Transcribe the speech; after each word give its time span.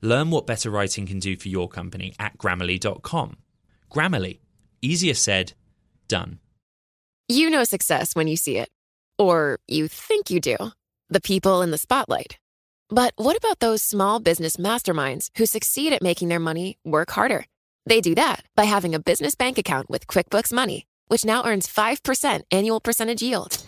Learn 0.00 0.30
what 0.30 0.46
better 0.46 0.70
writing 0.70 1.06
can 1.06 1.18
do 1.18 1.36
for 1.36 1.48
your 1.48 1.68
company 1.68 2.14
at 2.20 2.38
grammarly.com. 2.38 3.36
Grammarly, 3.90 4.38
easier 4.80 5.14
said, 5.14 5.54
done. 6.06 6.38
You 7.28 7.50
know 7.50 7.64
success 7.64 8.14
when 8.14 8.28
you 8.28 8.36
see 8.36 8.58
it. 8.58 8.68
Or 9.18 9.58
you 9.66 9.88
think 9.88 10.30
you 10.30 10.40
do. 10.40 10.56
The 11.10 11.20
people 11.20 11.62
in 11.62 11.72
the 11.72 11.78
spotlight. 11.78 12.38
But 12.88 13.12
what 13.16 13.36
about 13.36 13.58
those 13.58 13.82
small 13.82 14.20
business 14.20 14.56
masterminds 14.56 15.30
who 15.36 15.46
succeed 15.46 15.92
at 15.92 16.02
making 16.02 16.28
their 16.28 16.38
money 16.38 16.78
work 16.84 17.10
harder? 17.10 17.44
They 17.84 18.00
do 18.00 18.14
that 18.14 18.44
by 18.54 18.64
having 18.64 18.94
a 18.94 19.00
business 19.00 19.34
bank 19.34 19.58
account 19.58 19.90
with 19.90 20.06
QuickBooks 20.06 20.52
Money, 20.52 20.86
which 21.08 21.24
now 21.24 21.44
earns 21.44 21.66
5% 21.66 22.42
annual 22.52 22.80
percentage 22.80 23.22
yield. 23.22 23.58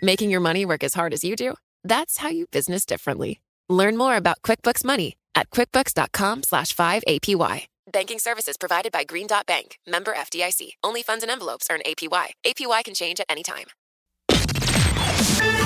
Making 0.00 0.30
your 0.30 0.40
money 0.40 0.64
work 0.64 0.82
as 0.82 0.94
hard 0.94 1.12
as 1.12 1.22
you 1.22 1.36
do? 1.36 1.54
That's 1.82 2.16
how 2.18 2.28
you 2.28 2.46
business 2.46 2.86
differently. 2.86 3.40
Learn 3.68 3.96
more 3.96 4.16
about 4.16 4.40
QuickBooks 4.42 4.84
Money 4.84 5.16
at 5.34 5.50
quickbooks.com 5.50 6.42
slash 6.42 6.74
5APY. 6.74 7.66
Banking 7.92 8.18
services 8.18 8.56
provided 8.56 8.92
by 8.92 9.04
Green 9.04 9.26
Dot 9.26 9.46
Bank, 9.46 9.78
member 9.86 10.14
FDIC. 10.14 10.70
Only 10.82 11.02
funds 11.02 11.22
and 11.22 11.30
envelopes 11.30 11.68
earn 11.70 11.80
APY. 11.86 12.28
APY 12.46 12.84
can 12.84 12.94
change 12.94 13.20
at 13.20 13.26
any 13.28 13.42
time. 13.42 13.66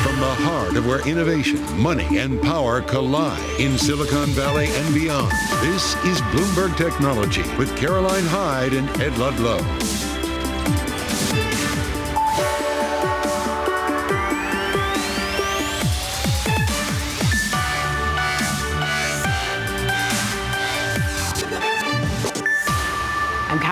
From 0.03 0.21
the 0.21 0.35
heart 0.35 0.77
of 0.77 0.87
where 0.87 1.07
innovation, 1.07 1.63
money, 1.81 2.19
and 2.19 2.41
power 2.43 2.81
collide 2.81 3.61
in 3.61 3.79
Silicon 3.79 4.29
Valley 4.31 4.67
and 4.69 4.95
beyond, 4.95 5.31
this 5.61 5.95
is 6.05 6.21
Bloomberg 6.33 6.77
Technology 6.77 7.45
with 7.57 7.75
Caroline 7.77 8.25
Hyde 8.25 8.73
and 8.73 8.89
Ed 9.01 9.17
Ludlow. 9.17 9.59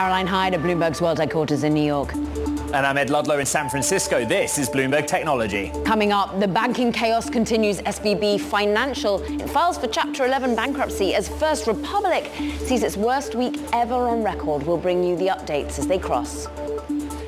Caroline 0.06 0.28
Hyde 0.28 0.54
at 0.54 0.60
Bloomberg's 0.60 1.02
World 1.02 1.18
Headquarters 1.18 1.64
in 1.64 1.74
New 1.74 1.82
York. 1.82 2.14
And 2.14 2.86
I'm 2.86 2.96
Ed 2.96 3.10
Ludlow 3.10 3.40
in 3.40 3.44
San 3.44 3.68
Francisco. 3.68 4.24
This 4.24 4.56
is 4.56 4.68
Bloomberg 4.68 5.08
Technology. 5.08 5.72
Coming 5.84 6.12
up, 6.12 6.38
the 6.38 6.46
banking 6.46 6.92
chaos 6.92 7.28
continues. 7.28 7.80
SVB 7.80 8.40
Financial 8.40 9.20
it 9.24 9.50
files 9.50 9.78
for 9.78 9.88
Chapter 9.88 10.24
11 10.24 10.54
bankruptcy 10.54 11.16
as 11.16 11.28
First 11.28 11.66
Republic 11.66 12.30
sees 12.58 12.84
its 12.84 12.96
worst 12.96 13.34
week 13.34 13.58
ever 13.72 13.96
on 13.96 14.22
record. 14.22 14.62
We'll 14.62 14.76
bring 14.76 15.02
you 15.02 15.16
the 15.16 15.26
updates 15.26 15.76
as 15.80 15.88
they 15.88 15.98
cross. 15.98 16.46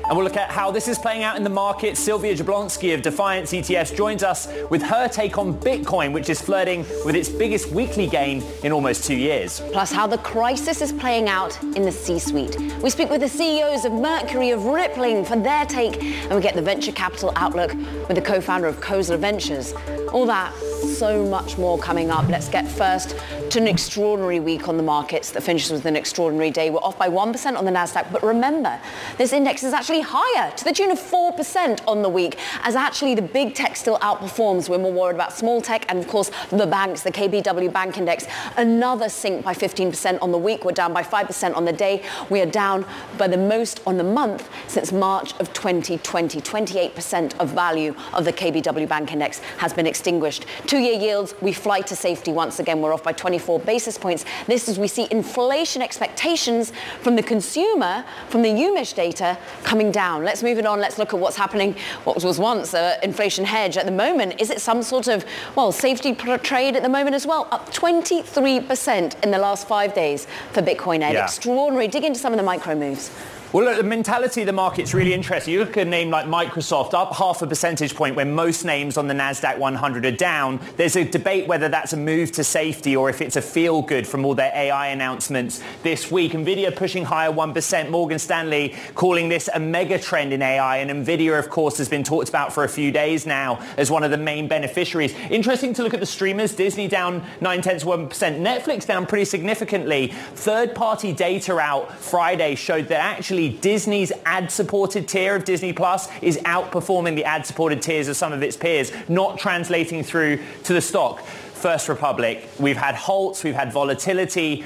And 0.09 0.17
we'll 0.17 0.25
look 0.25 0.37
at 0.37 0.49
how 0.49 0.71
this 0.71 0.87
is 0.87 0.97
playing 0.97 1.21
out 1.21 1.37
in 1.37 1.43
the 1.43 1.51
market. 1.51 1.95
Sylvia 1.95 2.35
Jablonski 2.35 2.95
of 2.95 3.03
Defiance 3.03 3.53
ETFs 3.53 3.95
joins 3.95 4.23
us 4.23 4.47
with 4.71 4.81
her 4.81 5.07
take 5.07 5.37
on 5.37 5.53
Bitcoin, 5.53 6.13
which 6.13 6.31
is 6.31 6.41
flirting 6.41 6.83
with 7.05 7.15
its 7.15 7.29
biggest 7.29 7.69
weekly 7.69 8.07
gain 8.07 8.41
in 8.63 8.71
almost 8.71 9.03
two 9.03 9.15
years. 9.15 9.61
Plus, 9.71 9.91
how 9.91 10.07
the 10.07 10.17
crisis 10.17 10.81
is 10.81 10.91
playing 10.91 11.29
out 11.29 11.61
in 11.75 11.83
the 11.83 11.91
C-suite. 11.91 12.57
We 12.81 12.89
speak 12.89 13.11
with 13.11 13.21
the 13.21 13.29
CEOs 13.29 13.85
of 13.85 13.93
Mercury, 13.93 14.49
of 14.49 14.65
Rippling 14.65 15.25
for 15.25 15.35
their 15.35 15.67
take, 15.67 16.03
and 16.03 16.33
we 16.33 16.41
get 16.41 16.55
the 16.55 16.61
venture 16.63 16.91
capital 16.91 17.31
outlook 17.35 17.75
with 17.75 18.15
the 18.15 18.21
co-founder 18.21 18.65
of 18.65 18.81
Khosla 18.81 19.19
Ventures. 19.19 19.75
All 20.11 20.25
that, 20.25 20.55
so 20.97 21.23
much 21.23 21.59
more 21.59 21.77
coming 21.77 22.09
up. 22.09 22.27
Let's 22.29 22.49
get 22.49 22.67
first 22.67 23.15
to 23.51 23.59
an 23.59 23.67
extraordinary 23.67 24.39
week 24.39 24.67
on 24.67 24.77
the 24.77 24.83
markets 24.83 25.31
that 25.31 25.43
finishes 25.43 25.71
with 25.71 25.85
an 25.85 25.95
extraordinary 25.95 26.51
day. 26.51 26.69
We're 26.69 26.79
off 26.79 26.97
by 26.97 27.09
1% 27.09 27.57
on 27.57 27.65
the 27.65 27.71
Nasdaq, 27.71 28.11
but 28.11 28.23
remember, 28.23 28.79
this 29.17 29.33
index 29.33 29.63
is 29.63 29.73
actually 29.73 29.98
higher 30.01 30.51
to 30.51 30.63
the 30.63 30.71
tune 30.71 30.91
of 30.91 30.99
4% 30.99 31.81
on 31.87 32.01
the 32.01 32.09
week 32.09 32.37
as 32.63 32.75
actually 32.75 33.15
the 33.15 33.21
big 33.21 33.55
tech 33.55 33.75
still 33.75 33.97
outperforms. 33.99 34.69
We're 34.69 34.77
more 34.77 34.91
worried 34.91 35.15
about 35.15 35.33
small 35.33 35.61
tech 35.61 35.85
and 35.89 35.99
of 35.99 36.07
course 36.07 36.31
the 36.49 36.67
banks, 36.67 37.03
the 37.03 37.11
KBW 37.11 37.71
Bank 37.71 37.97
Index, 37.97 38.25
another 38.57 39.09
sink 39.09 39.43
by 39.43 39.53
15% 39.53 40.19
on 40.21 40.31
the 40.31 40.37
week. 40.37 40.65
We're 40.65 40.71
down 40.71 40.93
by 40.93 41.03
5% 41.03 41.55
on 41.55 41.65
the 41.65 41.73
day. 41.73 42.03
We 42.29 42.41
are 42.41 42.45
down 42.45 42.85
by 43.17 43.27
the 43.27 43.37
most 43.37 43.81
on 43.85 43.97
the 43.97 44.03
month 44.03 44.49
since 44.67 44.91
March 44.91 45.33
of 45.39 45.53
2020. 45.53 46.41
28% 46.41 47.39
of 47.39 47.49
value 47.49 47.95
of 48.13 48.25
the 48.25 48.33
KBW 48.33 48.87
Bank 48.87 49.11
Index 49.11 49.39
has 49.57 49.73
been 49.73 49.87
extinguished. 49.87 50.45
Two-year 50.67 50.99
yields, 50.99 51.33
we 51.41 51.53
fly 51.53 51.81
to 51.81 51.95
safety 51.95 52.31
once 52.31 52.59
again. 52.59 52.81
We're 52.81 52.93
off 52.93 53.03
by 53.03 53.13
24 53.13 53.59
basis 53.59 53.97
points. 53.97 54.25
This 54.47 54.67
is 54.67 54.79
we 54.79 54.87
see 54.87 55.07
inflation 55.11 55.81
expectations 55.81 56.71
from 57.01 57.15
the 57.15 57.23
consumer, 57.23 58.05
from 58.29 58.41
the 58.41 58.49
UMich 58.49 58.95
data 58.95 59.37
coming 59.63 59.88
down. 59.91 60.23
Let's 60.23 60.43
move 60.43 60.57
it 60.57 60.65
on. 60.65 60.79
Let's 60.79 60.97
look 60.97 61.13
at 61.13 61.19
what's 61.19 61.35
happening. 61.37 61.75
What 62.03 62.23
was 62.23 62.39
once 62.39 62.73
an 62.73 62.99
inflation 63.03 63.45
hedge 63.45 63.77
at 63.77 63.85
the 63.85 63.91
moment. 63.91 64.39
Is 64.39 64.49
it 64.49 64.61
some 64.61 64.83
sort 64.83 65.07
of, 65.07 65.25
well, 65.55 65.71
safety 65.71 66.13
trade 66.13 66.75
at 66.75 66.83
the 66.83 66.89
moment 66.89 67.15
as 67.15 67.25
well? 67.25 67.47
Up 67.51 67.69
23% 67.73 69.23
in 69.23 69.31
the 69.31 69.37
last 69.37 69.67
five 69.67 69.93
days 69.93 70.27
for 70.51 70.61
Bitcoin 70.61 71.01
Ed. 71.01 71.13
Yeah. 71.13 71.23
Extraordinary. 71.23 71.87
Dig 71.87 72.03
into 72.03 72.19
some 72.19 72.33
of 72.33 72.37
the 72.37 72.43
micro 72.43 72.75
moves. 72.75 73.11
Well, 73.51 73.65
look, 73.65 73.77
the 73.77 73.83
mentality 73.83 74.41
of 74.43 74.45
the 74.45 74.53
market's 74.53 74.93
really 74.93 75.11
interesting. 75.11 75.55
You 75.55 75.61
look 75.61 75.75
at 75.75 75.87
a 75.87 75.89
name 75.89 76.11
like 76.11 76.27
Microsoft, 76.27 76.93
up 76.93 77.15
half 77.15 77.41
a 77.41 77.47
percentage 77.47 77.95
point 77.95 78.15
when 78.15 78.31
most 78.31 78.63
names 78.63 78.95
on 78.95 79.07
the 79.07 79.15
NASDAQ 79.15 79.57
100 79.57 80.05
are 80.05 80.11
down. 80.11 80.59
There's 80.77 80.95
a 80.95 81.03
debate 81.03 81.47
whether 81.47 81.67
that's 81.67 81.91
a 81.93 81.97
move 81.97 82.31
to 82.33 82.43
safety 82.43 82.95
or 82.95 83.09
if 83.09 83.21
it's 83.21 83.37
a 83.37 83.41
feel 83.41 83.81
good 83.81 84.05
from 84.05 84.23
all 84.23 84.35
their 84.35 84.51
AI 84.53 84.89
announcements 84.89 85.63
this 85.81 86.11
week. 86.11 86.33
NVIDIA 86.33 86.75
pushing 86.75 87.03
higher 87.03 87.31
1%. 87.31 87.89
Morgan 87.89 88.19
Stanley 88.19 88.75
calling 88.93 89.29
this 89.29 89.49
a 89.51 89.59
mega 89.59 89.97
trend 89.97 90.31
in 90.31 90.43
AI. 90.43 90.77
And 90.77 91.03
NVIDIA, 91.03 91.39
of 91.39 91.49
course, 91.49 91.79
has 91.79 91.89
been 91.89 92.03
talked 92.03 92.29
about 92.29 92.53
for 92.53 92.65
a 92.65 92.69
few 92.69 92.91
days 92.91 93.25
now 93.25 93.65
as 93.77 93.89
one 93.89 94.03
of 94.03 94.11
the 94.11 94.17
main 94.17 94.47
beneficiaries. 94.47 95.15
Interesting 95.31 95.73
to 95.73 95.81
look 95.81 95.95
at 95.95 95.99
the 95.99 96.05
streamers. 96.05 96.53
Disney 96.53 96.87
down 96.87 97.25
9 97.41 97.61
tenths 97.63 97.83
1%. 97.83 98.09
Netflix 98.09 98.85
down 98.85 99.07
pretty 99.07 99.25
significantly. 99.25 100.09
Third-party 100.35 101.13
data 101.13 101.57
out 101.57 101.97
Friday 101.97 102.53
showed 102.53 102.87
that 102.89 102.99
actually 102.99 103.38
actually 103.39 103.59
Disney's 103.61 104.11
ad-supported 104.25 105.07
tier 105.07 105.35
of 105.35 105.45
Disney 105.45 105.71
Plus 105.71 106.09
is 106.21 106.37
outperforming 106.39 107.15
the 107.15 107.23
ad-supported 107.23 107.81
tiers 107.81 108.09
of 108.09 108.17
some 108.17 108.33
of 108.33 108.43
its 108.43 108.57
peers, 108.57 108.91
not 109.07 109.39
translating 109.39 110.03
through 110.03 110.39
to 110.65 110.73
the 110.73 110.81
stock. 110.81 111.23
First 111.23 111.87
Republic, 111.87 112.49
we've 112.59 112.77
had 112.77 112.95
halts, 112.95 113.43
we've 113.43 113.55
had 113.55 113.71
volatility. 113.71 114.65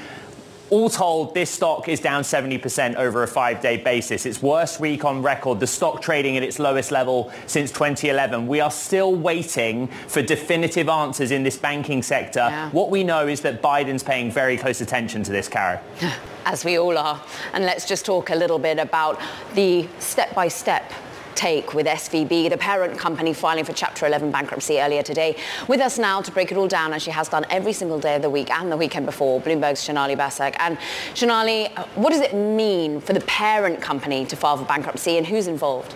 All 0.70 0.88
told, 0.88 1.34
this 1.34 1.50
stock 1.50 1.88
is 1.88 2.00
down 2.00 2.22
70% 2.22 2.96
over 2.96 3.22
a 3.22 3.28
five-day 3.28 3.78
basis. 3.78 4.24
Its 4.24 4.40
worst 4.40 4.80
week 4.80 5.04
on 5.04 5.22
record, 5.22 5.60
the 5.60 5.66
stock 5.66 6.00
trading 6.00 6.36
at 6.36 6.42
its 6.42 6.58
lowest 6.58 6.90
level 6.90 7.30
since 7.46 7.70
2011. 7.70 8.46
We 8.46 8.60
are 8.60 8.70
still 8.70 9.14
waiting 9.14 9.88
for 10.08 10.22
definitive 10.22 10.88
answers 10.88 11.30
in 11.30 11.42
this 11.42 11.58
banking 11.58 12.02
sector. 12.02 12.40
Yeah. 12.40 12.70
What 12.70 12.90
we 12.90 13.04
know 13.04 13.28
is 13.28 13.42
that 13.42 13.60
Biden's 13.60 14.02
paying 14.02 14.30
very 14.30 14.56
close 14.56 14.80
attention 14.80 15.22
to 15.24 15.32
this, 15.32 15.48
Caro. 15.48 15.78
As 16.46 16.64
we 16.64 16.78
all 16.78 16.96
are. 16.96 17.22
And 17.52 17.64
let's 17.64 17.86
just 17.86 18.06
talk 18.06 18.30
a 18.30 18.34
little 18.34 18.58
bit 18.58 18.78
about 18.78 19.20
the 19.54 19.86
step-by-step 19.98 20.92
take 21.34 21.74
with 21.74 21.86
SVB, 21.86 22.50
the 22.50 22.56
parent 22.56 22.98
company 22.98 23.32
filing 23.32 23.64
for 23.64 23.72
Chapter 23.72 24.06
11 24.06 24.30
bankruptcy 24.30 24.80
earlier 24.80 25.02
today. 25.02 25.36
With 25.68 25.80
us 25.80 25.98
now 25.98 26.22
to 26.22 26.30
break 26.30 26.52
it 26.52 26.58
all 26.58 26.68
down, 26.68 26.92
as 26.92 27.02
she 27.02 27.10
has 27.10 27.28
done 27.28 27.44
every 27.50 27.72
single 27.72 27.98
day 27.98 28.16
of 28.16 28.22
the 28.22 28.30
week 28.30 28.50
and 28.50 28.70
the 28.70 28.76
weekend 28.76 29.06
before, 29.06 29.40
Bloomberg's 29.40 29.80
Sonali 29.80 30.16
Basak. 30.16 30.56
And 30.58 30.78
Sonali, 31.14 31.68
uh, 31.68 31.84
what 31.94 32.10
does 32.10 32.20
it 32.20 32.34
mean 32.34 33.00
for 33.00 33.12
the 33.12 33.20
parent 33.22 33.80
company 33.80 34.24
to 34.26 34.36
file 34.36 34.56
for 34.56 34.64
bankruptcy 34.64 35.18
and 35.18 35.26
who's 35.26 35.46
involved? 35.46 35.94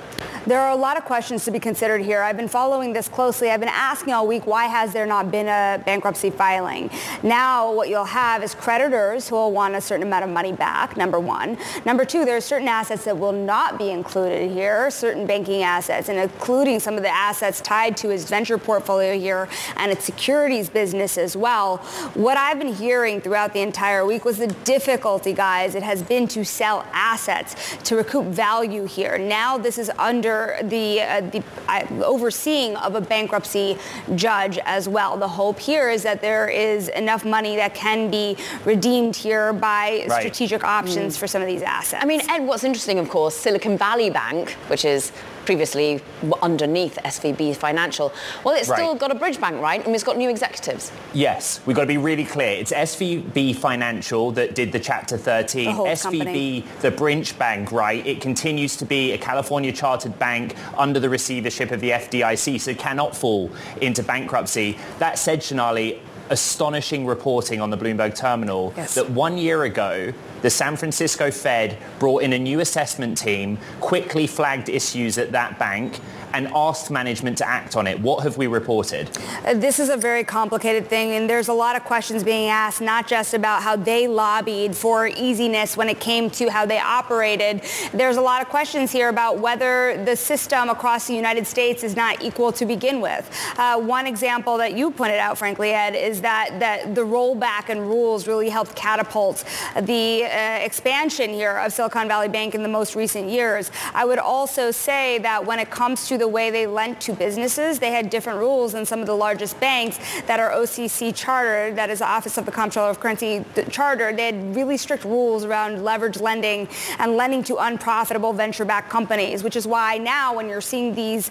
There 0.49 0.59
are 0.59 0.71
a 0.71 0.77
lot 0.77 0.97
of 0.97 1.05
questions 1.05 1.45
to 1.45 1.51
be 1.51 1.59
considered 1.59 2.01
here. 2.01 2.23
I've 2.23 2.39
been 2.39 2.49
following 2.49 2.95
this 2.95 3.07
closely. 3.07 3.51
I've 3.51 3.61
been 3.61 3.69
asking 3.69 4.15
all 4.15 4.27
week, 4.27 4.47
why 4.47 4.65
has 4.65 4.95
there 4.95 5.05
not 5.05 5.31
been 5.31 5.47
a 5.47 5.83
bankruptcy 5.85 6.31
filing? 6.31 6.91
Now 7.23 7.71
what 7.71 7.91
you'll 7.91 8.05
have 8.05 8.43
is 8.43 8.55
creditors 8.55 9.29
who 9.29 9.35
will 9.35 9.53
want 9.53 9.75
a 9.75 9.81
certain 9.83 10.07
amount 10.07 10.25
of 10.25 10.31
money 10.31 10.53
back, 10.53 10.97
number 10.97 11.21
one. 11.21 11.59
Number 11.85 12.07
two, 12.07 12.25
there 12.25 12.35
are 12.35 12.41
certain 12.41 12.67
assets 12.67 13.05
that 13.05 13.19
will 13.19 13.33
not 13.33 13.79
be 13.79 13.91
included 13.91 14.51
here, 14.51 14.91
certain 14.91 15.27
banking 15.33 15.63
assets, 15.63 16.09
and 16.09 16.19
including 16.19 16.81
some 16.81 16.97
of 16.97 17.03
the 17.03 17.15
assets 17.29 17.61
tied 17.61 17.97
to 17.99 18.09
his 18.09 18.25
venture 18.29 18.59
portfolio 18.59 19.17
here 19.17 19.49
and 19.77 19.93
its 19.93 20.05
securities 20.05 20.69
business 20.69 21.17
as 21.17 21.37
well. 21.37 21.77
What 22.15 22.37
I've 22.37 22.59
been 22.59 22.75
hearing 22.75 23.21
throughout 23.21 23.53
the 23.53 23.61
entire 23.61 24.05
week 24.05 24.25
was 24.25 24.39
the 24.39 24.53
difficulty, 24.65 25.33
guys, 25.33 25.75
it 25.75 25.85
has 25.85 26.03
been 26.03 26.27
to 26.29 26.45
sell 26.45 26.87
assets 26.93 27.77
to 27.85 27.97
recoup 27.97 28.27
value 28.27 28.85
here. 28.85 29.17
Now 29.19 29.59
this 29.59 29.79
is 29.79 29.91
under 29.99 30.19
under 30.19 30.57
the, 30.65 31.01
uh, 31.01 31.21
the 31.21 31.43
uh, 31.69 31.87
overseeing 32.05 32.77
of 32.77 32.95
a 32.95 33.01
bankruptcy 33.01 33.79
judge 34.15 34.59
as 34.65 34.89
well. 34.89 35.17
The 35.17 35.29
hope 35.29 35.61
here 35.61 35.91
is 35.91 36.03
that 36.03 36.21
there 36.21 36.49
is 36.49 36.89
enough 36.89 37.25
money 37.25 37.55
that 37.57 37.75
can 37.75 38.11
be 38.11 38.37
redeemed 38.65 39.15
here 39.15 39.53
by 39.53 40.05
right. 40.09 40.19
strategic 40.19 40.65
options 40.65 41.17
mm. 41.17 41.21
for 41.21 41.29
some 41.29 41.41
of 41.41 41.47
these 41.49 41.63
assets. 41.63 42.03
I 42.03 42.07
mean, 42.07 42.21
Ed, 42.29 42.41
what's 42.47 42.65
interesting, 42.65 42.99
of 42.99 43.09
course, 43.09 43.37
Silicon 43.37 43.79
Valley 43.79 44.11
Bank, 44.11 44.51
which 44.69 44.85
is 44.85 45.13
previously 45.49 45.99
underneath 46.43 46.99
SVB 47.07 47.57
Financial. 47.57 48.13
Well, 48.45 48.55
it's 48.55 48.71
still 48.71 48.95
got 48.95 49.11
a 49.11 49.15
bridge 49.15 49.41
bank, 49.41 49.63
right? 49.63 49.83
And 49.83 49.95
it's 49.95 50.05
got 50.05 50.19
new 50.19 50.29
executives. 50.29 50.93
Yes, 51.15 51.63
we've 51.65 51.75
got 51.75 51.85
to 51.85 51.89
be 51.89 51.97
really 51.97 52.27
clear. 52.27 52.51
It's 52.51 52.71
SVB 52.71 53.57
Financial 53.57 54.31
that 54.33 54.55
did 54.55 54.73
the 54.73 54.79
Chapter 54.79 55.17
13. 55.17 55.65
The 55.65 55.73
SVB, 55.73 56.03
company. 56.03 56.65
the 56.83 56.91
Bridge 56.91 57.39
Bank, 57.39 57.73
right? 57.73 58.07
It 58.07 58.21
continues 58.21 58.77
to 58.77 58.85
be 58.85 59.13
a 59.13 59.19
California 59.19 59.73
chartered 59.73 60.19
bank 60.19 60.55
under 60.77 61.01
the 61.01 61.09
receivership 61.09 61.71
of 61.71 61.81
the 61.81 61.93
FDIC, 61.93 62.61
so 62.61 62.75
cannot 62.75 63.17
fall 63.17 63.51
into 63.81 64.03
bankruptcy. 64.03 64.77
That 64.99 65.19
said, 65.19 65.43
Sonali, 65.43 66.03
astonishing 66.31 67.07
reporting 67.07 67.61
on 67.61 67.71
the 67.71 67.77
Bloomberg 67.77 68.15
terminal 68.15 68.73
yes. 68.77 68.95
that 68.95 69.11
one 69.11 69.39
year 69.39 69.65
ago, 69.65 70.13
the 70.43 70.51
San 70.51 70.77
Francisco 70.77 71.31
Fed 71.31 71.79
brought 71.99 72.23
in 72.23 72.33
a 72.33 72.39
new 72.39 72.61
assessment 72.61 73.19
team, 73.19 73.59
quickly 73.81 74.27
flagged 74.27 74.69
issues 74.69 75.19
at 75.19 75.33
that 75.33 75.59
bank, 75.59 75.99
and 76.33 76.49
asked 76.49 76.91
management 76.91 77.39
to 77.39 77.49
act 77.49 77.77
on 77.77 77.87
it. 77.87 78.01
What 78.01 78.23
have 78.25 78.37
we 78.37 78.47
reported? 78.47 79.11
Uh, 79.45 79.55
this 79.55 79.79
is 79.79 79.89
a 79.89 79.97
very 79.97 80.25
complicated 80.25 80.89
thing, 80.89 81.13
and 81.13 81.29
there's 81.29 81.49
a 81.49 81.53
lot 81.53 81.77
of 81.77 81.85
questions 81.85 82.23
being 82.23 82.49
asked, 82.49 82.81
not 82.81 83.07
just 83.07 83.35
about 83.35 83.63
how 83.63 83.77
they 83.77 84.07
lobbied 84.09 84.77
for 84.77 85.07
easiness 85.07 85.77
when 85.77 85.89
it 85.89 86.01
came 86.01 86.31
to 86.31 86.51
how 86.51 86.67
they 86.67 86.79
operated. 86.79 87.63
There's 87.93 88.17
a 88.17 88.21
lot 88.21 88.43
of 88.43 88.49
questions 88.49 88.93
here 88.93 89.09
about 89.09 89.39
whether 89.39 90.03
the 90.05 90.17
system 90.17 90.69
across 90.69 91.07
the 91.07 91.15
United 91.15 91.47
States 91.47 91.83
is 91.83 91.97
not 91.97 92.23
equal 92.23 92.53
to 92.53 92.67
begin 92.67 93.01
with. 93.01 93.31
Uh, 93.57 93.79
one 93.79 94.07
example 94.07 94.59
that 94.59 94.75
you 94.75 94.91
pointed 94.91 95.19
out, 95.19 95.39
frankly, 95.39 95.71
Ed, 95.71 95.95
is 95.95 96.21
that, 96.21 96.59
that 96.61 96.95
the 96.95 97.03
rollback 97.03 97.69
and 97.69 97.81
rules 97.81 98.27
really 98.27 98.49
helped 98.49 98.75
catapult 98.75 99.45
the 99.83 100.25
uh, 100.25 100.59
expansion 100.59 101.31
here 101.31 101.59
of 101.59 101.73
Silicon 101.73 102.09
Valley 102.09 102.29
Bank 102.29 102.55
in 102.55 102.63
the 102.63 102.69
most 102.69 102.95
recent 102.95 103.31
years. 103.31 103.71
I 103.95 104.05
would 104.05 104.19
also 104.19 104.71
say 104.71 105.19
that 105.19 105.45
when 105.47 105.59
it 105.59 105.71
comes 105.71 106.07
to 106.09 106.18
the 106.19 106.29
way 106.29 106.51
they 106.51 106.67
lent 106.67 107.01
to 107.03 107.13
businesses. 107.13 107.79
They 107.79 107.91
had 107.91 108.11
different 108.11 108.39
rules 108.39 108.73
than 108.73 108.85
some 108.85 109.01
of 109.01 109.07
the 109.07 109.15
largest 109.15 109.59
banks 109.61 109.99
that 110.27 110.41
are 110.41 110.51
OCC 110.51 111.15
chartered, 111.15 111.77
that 111.77 111.91
is 111.91 112.01
the 112.01 112.07
Office 112.07 112.37
of 112.39 112.47
the 112.47 112.53
Comptroller 112.53 112.91
of 112.91 113.01
Currency 113.01 113.45
chartered. 113.71 114.17
They 114.17 114.27
had 114.27 114.57
really 114.57 114.77
strict 114.77 115.05
rules 115.05 115.45
around 115.45 115.85
leverage 115.85 116.21
lending 116.21 116.69
and 116.99 117.17
lending 117.17 117.43
to 117.45 117.57
unprofitable 117.57 118.33
venture-backed 118.33 118.91
companies, 118.91 119.43
which 119.43 119.57
is 119.57 119.67
why 119.67 119.99
now 119.99 120.35
when 120.35 120.49
you're 120.49 120.61
seeing 120.61 120.95
these 120.95 121.31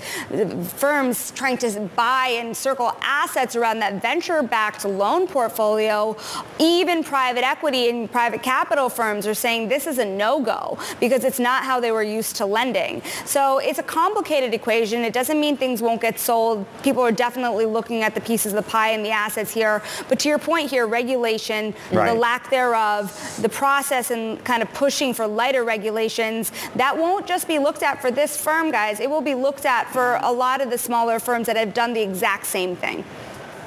firms 0.76 1.32
trying 1.32 1.58
to 1.58 1.82
buy 1.96 2.28
and 2.40 2.56
circle 2.56 2.96
assets 3.02 3.56
around 3.56 3.80
that 3.80 4.02
venture-backed 4.02 4.86
loan 4.86 5.28
portfolio, 5.28 6.16
even 6.60 7.04
private 7.04 7.44
equity 7.44 7.90
and 7.90 8.12
private 8.12 8.42
capital 8.42 8.90
firms 8.90 9.28
are 9.28 9.34
saying 9.34 9.68
this 9.68 9.88
is 9.88 9.98
a 9.98 10.06
no-go 10.06 10.78
because 11.00 11.24
it's 11.24 11.40
not 11.40 11.64
how 11.64 11.80
they 11.80 11.92
were 11.92 12.04
used 12.04 12.36
to 12.36 12.46
lending. 12.46 13.02
So 13.26 13.58
it's 13.58 13.80
a 13.80 13.84
complicated 13.84 14.54
equation 14.54 14.77
equation. 14.78 15.04
It 15.04 15.14
doesn't 15.14 15.40
mean 15.40 15.58
things 15.58 15.82
won't 15.82 16.02
get 16.02 16.20
sold. 16.20 16.66
People 16.84 17.04
are 17.04 17.12
definitely 17.12 17.66
looking 17.66 18.04
at 18.04 18.14
the 18.14 18.22
pieces 18.22 18.54
of 18.54 18.64
the 18.64 18.70
pie 18.70 18.90
and 18.92 19.04
the 19.04 19.12
assets 19.12 19.54
here. 19.54 19.82
But 20.08 20.20
to 20.20 20.30
your 20.30 20.40
point 20.40 20.70
here, 20.70 20.88
regulation, 20.88 21.74
right. 21.92 22.10
the 22.12 22.20
lack 22.20 22.50
thereof, 22.50 23.40
the 23.42 23.50
process 23.50 24.12
and 24.12 24.44
kind 24.46 24.62
of 24.62 24.72
pushing 24.74 25.14
for 25.14 25.28
lighter 25.28 25.64
regulations, 25.64 26.52
that 26.76 26.98
won't 26.98 27.26
just 27.28 27.48
be 27.48 27.60
looked 27.60 27.84
at 27.84 28.02
for 28.02 28.12
this 28.12 28.38
firm, 28.38 28.72
guys. 28.72 29.00
It 29.00 29.10
will 29.10 29.22
be 29.22 29.36
looked 29.36 29.66
at 29.66 29.92
for 29.92 30.20
a 30.22 30.32
lot 30.32 30.62
of 30.62 30.70
the 30.70 30.78
smaller 30.78 31.20
firms 31.20 31.48
that 31.48 31.58
have 31.58 31.74
done 31.74 31.94
the 31.94 32.02
exact 32.02 32.46
same 32.46 32.76
thing. 32.76 33.04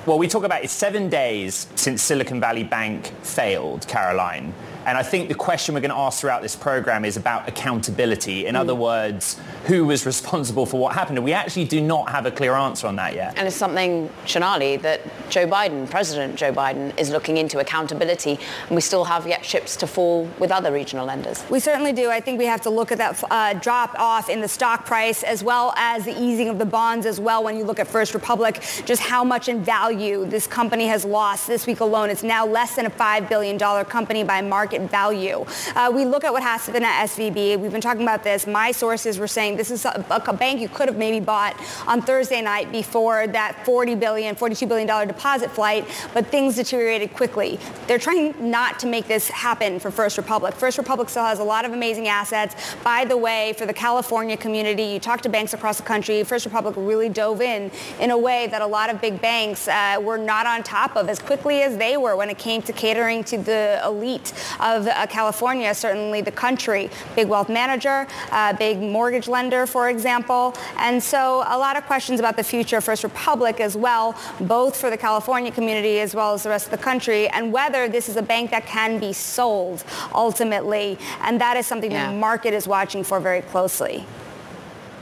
Well, 0.07 0.19
we 0.19 0.29
talk 0.29 0.45
about 0.45 0.65
it 0.65 0.71
seven 0.71 1.09
days 1.09 1.67
since 1.75 2.03
Silicon 2.03 2.41
Valley 2.41 2.65
Bank 2.65 3.13
failed, 3.23 3.87
Caroline. 3.87 4.55
And 4.87 4.97
I 4.97 5.03
think 5.03 5.29
the 5.29 5.35
question 5.35 5.75
we're 5.75 5.83
going 5.83 5.91
to 5.91 5.97
ask 5.97 6.21
throughout 6.21 6.43
this 6.43 6.57
program 6.57 7.05
is 7.05 7.17
about 7.17 7.49
accountability. 7.49 8.47
In 8.47 8.55
mm. 8.55 8.59
other 8.59 8.75
words, 8.75 9.39
who 9.67 9.85
was 9.85 10.07
responsible 10.07 10.65
for 10.65 10.81
what 10.81 10.95
happened? 10.95 11.19
And 11.19 11.25
we 11.25 11.33
actually 11.33 11.67
do 11.67 11.81
not 11.81 12.09
have 12.09 12.25
a 12.25 12.31
clear 12.31 12.55
answer 12.55 12.87
on 12.87 12.97
that 12.97 13.15
yet. 13.15 13.37
And 13.37 13.47
it's 13.47 13.57
something, 13.57 14.11
Sonali, 14.27 14.77
that 14.79 15.03
Joe 15.29 15.47
Biden, 15.47 15.89
President 15.91 16.37
Joe 16.37 16.53
Biden, 16.53 16.99
is 16.99 17.11
looking 17.11 17.37
into 17.37 17.59
accountability. 17.59 18.39
And 18.69 18.71
we 18.71 18.81
still 18.81 19.05
have 19.05 19.27
yet 19.27 19.43
chips 19.43 19.77
to 19.77 19.87
fall 19.87 20.25
with 20.39 20.51
other 20.51 20.73
regional 20.73 21.07
lenders. 21.07 21.45
We 21.51 21.61
certainly 21.61 21.93
do. 21.93 22.11
I 22.11 22.21
think 22.21 22.39
we 22.39 22.47
have 22.47 22.63
to 22.63 22.71
look 22.71 22.91
at 22.91 22.99
that 22.99 23.23
uh, 23.31 23.55
drop 23.55 23.95
off 23.99 24.31
in 24.31 24.41
the 24.41 24.49
stock 24.49 24.87
price 24.87 25.23
as 25.23 25.45
well 25.45 25.75
as 25.77 26.07
the 26.07 26.19
easing 26.19 26.49
of 26.49 26.59
the 26.59 26.67
bonds 26.67 27.05
as 27.05 27.21
well 27.21 27.45
when 27.45 27.57
you 27.57 27.65
look 27.65 27.79
at 27.79 27.87
First 27.87 28.15
Republic, 28.15 28.63
just 28.87 29.03
how 29.03 29.25
much 29.25 29.49
in 29.49 29.63
value 29.63 30.25
this 30.25 30.47
company 30.47 30.87
has 30.87 31.05
lost 31.05 31.47
this 31.47 31.67
week 31.67 31.81
alone. 31.81 32.09
It's 32.09 32.23
now 32.23 32.47
less 32.47 32.77
than 32.77 32.87
a 32.87 32.91
$5 32.91 33.29
billion 33.29 33.59
company 33.85 34.25
by 34.25 34.41
market 34.41 34.70
market 34.71 34.91
value. 34.91 35.45
Uh, 35.75 35.91
we 35.93 36.05
look 36.05 36.23
at 36.23 36.33
what 36.33 36.43
has 36.45 36.69
been 36.69 36.85
at 36.85 37.09
SVB. 37.09 37.59
We've 37.59 37.73
been 37.73 37.81
talking 37.81 38.03
about 38.03 38.23
this. 38.23 38.47
My 38.47 38.71
sources 38.71 39.19
were 39.19 39.27
saying 39.27 39.57
this 39.57 39.71
is 39.71 39.85
a, 39.85 40.05
a 40.09 40.33
bank 40.33 40.61
you 40.61 40.69
could 40.69 40.89
have 40.89 40.97
maybe 40.97 41.19
bought 41.19 41.57
on 41.89 42.03
Thursday 42.03 42.41
night 42.41 42.71
before 42.71 43.27
that 43.27 43.65
40 43.65 43.97
billion, 43.97 44.37
42 44.37 44.67
billion 44.67 44.87
dollar 44.87 45.07
deposit 45.07 45.51
flight, 45.51 45.89
but 46.15 46.27
things 46.29 46.55
deteriorated 46.55 47.15
quickly. 47.15 47.59
They're 47.89 47.99
trying 47.99 48.51
not 48.51 48.79
to 48.81 48.87
make 48.87 49.09
this 49.09 49.29
happen 49.29 49.81
for 49.81 49.91
First 49.91 50.17
Republic. 50.17 50.55
First 50.55 50.79
Republic 50.79 51.09
still 51.09 51.25
has 51.25 51.41
a 51.41 51.45
lot 51.45 51.65
of 51.65 51.73
amazing 51.73 52.07
assets. 52.07 52.55
By 52.85 53.05
the 53.05 53.17
way, 53.17 53.55
for 53.59 53.67
the 53.67 53.75
California 53.75 54.37
community, 54.37 54.85
you 54.85 55.01
talk 55.01 55.21
to 55.23 55.29
banks 55.29 55.53
across 55.53 55.79
the 55.79 55.83
country. 55.83 56.23
First 56.23 56.45
Republic 56.45 56.77
really 56.79 57.09
dove 57.09 57.41
in 57.41 57.73
in 57.99 58.13
a 58.13 58.19
way 58.19 58.47
that 58.47 58.63
a 58.63 58.67
lot 58.67 58.89
of 58.89 59.01
big 59.01 59.21
banks 59.21 59.67
uh, 59.67 59.97
were 60.01 60.19
not 60.19 60.47
on 60.47 60.63
top 60.63 60.95
of 60.95 61.09
as 61.09 61.19
quickly 61.19 61.63
as 61.63 61.77
they 61.77 61.97
were 61.97 62.15
when 62.15 62.31
it 62.31 62.39
came 62.39 62.63
to 62.63 62.73
catering 62.73 63.25
to 63.25 63.37
the 63.37 63.81
elite 63.85 64.33
of 64.61 64.87
uh, 64.87 65.07
California, 65.07 65.75
certainly 65.75 66.21
the 66.21 66.33
country. 66.33 66.91
Big 67.17 67.29
wealth 67.29 67.49
manager, 67.49 68.07
uh, 68.31 68.53
big 68.53 68.79
mortgage 68.81 69.29
lender, 69.29 69.67
for 69.67 69.89
example. 69.89 70.55
And 70.77 71.03
so 71.03 71.45
a 71.47 71.59
lot 71.59 71.77
of 71.77 71.85
questions 71.87 72.21
about 72.21 72.37
the 72.37 72.45
future 72.45 72.79
of 72.79 72.85
First 72.85 73.05
Republic 73.05 73.61
as 73.61 73.77
well, 73.77 74.15
both 74.41 74.77
for 74.77 74.91
the 74.91 74.97
California 74.97 75.51
community 75.51 76.01
as 76.01 76.15
well 76.15 76.35
as 76.35 76.43
the 76.43 76.49
rest 76.49 76.67
of 76.67 76.71
the 76.73 76.79
country, 76.79 77.29
and 77.29 77.53
whether 77.53 77.89
this 77.89 78.09
is 78.09 78.17
a 78.17 78.23
bank 78.23 78.51
that 78.51 78.67
can 78.67 78.99
be 78.99 79.13
sold 79.13 79.85
ultimately. 80.15 80.99
And 81.23 81.41
that 81.41 81.57
is 81.57 81.67
something 81.67 81.91
yeah. 81.91 82.11
the 82.11 82.19
market 82.19 82.55
is 82.55 82.67
watching 82.67 83.05
for 83.05 83.21
very 83.21 83.43
closely. 83.43 84.05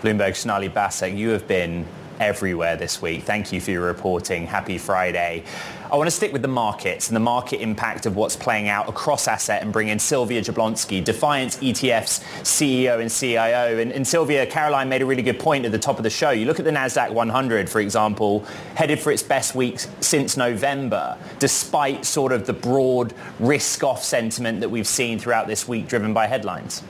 Bloomberg 0.02 0.36
Sonali 0.36 0.68
Basak, 0.68 1.16
you 1.16 1.30
have 1.30 1.48
been 1.48 1.84
everywhere 2.20 2.76
this 2.76 3.00
week. 3.00 3.24
Thank 3.24 3.52
you 3.52 3.60
for 3.60 3.70
your 3.70 3.82
reporting. 3.82 4.46
Happy 4.46 4.78
Friday. 4.78 5.44
I 5.90 5.96
want 5.96 6.06
to 6.06 6.10
stick 6.10 6.34
with 6.34 6.42
the 6.42 6.48
markets 6.48 7.08
and 7.08 7.16
the 7.16 7.20
market 7.20 7.62
impact 7.62 8.04
of 8.04 8.14
what's 8.14 8.36
playing 8.36 8.68
out 8.68 8.88
across 8.90 9.26
asset 9.26 9.62
and 9.62 9.72
bring 9.72 9.88
in 9.88 9.98
Sylvia 9.98 10.42
Jablonski, 10.42 11.02
Defiance 11.02 11.56
ETF's 11.62 12.20
CEO 12.42 13.00
and 13.00 13.10
CIO. 13.10 13.78
And, 13.78 13.92
and 13.92 14.06
Sylvia, 14.06 14.44
Caroline 14.44 14.90
made 14.90 15.00
a 15.00 15.06
really 15.06 15.22
good 15.22 15.38
point 15.38 15.64
at 15.64 15.72
the 15.72 15.78
top 15.78 15.96
of 15.96 16.02
the 16.02 16.10
show. 16.10 16.30
You 16.30 16.44
look 16.44 16.58
at 16.58 16.66
the 16.66 16.70
NASDAQ 16.70 17.12
100, 17.12 17.70
for 17.70 17.80
example, 17.80 18.44
headed 18.74 19.00
for 19.00 19.12
its 19.12 19.22
best 19.22 19.54
week 19.54 19.80
since 20.00 20.36
November, 20.36 21.16
despite 21.38 22.04
sort 22.04 22.32
of 22.32 22.46
the 22.46 22.52
broad 22.52 23.14
risk-off 23.40 24.04
sentiment 24.04 24.60
that 24.60 24.68
we've 24.68 24.86
seen 24.86 25.18
throughout 25.18 25.46
this 25.46 25.66
week 25.66 25.88
driven 25.88 26.12
by 26.12 26.26
headlines. 26.26 26.82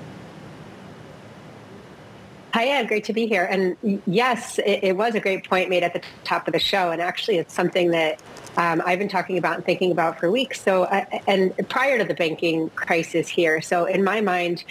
Hi, 2.55 2.65
Ed. 2.67 2.89
Great 2.89 3.05
to 3.05 3.13
be 3.13 3.27
here. 3.27 3.45
And 3.45 3.77
yes, 4.07 4.59
it, 4.59 4.81
it, 4.83 4.97
was 4.97 5.15
a 5.15 5.21
great 5.21 5.47
point 5.47 5.69
made 5.69 5.83
at 5.83 5.93
the 5.93 6.01
top 6.25 6.49
of 6.49 6.53
the 6.53 6.59
show. 6.59 6.91
And 6.91 7.03
actually, 7.03 7.37
it's 7.37 7.53
something 7.53 7.91
that 7.91 8.23
um, 8.57 8.83
I've 8.87 8.99
been 8.99 9.09
talking 9.09 9.37
about 9.37 9.57
and 9.57 9.65
thinking 9.67 9.93
about 9.93 10.19
for 10.19 10.31
weeks. 10.31 10.63
So, 10.63 10.85
uh, 10.85 11.05
and 11.27 11.53
prior 11.69 11.99
to 11.99 12.05
the 12.05 12.15
banking 12.15 12.71
crisis 12.71 13.29
here. 13.29 13.61
So 13.61 13.85
in 13.85 14.03
my 14.03 14.23
mind, 14.23 14.65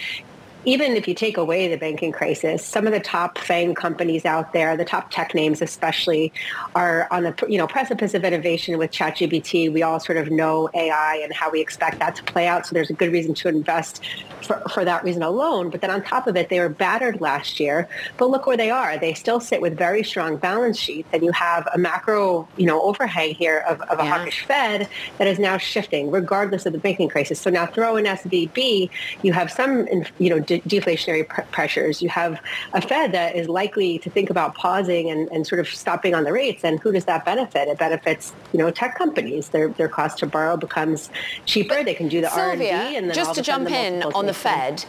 even 0.64 0.92
if 0.92 1.06
you 1.06 1.14
take 1.14 1.36
away 1.36 1.68
the 1.68 1.76
banking 1.76 2.12
crisis, 2.12 2.64
some 2.64 2.86
of 2.86 2.92
the 2.92 3.00
top 3.00 3.38
FANG 3.38 3.74
companies 3.74 4.24
out 4.24 4.52
there, 4.52 4.76
the 4.76 4.84
top 4.84 5.10
tech 5.10 5.34
names 5.34 5.62
especially, 5.62 6.32
are 6.74 7.08
on 7.10 7.22
the 7.22 7.34
you 7.48 7.58
know 7.58 7.66
precipice 7.66 8.14
of 8.14 8.24
innovation 8.24 8.76
with 8.78 8.90
ChatGPT. 8.90 9.72
We 9.72 9.82
all 9.82 10.00
sort 10.00 10.18
of 10.18 10.30
know 10.30 10.68
AI 10.74 11.20
and 11.22 11.32
how 11.32 11.50
we 11.50 11.60
expect 11.60 11.98
that 12.00 12.16
to 12.16 12.22
play 12.24 12.46
out. 12.46 12.66
So 12.66 12.74
there's 12.74 12.90
a 12.90 12.94
good 12.94 13.12
reason 13.12 13.34
to 13.34 13.48
invest 13.48 14.04
for, 14.42 14.62
for 14.72 14.84
that 14.84 15.04
reason 15.04 15.22
alone. 15.22 15.70
But 15.70 15.80
then 15.80 15.90
on 15.90 16.02
top 16.02 16.26
of 16.26 16.36
it, 16.36 16.48
they 16.48 16.58
were 16.58 16.68
battered 16.68 17.20
last 17.20 17.60
year. 17.60 17.88
But 18.16 18.30
look 18.30 18.46
where 18.46 18.56
they 18.56 18.70
are. 18.70 18.98
They 18.98 19.14
still 19.14 19.40
sit 19.40 19.60
with 19.60 19.76
very 19.76 20.02
strong 20.02 20.36
balance 20.36 20.78
sheets. 20.78 21.08
And 21.12 21.22
you 21.22 21.32
have 21.32 21.68
a 21.72 21.78
macro, 21.78 22.48
you 22.56 22.66
know, 22.66 22.82
overhang 22.82 23.34
here 23.34 23.64
of, 23.68 23.80
of 23.82 24.00
a 24.00 24.04
yeah. 24.04 24.18
hawkish 24.18 24.44
Fed 24.44 24.88
that 25.18 25.28
is 25.28 25.38
now 25.38 25.58
shifting 25.58 26.10
regardless 26.10 26.66
of 26.66 26.72
the 26.72 26.78
banking 26.78 27.08
crisis. 27.08 27.40
So 27.40 27.50
now 27.50 27.66
throw 27.66 27.96
in 27.96 28.06
SVB, 28.06 28.90
you 29.22 29.32
have 29.32 29.52
some, 29.52 29.86
you 30.18 30.30
know, 30.30 30.40
de- 30.48 30.60
deflationary 30.62 31.28
pr- 31.28 31.42
pressures. 31.52 32.02
You 32.02 32.08
have 32.08 32.40
a 32.72 32.80
Fed 32.80 33.12
that 33.12 33.36
is 33.36 33.48
likely 33.48 33.98
to 34.00 34.10
think 34.10 34.30
about 34.30 34.54
pausing 34.56 35.10
and, 35.10 35.28
and 35.30 35.46
sort 35.46 35.60
of 35.60 35.68
stopping 35.68 36.14
on 36.14 36.24
the 36.24 36.32
rates. 36.32 36.64
And 36.64 36.80
who 36.80 36.90
does 36.90 37.04
that 37.04 37.24
benefit? 37.24 37.68
It 37.68 37.78
benefits, 37.78 38.32
you 38.52 38.58
know, 38.58 38.70
tech 38.70 38.96
companies. 38.98 39.50
Their, 39.50 39.68
their 39.68 39.88
cost 39.88 40.18
to 40.18 40.26
borrow 40.26 40.56
becomes 40.56 41.10
cheaper. 41.44 41.84
They 41.84 41.94
can 41.94 42.08
do 42.08 42.20
the 42.20 42.30
Sylvia, 42.30 42.76
R&D. 42.76 42.96
And 42.96 43.08
then 43.08 43.14
just 43.14 43.34
to 43.36 43.42
jump 43.42 43.70
in 43.70 44.02
on 44.02 44.26
the 44.26 44.34
Fed, 44.34 44.84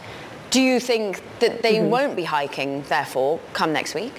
Do 0.50 0.60
you 0.60 0.80
think 0.80 1.22
that 1.38 1.62
they 1.62 1.74
Mm-hmm. 1.76 1.90
won't 1.90 2.16
be 2.16 2.24
hiking, 2.24 2.82
therefore, 2.88 3.38
come 3.52 3.72
next 3.72 3.94
week? 3.94 4.14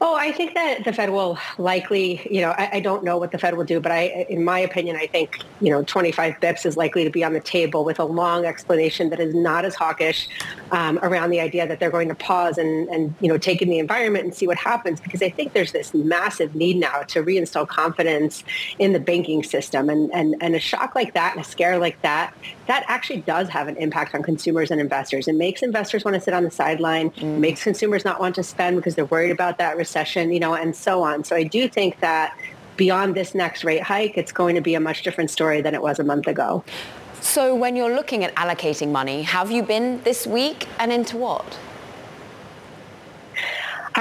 Oh, 0.00 0.14
I 0.14 0.32
think 0.32 0.54
that 0.54 0.84
the 0.84 0.92
Fed 0.92 1.10
will 1.10 1.38
likely, 1.58 2.26
you 2.30 2.40
know, 2.40 2.50
I, 2.50 2.70
I, 2.74 2.80
don't 2.80 3.04
know 3.04 3.18
what 3.18 3.32
the 3.32 3.38
Fed 3.38 3.56
will 3.56 3.64
do, 3.64 3.80
but 3.80 3.92
I, 3.92 4.26
in 4.28 4.44
my 4.44 4.58
opinion, 4.58 4.96
I 4.96 5.06
think, 5.06 5.38
you 5.60 5.70
know, 5.70 5.82
25 5.82 6.34
bips 6.40 6.66
is 6.66 6.76
likely 6.76 7.04
to 7.04 7.10
be 7.10 7.22
on 7.22 7.32
the 7.32 7.40
table 7.40 7.84
with 7.84 7.98
a 7.98 8.04
long 8.04 8.44
explanation 8.44 9.10
that 9.10 9.20
is 9.20 9.34
not 9.34 9.64
as 9.64 9.74
hawkish 9.74 10.28
um, 10.72 10.98
around 11.02 11.30
the 11.30 11.40
idea 11.40 11.66
that 11.66 11.80
they're 11.80 11.90
going 11.90 12.08
to 12.08 12.14
pause 12.14 12.58
and, 12.58 12.88
and, 12.88 13.14
you 13.20 13.28
know, 13.28 13.38
take 13.38 13.62
in 13.62 13.68
the 13.68 13.78
environment 13.78 14.24
and 14.24 14.34
see 14.34 14.46
what 14.46 14.58
happens. 14.58 15.00
Because 15.00 15.22
I 15.22 15.30
think 15.30 15.52
there's 15.52 15.72
this 15.72 15.94
massive 15.94 16.54
need 16.54 16.76
now 16.76 17.02
to 17.02 17.22
reinstall 17.22 17.66
confidence 17.66 18.44
in 18.78 18.92
the 18.92 19.00
banking 19.00 19.42
system. 19.42 19.88
And, 19.88 20.10
and, 20.12 20.36
and 20.40 20.54
a 20.54 20.60
shock 20.60 20.94
like 20.94 21.14
that 21.14 21.36
and 21.36 21.44
a 21.44 21.48
scare 21.48 21.78
like 21.78 22.00
that, 22.02 22.34
that 22.70 22.84
actually 22.86 23.20
does 23.22 23.48
have 23.48 23.66
an 23.66 23.76
impact 23.78 24.14
on 24.14 24.22
consumers 24.22 24.70
and 24.70 24.80
investors. 24.80 25.26
It 25.26 25.34
makes 25.34 25.60
investors 25.60 26.04
want 26.04 26.14
to 26.14 26.20
sit 26.20 26.32
on 26.32 26.44
the 26.44 26.52
sideline, 26.52 27.10
mm. 27.10 27.38
makes 27.38 27.64
consumers 27.64 28.04
not 28.04 28.20
want 28.20 28.36
to 28.36 28.44
spend 28.44 28.76
because 28.76 28.94
they're 28.94 29.06
worried 29.06 29.32
about 29.32 29.58
that 29.58 29.76
recession, 29.76 30.30
you 30.30 30.38
know, 30.38 30.54
and 30.54 30.76
so 30.76 31.02
on. 31.02 31.24
So 31.24 31.34
I 31.34 31.42
do 31.42 31.68
think 31.68 31.98
that 31.98 32.38
beyond 32.76 33.16
this 33.16 33.34
next 33.34 33.64
rate 33.64 33.82
hike, 33.82 34.16
it's 34.16 34.30
going 34.30 34.54
to 34.54 34.60
be 34.60 34.76
a 34.76 34.80
much 34.80 35.02
different 35.02 35.30
story 35.32 35.60
than 35.60 35.74
it 35.74 35.82
was 35.82 35.98
a 35.98 36.04
month 36.04 36.28
ago. 36.28 36.62
So 37.20 37.56
when 37.56 37.74
you're 37.74 37.92
looking 37.92 38.22
at 38.22 38.32
allocating 38.36 38.92
money, 38.92 39.22
have 39.22 39.50
you 39.50 39.64
been 39.64 40.00
this 40.04 40.24
week 40.24 40.68
and 40.78 40.92
into 40.92 41.16
what? 41.16 41.58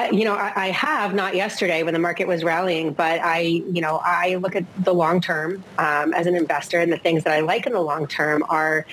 You 0.08 0.25
know, 0.25 0.36
I, 0.36 0.53
I, 0.56 0.68
have 0.68 1.13
not 1.13 1.36
yesterday 1.36 1.84
when 1.84 1.94
the 1.94 2.00
market 2.00 2.27
was 2.27 2.44
rallying, 2.44 2.94
but 2.94 3.20
I, 3.22 3.39
you 3.39 3.82
know, 3.82 4.01
I 4.03 4.36
look 4.36 4.56
at 4.56 4.63
the 4.84 4.94
long 4.94 5.22
term 5.22 5.63
um, 5.77 6.13
as 6.13 6.25
an 6.25 6.36
investor, 6.36 6.79
and 6.79 6.91
the 6.91 6.98
things 6.98 7.24
that 7.24 7.34
I 7.34 7.41
like 7.41 7.65
in 7.65 7.74
the 7.74 7.82
long 7.82 8.08
term 8.08 8.44
are 8.50 8.86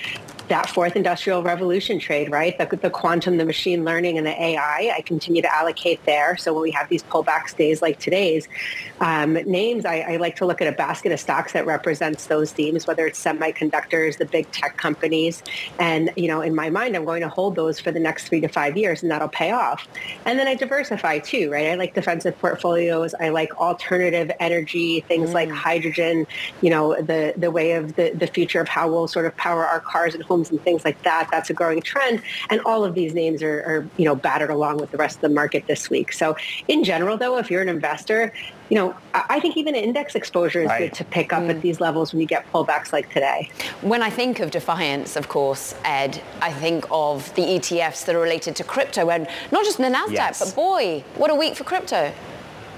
that 0.49 0.69
fourth 0.69 0.95
industrial 0.95 1.43
revolution 1.43 1.99
trade, 1.99 2.31
right? 2.31 2.57
The, 2.57 2.77
the, 2.77 2.89
quantum, 2.89 3.37
the 3.37 3.45
machine 3.45 3.83
learning, 3.83 4.17
and 4.17 4.25
the 4.25 4.41
AI. 4.41 4.93
I 4.95 5.01
continue 5.01 5.41
to 5.41 5.53
allocate 5.53 6.03
there. 6.05 6.37
So 6.37 6.53
when 6.53 6.63
we 6.63 6.71
have 6.71 6.87
these 6.89 7.03
pullbacks 7.03 7.55
days 7.55 7.81
like 7.81 7.99
today's, 7.99 8.47
um, 8.99 9.33
names, 9.33 9.85
I, 9.85 9.99
I, 9.99 10.17
like 10.17 10.35
to 10.37 10.45
look 10.45 10.61
at 10.61 10.67
a 10.67 10.71
basket 10.71 11.11
of 11.11 11.19
stocks 11.19 11.53
that 11.53 11.65
represents 11.65 12.27
those 12.27 12.51
themes, 12.51 12.87
whether 12.87 13.05
it's 13.05 13.23
semiconductors, 13.23 14.17
the 14.17 14.25
big 14.25 14.49
tech 14.51 14.77
companies. 14.77 15.43
And, 15.79 16.11
you 16.15 16.27
know, 16.27 16.41
in 16.41 16.55
my 16.55 16.69
mind, 16.69 16.95
I'm 16.95 17.05
going 17.05 17.21
to 17.21 17.29
hold 17.29 17.55
those 17.55 17.79
for 17.79 17.91
the 17.91 17.99
next 17.99 18.27
three 18.27 18.41
to 18.41 18.47
five 18.47 18.77
years, 18.77 19.03
and 19.03 19.11
that'll 19.11 19.27
pay 19.27 19.51
off. 19.51 19.87
And 20.25 20.39
then 20.39 20.47
I 20.47 20.55
diversify 20.55 21.19
too, 21.19 21.51
right? 21.51 21.67
I 21.67 21.75
like 21.75 21.93
defensive 21.93 22.37
portfolios. 22.39 23.13
I 23.19 23.29
like 23.29 23.55
alternative 23.57 24.31
energy, 24.39 25.01
things 25.01 25.29
mm. 25.29 25.33
like 25.33 25.49
hydrogen, 25.49 26.25
you 26.61 26.69
know, 26.69 26.99
the, 27.01 27.33
the 27.37 27.51
way 27.51 27.73
of 27.73 27.95
the, 27.95 28.11
the 28.11 28.27
future 28.27 28.61
of 28.61 28.67
how 28.67 28.89
we'll 28.89 29.07
sort 29.07 29.25
of 29.25 29.35
power 29.37 29.65
our 29.65 29.79
cars 29.79 30.15
and 30.15 30.23
homes 30.37 30.51
and 30.51 30.61
things 30.61 30.85
like 30.85 31.01
that. 31.03 31.29
That's 31.31 31.49
a 31.49 31.53
growing 31.53 31.81
trend. 31.81 32.21
And 32.49 32.61
all 32.61 32.83
of 32.85 32.93
these 32.93 33.13
names 33.13 33.41
are, 33.41 33.59
are, 33.59 33.89
you 33.97 34.05
know, 34.05 34.15
battered 34.15 34.49
along 34.49 34.77
with 34.77 34.91
the 34.91 34.97
rest 34.97 35.17
of 35.17 35.21
the 35.21 35.29
market 35.29 35.65
this 35.67 35.89
week. 35.89 36.13
So 36.13 36.35
in 36.67 36.83
general, 36.83 37.17
though, 37.17 37.37
if 37.37 37.49
you're 37.49 37.61
an 37.61 37.69
investor, 37.69 38.33
you 38.69 38.75
know, 38.75 38.95
I 39.13 39.39
think 39.39 39.55
even 39.55 39.75
index 39.75 40.15
exposure 40.15 40.61
is 40.61 40.67
right. 40.67 40.79
good 40.79 40.93
to 40.95 41.05
pick 41.05 41.31
up 41.31 41.43
mm. 41.43 41.49
at 41.49 41.61
these 41.61 41.79
levels 41.79 42.13
when 42.13 42.19
you 42.19 42.27
get 42.27 42.51
pullbacks 42.51 42.91
like 42.91 43.09
today. 43.13 43.49
When 43.81 44.01
I 44.01 44.09
think 44.09 44.39
of 44.39 44.51
Defiance, 44.51 45.15
of 45.15 45.29
course, 45.29 45.73
Ed, 45.85 46.21
I 46.41 46.51
think 46.51 46.85
of 46.91 47.33
the 47.35 47.43
ETFs 47.43 48.05
that 48.05 48.15
are 48.15 48.19
related 48.19 48.55
to 48.57 48.63
crypto 48.63 49.09
and 49.09 49.27
not 49.51 49.63
just 49.63 49.77
the 49.77 49.85
NASDAQ, 49.85 50.11
yes. 50.11 50.39
but 50.39 50.55
boy, 50.55 51.03
what 51.15 51.31
a 51.31 51.35
week 51.35 51.55
for 51.55 51.63
crypto. 51.63 52.13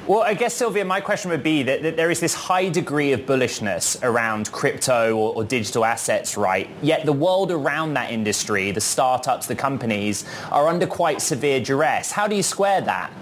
Well, 0.10 0.24
I 0.24 0.34
guess, 0.34 0.56
Sylvia, 0.56 0.84
my 0.86 1.02
question 1.02 1.30
would 1.30 1.44
be 1.44 1.62
that, 1.62 1.84
that, 1.84 1.96
there 1.96 2.10
is 2.10 2.20
this 2.20 2.34
high 2.34 2.68
degree 2.70 3.12
of 3.12 3.28
bullishness 3.28 3.96
around 4.02 4.52
crypto 4.52 5.16
or, 5.16 5.36
or, 5.36 5.44
digital 5.44 5.86
assets, 5.86 6.36
right? 6.36 6.68
Yet 6.82 7.06
the 7.06 7.14
world 7.14 7.52
around 7.52 7.94
that 7.94 8.12
industry, 8.12 8.72
the 8.72 8.82
startups, 8.82 9.46
the 9.46 9.56
companies, 9.56 10.26
are 10.52 10.68
under 10.68 10.88
quite 10.88 11.22
severe 11.22 11.60
duress. 11.60 12.12
How 12.12 12.26
do 12.28 12.36
you 12.36 12.42
square 12.42 12.82
that? 12.82 13.14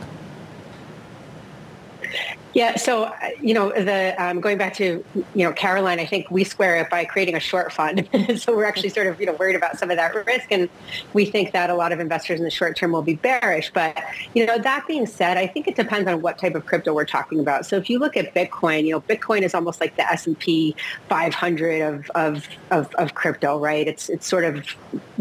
Yeah, 2.57 2.75
so 2.75 3.13
you 3.39 3.53
know, 3.53 3.69
the 3.69 4.15
um, 4.17 4.41
going 4.41 4.57
back 4.57 4.73
to 4.77 5.05
you 5.13 5.43
know 5.43 5.53
Caroline, 5.53 5.99
I 5.99 6.07
think 6.07 6.31
we 6.31 6.43
square 6.43 6.77
it 6.77 6.89
by 6.89 7.05
creating 7.05 7.35
a 7.35 7.39
short 7.39 7.71
fund. 7.71 8.09
so 8.35 8.55
we're 8.55 8.65
actually 8.65 8.89
sort 8.89 9.05
of 9.05 9.19
you 9.19 9.27
know 9.27 9.33
worried 9.33 9.55
about 9.55 9.77
some 9.77 9.91
of 9.91 9.97
that 9.97 10.25
risk, 10.25 10.51
and 10.51 10.67
we 11.13 11.23
think 11.25 11.51
that 11.51 11.69
a 11.69 11.75
lot 11.75 11.91
of 11.91 11.99
investors 11.99 12.39
in 12.39 12.43
the 12.43 12.49
short 12.49 12.75
term 12.75 12.93
will 12.93 13.03
be 13.03 13.13
bearish. 13.13 13.69
But 13.71 14.03
you 14.33 14.43
know, 14.43 14.57
that 14.57 14.87
being 14.87 15.05
said, 15.05 15.37
I 15.37 15.45
think 15.45 15.67
it 15.67 15.75
depends 15.75 16.09
on 16.09 16.23
what 16.23 16.39
type 16.39 16.55
of 16.55 16.65
crypto 16.65 16.95
we're 16.95 17.05
talking 17.05 17.39
about. 17.39 17.67
So 17.67 17.75
if 17.75 17.91
you 17.91 17.99
look 17.99 18.17
at 18.17 18.33
Bitcoin, 18.33 18.85
you 18.85 18.93
know, 18.93 19.01
Bitcoin 19.01 19.43
is 19.43 19.53
almost 19.53 19.79
like 19.79 19.95
the 19.95 20.11
S 20.11 20.25
and 20.25 20.39
P 20.39 20.75
500 21.09 21.81
of, 21.83 22.09
of 22.15 22.47
of 22.71 22.91
of 22.95 23.13
crypto, 23.13 23.59
right? 23.59 23.87
It's 23.87 24.09
it's 24.09 24.25
sort 24.25 24.45
of 24.45 24.65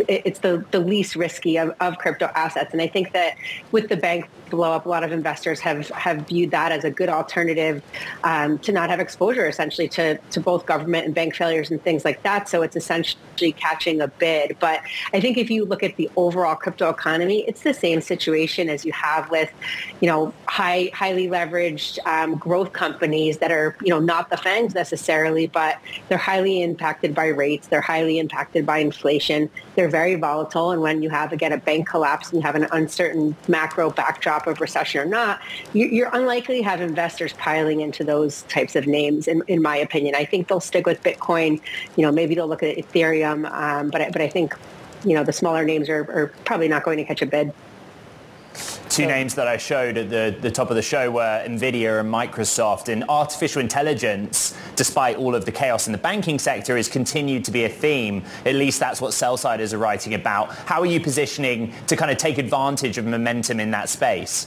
it's 0.08 0.38
the 0.38 0.64
the 0.70 0.80
least 0.80 1.14
risky 1.14 1.58
of, 1.58 1.74
of 1.80 1.98
crypto 1.98 2.30
assets, 2.34 2.72
and 2.72 2.80
I 2.80 2.86
think 2.86 3.12
that 3.12 3.36
with 3.72 3.90
the 3.90 3.96
bank 3.98 4.26
blow 4.48 4.72
up, 4.72 4.86
a 4.86 4.88
lot 4.88 5.04
of 5.04 5.12
investors 5.12 5.60
have 5.60 5.90
have 5.90 6.26
viewed 6.28 6.52
that 6.52 6.72
as 6.72 6.84
a 6.84 6.90
good 6.90 7.10
alternative 7.10 7.25
alternative 7.26 7.82
um, 8.22 8.58
to 8.60 8.70
not 8.70 8.88
have 8.88 9.00
exposure 9.00 9.48
essentially 9.48 9.88
to, 9.88 10.16
to 10.30 10.40
both 10.40 10.64
government 10.64 11.06
and 11.06 11.14
bank 11.14 11.34
failures 11.34 11.70
and 11.70 11.82
things 11.82 12.04
like 12.04 12.22
that. 12.22 12.48
So 12.48 12.62
it's 12.62 12.76
essentially 12.76 13.52
catching 13.52 14.00
a 14.00 14.06
bid. 14.06 14.56
But 14.60 14.80
I 15.12 15.20
think 15.20 15.36
if 15.36 15.50
you 15.50 15.64
look 15.64 15.82
at 15.82 15.96
the 15.96 16.08
overall 16.16 16.54
crypto 16.54 16.88
economy, 16.88 17.44
it's 17.48 17.62
the 17.62 17.74
same 17.74 18.00
situation 18.00 18.68
as 18.68 18.84
you 18.84 18.92
have 18.92 19.28
with, 19.30 19.50
you 20.00 20.08
know, 20.08 20.32
high, 20.46 20.90
highly 20.94 21.26
leveraged 21.26 21.98
um, 22.06 22.36
growth 22.36 22.72
companies 22.72 23.38
that 23.38 23.50
are, 23.50 23.76
you 23.82 23.90
know, 23.90 23.98
not 23.98 24.30
the 24.30 24.36
FANGs 24.36 24.74
necessarily, 24.74 25.48
but 25.48 25.78
they're 26.08 26.18
highly 26.18 26.62
impacted 26.62 27.12
by 27.14 27.26
rates. 27.26 27.66
They're 27.66 27.80
highly 27.80 28.18
impacted 28.20 28.64
by 28.64 28.78
inflation. 28.78 29.50
They're 29.76 29.88
very 29.88 30.16
volatile. 30.16 30.72
And 30.72 30.80
when 30.82 31.02
you 31.02 31.10
have, 31.10 31.32
again, 31.32 31.52
a 31.52 31.58
bank 31.58 31.86
collapse 31.88 32.30
and 32.30 32.40
you 32.40 32.42
have 32.42 32.56
an 32.56 32.66
uncertain 32.72 33.36
macro 33.46 33.90
backdrop 33.90 34.46
of 34.46 34.60
recession 34.60 35.00
or 35.00 35.04
not, 35.04 35.40
you're 35.74 36.10
unlikely 36.12 36.58
to 36.58 36.64
have 36.64 36.80
investors 36.80 37.34
piling 37.34 37.80
into 37.80 38.02
those 38.02 38.42
types 38.44 38.74
of 38.74 38.86
names, 38.86 39.28
in, 39.28 39.42
in 39.46 39.62
my 39.62 39.76
opinion. 39.76 40.14
I 40.14 40.24
think 40.24 40.48
they'll 40.48 40.60
stick 40.60 40.86
with 40.86 41.02
Bitcoin. 41.02 41.60
You 41.96 42.02
know, 42.02 42.10
maybe 42.10 42.34
they'll 42.34 42.48
look 42.48 42.62
at 42.62 42.76
Ethereum, 42.76 43.50
um, 43.52 43.90
but, 43.90 44.12
but 44.12 44.22
I 44.22 44.28
think, 44.28 44.56
you 45.04 45.14
know, 45.14 45.22
the 45.22 45.32
smaller 45.32 45.64
names 45.64 45.88
are, 45.88 46.10
are 46.10 46.32
probably 46.44 46.68
not 46.68 46.82
going 46.82 46.96
to 46.98 47.04
catch 47.04 47.22
a 47.22 47.26
bid. 47.26 47.52
Two 48.96 49.04
names 49.04 49.34
that 49.34 49.46
I 49.46 49.58
showed 49.58 49.98
at 49.98 50.08
the, 50.08 50.34
the 50.40 50.50
top 50.50 50.70
of 50.70 50.76
the 50.76 50.80
show 50.80 51.10
were 51.10 51.44
NVIDIA 51.46 52.00
and 52.00 52.10
Microsoft. 52.10 52.88
And 52.88 53.04
artificial 53.10 53.60
intelligence, 53.60 54.56
despite 54.74 55.18
all 55.18 55.34
of 55.34 55.44
the 55.44 55.52
chaos 55.52 55.86
in 55.86 55.92
the 55.92 55.98
banking 55.98 56.38
sector, 56.38 56.78
has 56.78 56.88
continued 56.88 57.44
to 57.44 57.50
be 57.50 57.64
a 57.64 57.68
theme. 57.68 58.24
At 58.46 58.54
least 58.54 58.80
that's 58.80 59.02
what 59.02 59.12
sell-siders 59.12 59.74
are 59.74 59.78
writing 59.78 60.14
about. 60.14 60.48
How 60.50 60.80
are 60.80 60.86
you 60.86 60.98
positioning 60.98 61.74
to 61.88 61.94
kind 61.94 62.10
of 62.10 62.16
take 62.16 62.38
advantage 62.38 62.96
of 62.96 63.04
momentum 63.04 63.60
in 63.60 63.70
that 63.72 63.90
space? 63.90 64.46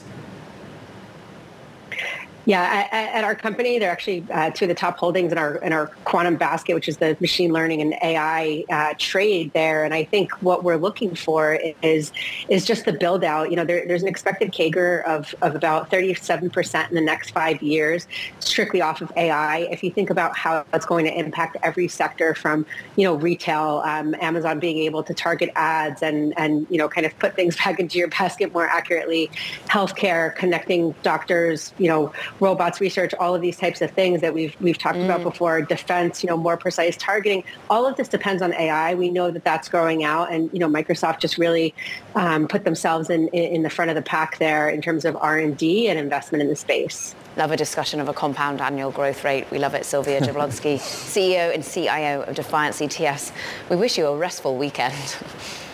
Yeah, 2.46 2.88
at, 2.92 3.24
our 3.24 3.36
company, 3.36 3.78
they're 3.78 3.92
actually 3.92 4.26
uh, 4.34 4.50
two 4.50 4.66
of 4.66 4.70
the 4.70 4.76
top 4.76 4.98
holdings 4.98 5.32
in 5.32 5.38
our 5.38 5.58
in 5.58 5.72
our 5.74 5.88
quantum 6.06 6.36
basket, 6.36 6.74
which 6.74 6.88
is 6.88 6.98
the 6.98 7.16
machine 7.20 7.52
learning 7.52 7.82
and 7.82 7.94
AI 8.02 8.64
uh, 8.72 8.96
trade 8.98 9.52
there. 9.54 9.84
And 9.84 9.94
I 9.94 10.06
think 10.06 10.32
what 10.42 10.64
we're 10.64 10.78
looking 10.78 11.14
for 11.14 11.60
is 11.84 12.12
is 12.48 12.66
just 12.66 12.86
the 12.86 12.94
build 12.94 13.24
out. 13.24 13.52
You 13.52 13.58
know, 13.58 13.66
there, 13.66 13.86
there's 13.86 14.02
an 14.02 14.08
expected 14.08 14.52
CAGR 14.52 15.04
of, 15.06 15.36
of 15.42 15.54
about 15.54 15.92
37 15.92 16.50
percent 16.50 16.90
in 16.90 16.96
the 16.96 17.02
next 17.02 17.32
five 17.32 17.62
years, 17.62 18.08
strictly 18.40 18.82
off 18.82 19.02
of 19.02 19.12
AI. 19.16 19.68
If 19.70 19.84
you 19.84 19.92
think 19.92 20.10
about 20.10 20.36
how 20.36 20.66
it's 20.74 20.88
going 20.88 21.06
to 21.06 21.14
impact 21.14 21.58
every 21.62 21.88
sector, 21.88 22.34
from 22.34 22.66
you 22.96 23.04
know 23.04 23.16
retail, 23.16 23.84
um, 23.86 24.16
Amazon 24.22 24.60
being 24.60 24.80
able 24.80 25.04
to 25.04 25.14
target 25.14 25.52
ads 25.56 26.02
and 26.02 26.34
and 26.36 26.66
you 26.70 26.78
know 26.80 26.88
kind 26.88 27.06
of 27.06 27.20
put 27.20 27.36
things 27.36 27.58
back 27.64 27.80
into 27.80 28.00
your 28.00 28.08
basket 28.08 28.54
more 28.54 28.66
accurately, 28.66 29.30
healthcare, 29.68 30.34
connecting 30.36 30.96
doctors, 31.04 31.74
you 31.78 31.89
know 31.90 32.14
robots 32.40 32.80
research, 32.80 33.14
all 33.20 33.36
of 33.36 33.42
these 33.42 33.58
types 33.58 33.82
of 33.82 33.92
things 33.92 34.22
that 34.22 34.34
we've 34.34 34.56
we've 34.62 34.78
talked 34.78 34.98
mm. 34.98 35.06
about 35.06 35.24
before, 35.24 35.62
defense, 35.62 36.24
you 36.24 36.30
know, 36.30 36.38
more 36.38 36.58
precise 36.58 36.96
targeting. 36.98 37.44
All 37.70 37.86
of 37.86 37.98
this 37.98 38.08
depends 38.08 38.42
on 38.42 38.54
AI. 38.54 38.96
We 38.96 39.10
know 39.10 39.32
that 39.32 39.44
that's 39.44 39.68
growing 39.68 40.04
out, 40.04 40.32
and 40.32 40.50
you 40.54 40.60
know, 40.60 40.70
Microsoft 40.70 41.20
just 41.20 41.38
really 41.38 41.74
um, 42.16 42.48
put 42.48 42.64
themselves 42.64 43.10
in 43.10 43.28
in 43.30 43.64
the 43.64 43.70
front 43.70 43.92
of 43.92 43.96
the 43.96 44.02
pack 44.02 44.38
there 44.38 44.70
in 44.70 44.82
terms 44.82 45.06
of 45.06 45.18
R 45.18 45.38
and 45.38 45.58
D 45.58 45.90
and 45.90 46.00
investment 46.00 46.42
in 46.42 46.48
the 46.48 46.56
space. 46.56 47.16
Love 47.38 47.52
a 47.52 47.58
discussion 47.58 48.00
of 48.00 48.10
a 48.10 48.14
compound 48.14 48.60
annual 48.60 48.92
growth 48.92 49.24
rate. 49.24 49.50
We 49.52 49.60
love 49.60 49.74
it. 49.74 49.86
Sylvia 49.86 50.20
Jablonski, 50.28 50.76
CEO 50.78 51.54
and 51.54 51.64
CIO 51.64 52.24
of 52.24 52.36
Defiance 52.36 52.82
ETFs. 52.82 53.32
We 53.70 53.76
wish 53.76 53.98
you 53.98 54.08
a 54.08 54.18
restful 54.18 54.58
weekend. 54.58 54.96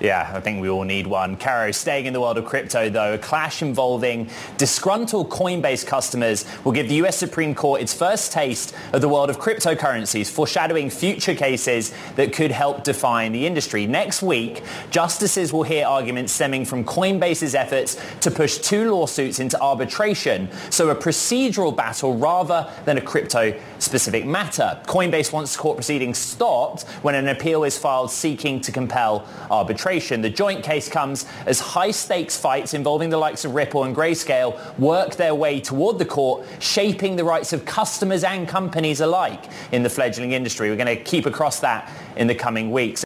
Yeah, 0.00 0.30
I 0.32 0.40
think 0.40 0.62
we 0.62 0.70
all 0.70 0.84
need 0.84 1.06
one. 1.06 1.36
Caro, 1.36 1.72
staying 1.72 2.06
in 2.06 2.14
the 2.14 2.22
world 2.22 2.38
of 2.38 2.46
crypto 2.46 2.88
though, 2.88 3.12
a 3.14 3.18
clash 3.18 3.60
involving 3.60 4.30
disgruntled 4.56 5.28
Coinbase 5.28 5.86
customers 5.86 6.46
will 6.64 6.72
give 6.72 6.88
the 6.88 6.94
US 7.06 7.18
Supreme 7.18 7.54
Court 7.54 7.82
its 7.82 7.92
first 7.92 8.32
taste 8.32 8.74
of 8.94 9.02
the 9.02 9.08
world 9.10 9.28
of 9.28 9.38
cryptocurrencies, 9.38 10.30
foreshadowing 10.30 10.88
future 10.88 11.34
cases 11.34 11.92
that 12.16 12.32
could 12.32 12.50
help 12.50 12.82
define 12.82 13.32
the 13.32 13.46
industry. 13.46 13.86
Next 13.86 14.22
week, 14.22 14.62
justices 14.88 15.52
will 15.52 15.64
hear 15.64 15.86
arguments 15.86 16.32
stemming 16.32 16.64
from 16.64 16.82
Coinbase's 16.82 17.54
efforts 17.54 18.00
to 18.20 18.30
push 18.30 18.56
two 18.56 18.90
lawsuits 18.90 19.38
into 19.38 19.60
arbitration, 19.60 20.48
so 20.70 20.88
a 20.88 20.96
procedural 20.96 21.76
battle 21.76 22.16
rather 22.16 22.72
than 22.86 22.96
a 22.96 23.02
crypto-specific 23.02 24.24
matter. 24.24 24.80
Coinbase 24.86 25.30
wants 25.30 25.58
court 25.58 25.76
proceedings 25.76 26.16
stopped 26.16 26.84
when 27.02 27.14
an 27.14 27.28
appeal 27.28 27.64
is 27.64 27.76
filed 27.76 28.10
seeking 28.10 28.62
to 28.62 28.72
compel 28.72 29.28
arbitration 29.50 29.89
arbitration. 29.90 30.22
The 30.22 30.30
joint 30.30 30.62
case 30.62 30.88
comes 30.88 31.26
as 31.46 31.58
high-stakes 31.58 32.36
fights 32.36 32.74
involving 32.74 33.10
the 33.10 33.16
likes 33.16 33.44
of 33.44 33.54
Ripple 33.56 33.84
and 33.84 33.96
Grayscale 33.96 34.78
work 34.78 35.16
their 35.16 35.34
way 35.34 35.58
toward 35.60 35.98
the 35.98 36.04
court, 36.04 36.46
shaping 36.60 37.16
the 37.16 37.24
rights 37.24 37.52
of 37.52 37.64
customers 37.64 38.22
and 38.22 38.46
companies 38.46 39.00
alike 39.00 39.46
in 39.72 39.82
the 39.82 39.90
fledgling 39.90 40.32
industry. 40.32 40.70
We're 40.70 40.76
going 40.76 40.96
to 40.96 41.02
keep 41.02 41.26
across 41.26 41.58
that 41.60 41.90
in 42.16 42.28
the 42.28 42.36
coming 42.36 42.70
weeks. 42.70 43.02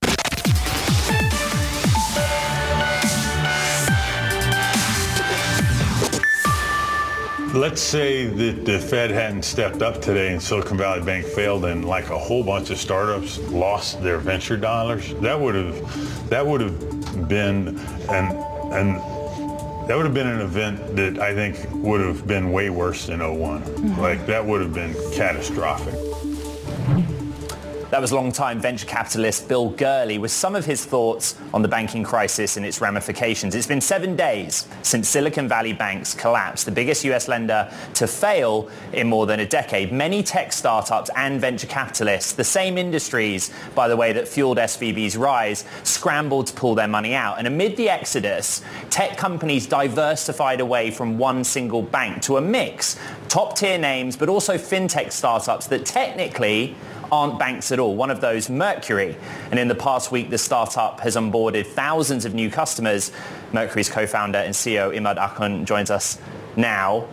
Let's 7.55 7.81
say 7.81 8.27
that 8.27 8.65
the 8.65 8.81
Fed 8.81 9.13
hadn't 9.13 9.45
stepped 9.45 9.81
up 9.81 10.03
today 10.03 10.33
and 10.33 10.43
Silicon 10.43 10.77
Valley 10.77 11.05
Bank 11.05 11.25
failed 11.25 11.65
and 11.67 11.85
like 11.85 12.11
a 12.11 12.19
whole 12.19 12.43
bunch 12.43 12.71
of 12.71 12.79
startups 12.79 13.39
lost 13.39 14.03
their 14.03 14.19
venture 14.19 14.57
dollars. 14.57 15.15
That 15.21 15.39
would 15.39 15.55
have 15.55 16.29
that 16.31 16.45
would 16.45 16.61
have 16.61 17.29
been 17.29 17.79
an 18.09 18.37
an 18.73 18.95
that 19.87 19.97
would 19.97 20.05
have 20.05 20.15
been 20.15 20.27
an 20.27 20.41
event 20.41 20.97
that 20.97 21.21
I 21.21 21.33
think 21.33 21.57
would 21.75 22.01
have 22.01 22.27
been 22.27 22.51
way 22.51 22.71
worse 22.71 23.07
than 23.07 23.21
1 23.21 23.63
mm-hmm. 23.63 24.01
Like 24.01 24.27
that 24.27 24.45
would 24.45 24.61
have 24.61 24.75
been 24.75 24.93
catastrophic. 25.15 25.95
That 27.95 28.01
was 28.01 28.13
longtime 28.13 28.59
venture 28.59 28.87
capitalist 28.87 29.47
Bill 29.47 29.69
Gurley 29.69 30.19
with 30.19 30.33
some 30.33 30.57
of 30.57 30.65
his 30.65 30.85
thoughts 30.85 31.37
on 31.55 31.63
the 31.63 31.69
banking 31.69 32.03
crisis 32.03 32.57
and 32.57 32.67
its 32.67 32.81
ramifications. 32.81 33.55
It's 33.55 33.69
been 33.69 33.81
seven 33.81 34.17
days 34.17 34.67
since 34.83 35.09
Silicon 35.09 35.47
Valley 35.47 35.73
banks 35.73 36.13
collapsed, 36.13 36.67
the 36.67 36.73
biggest 36.73 37.05
US 37.05 37.29
lender 37.29 37.73
to 37.95 38.09
fail 38.09 38.69
in 38.93 39.07
more 39.07 39.27
than 39.27 39.39
a 39.39 39.47
decade. 39.47 39.93
Many 39.93 40.25
tech 40.25 40.53
startups 40.53 41.09
and 41.15 41.41
venture 41.41 41.69
capitalists, 41.69 42.33
the 42.33 42.43
same 42.43 42.79
industries, 42.79 43.53
by 43.77 43.87
the 43.87 43.97
way, 43.97 44.13
that 44.13 44.27
fueled 44.27 44.59
SVB's 44.59 45.17
rise, 45.17 45.65
scrambled 45.85 46.49
to 46.49 46.53
pull 46.55 46.75
their 46.75 46.89
money 46.89 47.15
out. 47.15 47.39
And 47.39 47.47
amid 47.47 47.77
the 47.77 47.89
exodus, 47.89 48.61
tech 48.91 49.17
companies 49.17 49.69
diversified 49.69 50.61
away 50.61 50.91
from 50.91 51.17
one 51.17 51.45
single 51.45 51.83
bank 51.83 52.23
to 52.23 52.39
a 52.39 52.41
mix, 52.41 52.99
top 53.29 53.57
tier 53.57 53.79
names, 53.79 54.17
but 54.17 54.29
also 54.29 54.55
fintech 54.55 55.13
startups 55.13 55.69
that 55.69 55.87
technically 55.87 56.75
aren't 57.11 57.39
banks 57.39 57.73
at 57.73 57.79
all. 57.79 57.95
One 57.97 58.11
of 58.11 58.21
those, 58.21 58.49
Mercury. 58.51 59.17
And 59.51 59.59
in 59.59 59.69
the 59.69 59.75
past 59.75 60.13
week, 60.13 60.31
the 60.31 60.39
startup 60.39 61.01
has 61.01 61.17
onboarded 61.17 61.67
thousands 61.67 62.25
of 62.25 62.35
new 62.35 62.51
customers. 62.51 63.13
Mercury's 63.53 63.89
co-founder 63.89 64.39
and 64.39 64.55
CEO 64.55 64.95
Immad 64.95 65.17
Akhund 65.17 65.65
joins 65.65 65.91
us 65.91 66.19
now. 66.57 67.07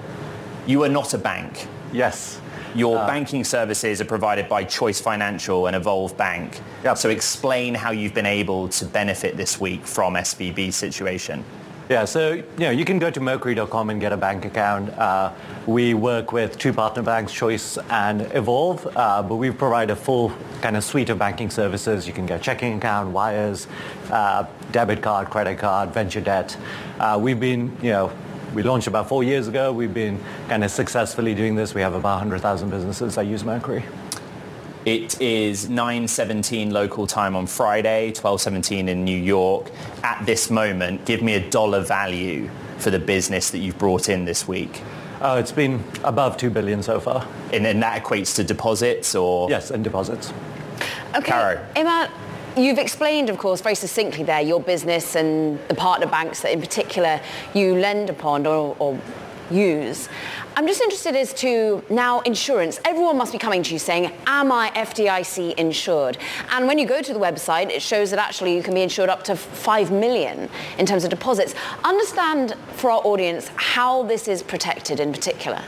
You 0.68 0.84
are 0.84 0.90
not 0.90 1.14
a 1.14 1.18
bank. 1.18 1.68
Yes. 1.92 2.40
Your 2.74 3.00
uh, 3.00 3.08
banking 3.08 3.44
services 3.44 4.00
are 4.00 4.06
provided 4.06 4.48
by 4.48 4.64
Choice 4.64 5.02
Financial 5.02 5.68
and 5.68 5.76
Evolve 5.76 6.16
Bank. 6.16 6.60
Yep. 6.84 6.98
So 6.98 7.10
explain 7.10 7.74
how 7.74 7.92
you've 7.92 8.14
been 8.14 8.26
able 8.26 8.70
to 8.70 8.86
benefit 8.86 9.36
this 9.36 9.60
week 9.60 9.86
from 9.86 10.14
SVB's 10.14 10.76
situation. 10.76 11.44
Yeah, 11.92 12.06
so 12.06 12.32
you 12.32 12.46
know 12.58 12.70
you 12.70 12.86
can 12.86 13.00
go 13.00 13.12
to 13.12 13.20
mercury.com 13.20 13.90
and 13.90 14.00
get 14.00 14.14
a 14.14 14.18
bank 14.18 14.46
account. 14.46 14.98
Uh, 14.98 15.34
we 15.68 15.94
work 15.94 16.32
with 16.32 16.58
two 16.58 16.72
partner 16.72 17.04
banks, 17.04 17.34
Choice 17.34 17.78
and 17.90 18.22
Evolve, 18.34 18.88
uh, 18.96 19.22
but 19.22 19.36
we 19.36 19.52
provide 19.52 19.90
a 19.90 19.96
full 19.98 20.32
kind 20.62 20.78
of 20.78 20.86
suite 20.86 21.10
of 21.10 21.20
banking 21.20 21.50
services. 21.50 22.08
You 22.08 22.14
can 22.14 22.26
get 22.26 22.42
checking 22.42 22.78
account, 22.78 23.12
wires, 23.12 23.68
uh, 24.10 24.46
debit 24.72 25.02
card, 25.02 25.30
credit 25.30 25.58
card, 25.58 25.94
venture 25.94 26.22
debt. 26.22 26.56
Uh, 26.98 27.20
we've 27.22 27.42
been, 27.42 27.76
you 27.82 27.90
know, 27.90 28.14
we 28.54 28.64
launched 28.64 28.88
about 28.88 29.10
four 29.10 29.26
years 29.26 29.50
ago. 29.50 29.74
We've 29.74 29.94
been 29.94 30.18
kind 30.48 30.64
of 30.64 30.72
successfully 30.72 31.36
doing 31.36 31.56
this. 31.56 31.74
We 31.74 31.82
have 31.82 31.94
about 31.94 32.20
100,000 32.20 32.70
businesses 32.70 33.16
that 33.16 33.26
use 33.26 33.44
Mercury. 33.44 33.84
It 34.86 35.22
is 35.22 35.68
9.17 35.68 36.72
local 36.72 37.06
time 37.06 37.36
on 37.36 37.46
Friday, 37.46 38.12
12.17 38.14 38.88
in 38.88 39.06
New 39.06 39.18
York. 39.18 39.70
At 40.04 40.26
this 40.26 40.50
moment, 40.50 41.06
give 41.06 41.22
me 41.22 41.36
a 41.36 41.50
dollar 41.52 41.82
value 41.82 42.50
for 42.80 42.90
the 42.90 42.98
business 42.98 43.52
that 43.52 43.60
you've 43.60 43.78
brought 43.78 44.10
in 44.10 44.26
this 44.26 44.48
week. 44.48 44.82
Oh, 45.22 45.38
it's 45.38 45.52
been 45.52 45.84
above 46.04 46.36
2 46.38 46.50
billion 46.50 46.82
so 46.82 47.00
far. 47.00 47.28
And 47.54 47.64
then 47.64 47.80
that 47.82 48.04
equates 48.04 48.36
to 48.38 48.44
deposits 48.44 49.14
or? 49.14 49.52
Yes, 49.52 49.70
and 49.70 49.84
deposits. 49.84 50.34
Okay, 51.16 51.30
Caro. 51.30 51.64
Emma, 51.76 52.10
You've 52.58 52.80
explained, 52.80 53.30
of 53.30 53.38
course, 53.38 53.62
very 53.62 53.76
succinctly 53.76 54.26
there 54.26 54.42
your 54.42 54.60
business 54.60 55.16
and 55.16 55.58
the 55.70 55.74
partner 55.74 56.06
banks 56.06 56.42
that 56.42 56.52
in 56.52 56.60
particular 56.60 57.22
you 57.54 57.76
lend 57.76 58.10
upon 58.10 58.46
or, 58.46 58.76
or 58.78 59.00
use. 59.52 60.10
I'm 60.56 60.68
just 60.68 60.82
interested 60.82 61.16
as 61.16 61.34
to 61.36 61.84
now 61.90 62.20
insurance. 62.22 62.80
Everyone 62.86 63.18
must 63.18 63.32
be 63.32 63.38
coming 63.38 63.64
to 63.64 63.74
you 63.74 63.80
saying, 63.80 64.12
am 64.28 64.52
I 64.52 64.70
FDIC 64.72 65.56
insured? 65.56 66.18
And 66.52 66.68
when 66.68 66.78
you 66.78 66.86
go 66.86 67.02
to 67.02 67.14
the 67.14 67.20
website, 67.20 67.70
it 67.70 67.82
shows 67.82 68.10
that 68.12 68.20
actually 68.20 68.56
you 68.56 68.64
can 68.64 68.74
be 68.74 68.82
insured 68.82 69.10
up 69.10 69.24
to 69.26 69.36
5 69.36 69.92
million 69.92 70.50
in 70.78 70.86
terms 70.86 71.04
of 71.04 71.10
deposits. 71.10 71.56
Understand 71.84 72.56
for 72.74 72.92
our 72.92 73.02
audience 73.06 73.50
how 73.56 74.04
this 74.04 74.28
is 74.28 74.44
protected 74.44 75.00
in 75.00 75.12
particular. 75.12 75.62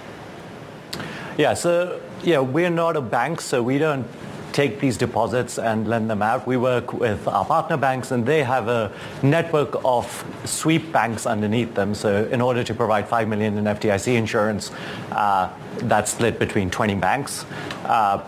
Yeah, 1.38 1.54
so 1.54 2.02
yeah, 2.24 2.40
we're 2.40 2.70
not 2.70 2.96
a 2.96 3.02
bank, 3.02 3.42
so 3.42 3.64
we 3.64 3.78
don't 3.78 4.06
take 4.54 4.80
these 4.80 4.98
deposits 4.98 5.58
and 5.58 5.88
lend 5.88 6.10
them 6.10 6.22
out. 6.22 6.48
We 6.48 6.58
work 6.58 6.94
with 6.94 7.28
our 7.28 7.44
partner 7.44 7.78
banks 7.78 8.12
and 8.12 8.26
they 8.26 8.44
have 8.44 8.68
a 8.68 8.92
network 9.22 9.76
of 9.84 10.06
sweep 10.46 10.92
banks 10.92 11.26
underneath 11.26 11.74
them. 11.74 11.96
So 11.96 12.26
in 12.26 12.40
order 12.40 12.64
to 12.64 12.74
provide 12.74 13.08
5 13.08 13.28
million 13.28 13.58
in 13.58 13.66
FDIC 13.66 14.16
insurance, 14.16 14.72
uh, 15.12 15.50
that's 15.78 16.12
split 16.12 16.40
between 16.40 16.70
20 16.70 16.96
banks. 16.96 17.46
Uh, 17.84 18.24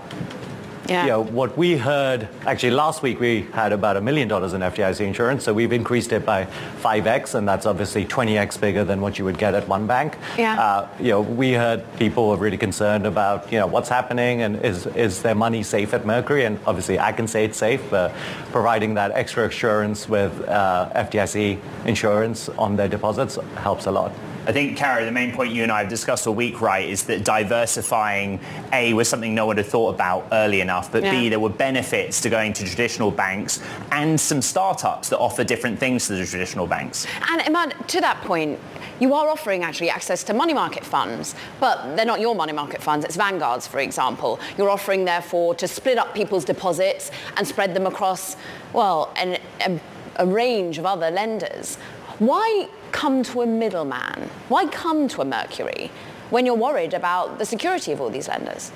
yeah. 0.88 1.04
You 1.04 1.10
know, 1.10 1.24
what 1.24 1.58
we 1.58 1.78
heard, 1.78 2.28
actually 2.46 2.72
last 2.72 3.02
week 3.02 3.20
we 3.20 3.42
had 3.54 3.72
about 3.72 3.98
a 3.98 4.02
million 4.02 4.28
dollars 4.28 4.54
in 4.54 4.62
FDIC 4.62 5.02
insurance, 5.02 5.44
so 5.44 5.54
we've 5.54 5.72
increased 5.72 6.12
it 6.12 6.26
by 6.26 6.46
5x, 6.82 7.36
and 7.36 7.48
that's 7.48 7.66
obviously 7.66 8.06
20x 8.06 8.60
bigger 8.60 8.84
than 8.84 9.02
what 9.02 9.18
you 9.18 9.26
would 9.26 9.38
get 9.38 9.54
at 9.54 9.68
one 9.68 9.88
bank. 9.88 10.18
Yeah. 10.38 10.62
Uh, 10.62 10.90
you 11.00 11.10
know, 11.10 11.22
we 11.22 11.54
heard 11.54 11.84
people 11.98 12.30
were 12.30 12.38
really 12.38 12.58
concerned 12.58 13.06
about, 13.06 13.52
you 13.52 13.60
know, 13.60 13.68
what's 13.68 13.90
happening 13.90 14.42
and 14.42 14.64
is, 14.64 14.86
is 14.88 15.22
their 15.22 15.36
money 15.36 15.64
safe 15.64 15.94
at 15.94 16.06
Mercury? 16.06 16.46
And 16.46 16.60
obviously 16.66 17.00
I 17.00 17.12
can 17.12 17.28
say 17.28 17.46
it's 17.46 17.58
safe, 17.58 17.82
but 17.90 18.14
providing 18.52 18.94
that 18.96 19.12
extra 19.12 19.48
assurance 19.48 20.08
with 20.08 20.32
uh, 20.48 20.90
FDIC 20.96 21.60
insurance 21.86 22.50
on 22.50 22.76
their 22.76 22.88
deposits 22.88 23.38
helps 23.58 23.86
a 23.86 23.92
lot. 23.92 24.12
I 24.48 24.52
think, 24.52 24.78
Caro, 24.78 25.04
the 25.06 25.12
main 25.12 25.34
point 25.34 25.52
you 25.54 25.64
and 25.64 25.72
I 25.72 25.80
have 25.80 25.90
discussed 25.90 26.28
all 26.28 26.36
week, 26.36 26.62
right, 26.62 26.88
is 26.88 27.04
that 27.06 27.24
diversifying, 27.24 28.40
A, 28.74 28.94
was 28.94 29.10
something 29.10 29.34
no 29.34 29.48
one 29.48 29.58
had 29.58 29.66
thought 29.66 29.96
about 29.96 30.28
early 30.32 30.62
enough, 30.62 30.92
but 30.92 31.04
yeah. 31.04 31.12
B, 31.12 31.30
there 31.30 31.40
were 31.40 31.50
benefits 31.50 32.22
to 32.22 32.30
going 32.30 32.54
to 32.54 32.66
traditional 32.66 33.10
banks 33.10 33.62
and 33.92 34.20
some 34.20 34.42
startups 34.42 35.10
that 35.10 35.18
offer 35.18 35.44
different 35.44 35.80
things 35.80 36.08
to 36.08 36.14
the 36.14 36.26
traditional 36.26 36.68
banks. 36.68 37.08
And 37.30 37.42
Immad, 37.42 37.88
to 37.88 38.02
that 38.02 38.22
point, 38.22 38.60
you 39.00 39.14
are 39.14 39.28
offering 39.28 39.64
actually 39.64 39.90
access 39.90 40.24
to 40.26 40.34
money 40.34 40.54
market 40.54 40.86
funds, 40.86 41.36
but 41.60 41.96
they're 41.96 42.06
not 42.06 42.22
your 42.22 42.36
money 42.36 42.54
market 42.54 42.82
funds, 42.82 43.04
it's 43.04 43.18
Vanguard's, 43.18 43.68
for 43.68 43.80
example. 43.80 44.40
You're 44.58 44.70
offering, 44.70 45.06
therefore, 45.06 45.56
to 45.56 45.68
split 45.68 45.98
up 45.98 46.14
people's 46.14 46.46
deposits 46.46 47.12
and 47.36 47.48
spread 47.48 47.74
them 47.74 47.88
across, 47.88 48.38
well, 48.74 49.12
an, 49.18 49.40
a, 49.62 49.80
a 50.18 50.26
range 50.26 50.78
of 50.78 50.86
other 50.86 51.10
lenders. 51.10 51.78
Why 52.20 52.70
come 52.96 53.24
to 53.24 53.42
a 53.42 53.46
middleman? 53.46 54.30
Why 54.48 54.68
come 54.68 55.10
to 55.10 55.22
a 55.22 55.26
Mercury 55.26 55.92
when 56.30 56.46
you're 56.46 56.56
worried 56.56 56.94
about 56.94 57.40
the 57.40 57.46
security 57.46 57.92
of 57.92 58.00
all 58.00 58.10
these 58.10 58.30
lenders? 58.30 58.72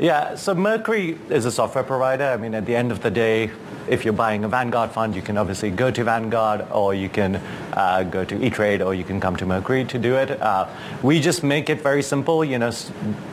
Yeah, 0.00 0.36
so 0.36 0.54
Mercury 0.54 1.18
is 1.28 1.44
a 1.44 1.50
software 1.50 1.82
provider. 1.82 2.26
I 2.26 2.36
mean, 2.36 2.54
at 2.54 2.66
the 2.66 2.76
end 2.76 2.92
of 2.92 3.02
the 3.02 3.10
day, 3.10 3.50
if 3.88 4.04
you're 4.04 4.14
buying 4.14 4.44
a 4.44 4.48
Vanguard 4.48 4.92
fund, 4.92 5.16
you 5.16 5.22
can 5.22 5.36
obviously 5.36 5.72
go 5.72 5.90
to 5.90 6.04
Vanguard 6.04 6.64
or 6.70 6.94
you 6.94 7.08
can 7.08 7.34
uh, 7.72 8.04
go 8.04 8.24
to 8.24 8.40
E-Trade 8.40 8.80
or 8.80 8.94
you 8.94 9.02
can 9.02 9.20
come 9.20 9.34
to 9.34 9.44
Mercury 9.44 9.84
to 9.86 9.98
do 9.98 10.14
it. 10.14 10.40
Uh, 10.40 10.68
we 11.02 11.18
just 11.18 11.42
make 11.42 11.68
it 11.68 11.80
very 11.80 12.04
simple. 12.04 12.44
You 12.44 12.60
know, 12.60 12.70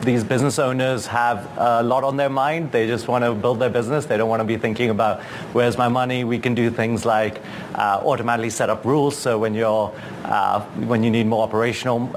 these 0.02 0.24
business 0.24 0.58
owners 0.58 1.06
have 1.06 1.48
a 1.56 1.84
lot 1.84 2.04
on 2.04 2.18
their 2.18 2.30
mind. 2.30 2.72
They 2.72 2.88
just 2.88 3.08
want 3.08 3.24
to 3.24 3.36
build 3.36 3.60
their 3.60 3.70
business. 3.70 4.08
They 4.08 4.18
don't 4.18 4.30
want 4.30 4.40
to 4.40 4.46
be 4.46 4.58
thinking 4.58 4.90
about 4.90 5.22
where's 5.54 5.78
my 5.78 5.88
money. 5.88 6.24
We 6.24 6.40
can 6.40 6.56
do 6.56 6.72
things 6.72 7.06
like 7.06 7.44
uh, 7.76 8.02
automatically 8.04 8.50
set 8.50 8.72
up 8.72 8.86
rules. 8.86 9.16
So 9.16 9.38
when 9.38 9.54
you're, 9.54 9.94
uh, 10.24 10.62
when 10.88 11.04
you 11.04 11.12
need 11.12 11.28
more 11.28 11.44
operational 11.44 12.10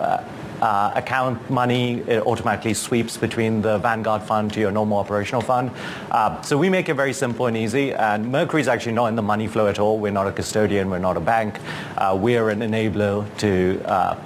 uh, 0.60 0.92
account 0.94 1.50
money 1.50 2.00
it 2.00 2.26
automatically 2.26 2.74
sweeps 2.74 3.16
between 3.16 3.62
the 3.62 3.78
Vanguard 3.78 4.22
fund 4.22 4.52
to 4.52 4.60
your 4.60 4.70
normal 4.70 4.98
operational 4.98 5.40
fund. 5.40 5.70
Uh, 6.10 6.40
so 6.42 6.56
we 6.56 6.68
make 6.68 6.88
it 6.88 6.94
very 6.94 7.12
simple 7.12 7.46
and 7.46 7.56
easy. 7.56 7.92
And 7.92 8.30
Mercury 8.30 8.60
is 8.60 8.68
actually 8.68 8.92
not 8.92 9.06
in 9.06 9.16
the 9.16 9.22
money 9.22 9.46
flow 9.46 9.66
at 9.68 9.78
all. 9.78 9.98
We're 9.98 10.12
not 10.12 10.26
a 10.26 10.32
custodian. 10.32 10.90
We're 10.90 10.98
not 10.98 11.16
a 11.16 11.20
bank. 11.20 11.58
Uh, 11.96 12.18
we're 12.20 12.50
an 12.50 12.60
enabler 12.60 13.26
to 13.38 13.82
uh, 13.84 14.16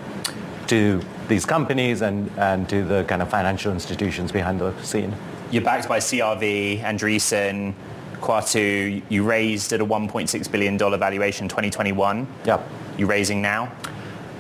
to 0.69 1.01
these 1.29 1.45
companies 1.45 2.03
and, 2.03 2.31
and 2.39 2.69
to 2.69 2.85
the 2.85 3.05
kind 3.05 3.23
of 3.23 3.29
financial 3.29 3.73
institutions 3.73 4.33
behind 4.33 4.61
the 4.61 4.73
scene. 4.83 5.15
You're 5.51 5.63
backed 5.63 5.89
by 5.89 5.99
CRV, 5.99 6.81
Andreessen, 6.81 7.75
Coatue. 8.21 9.03
You 9.09 9.25
raised 9.25 9.73
at 9.73 9.81
a 9.81 9.85
$1.6 9.85 10.51
billion 10.51 10.79
valuation 10.79 11.45
in 11.45 11.49
2021. 11.49 12.27
Yeah. 12.45 12.63
You 12.97 13.07
raising 13.07 13.43
now? 13.43 13.73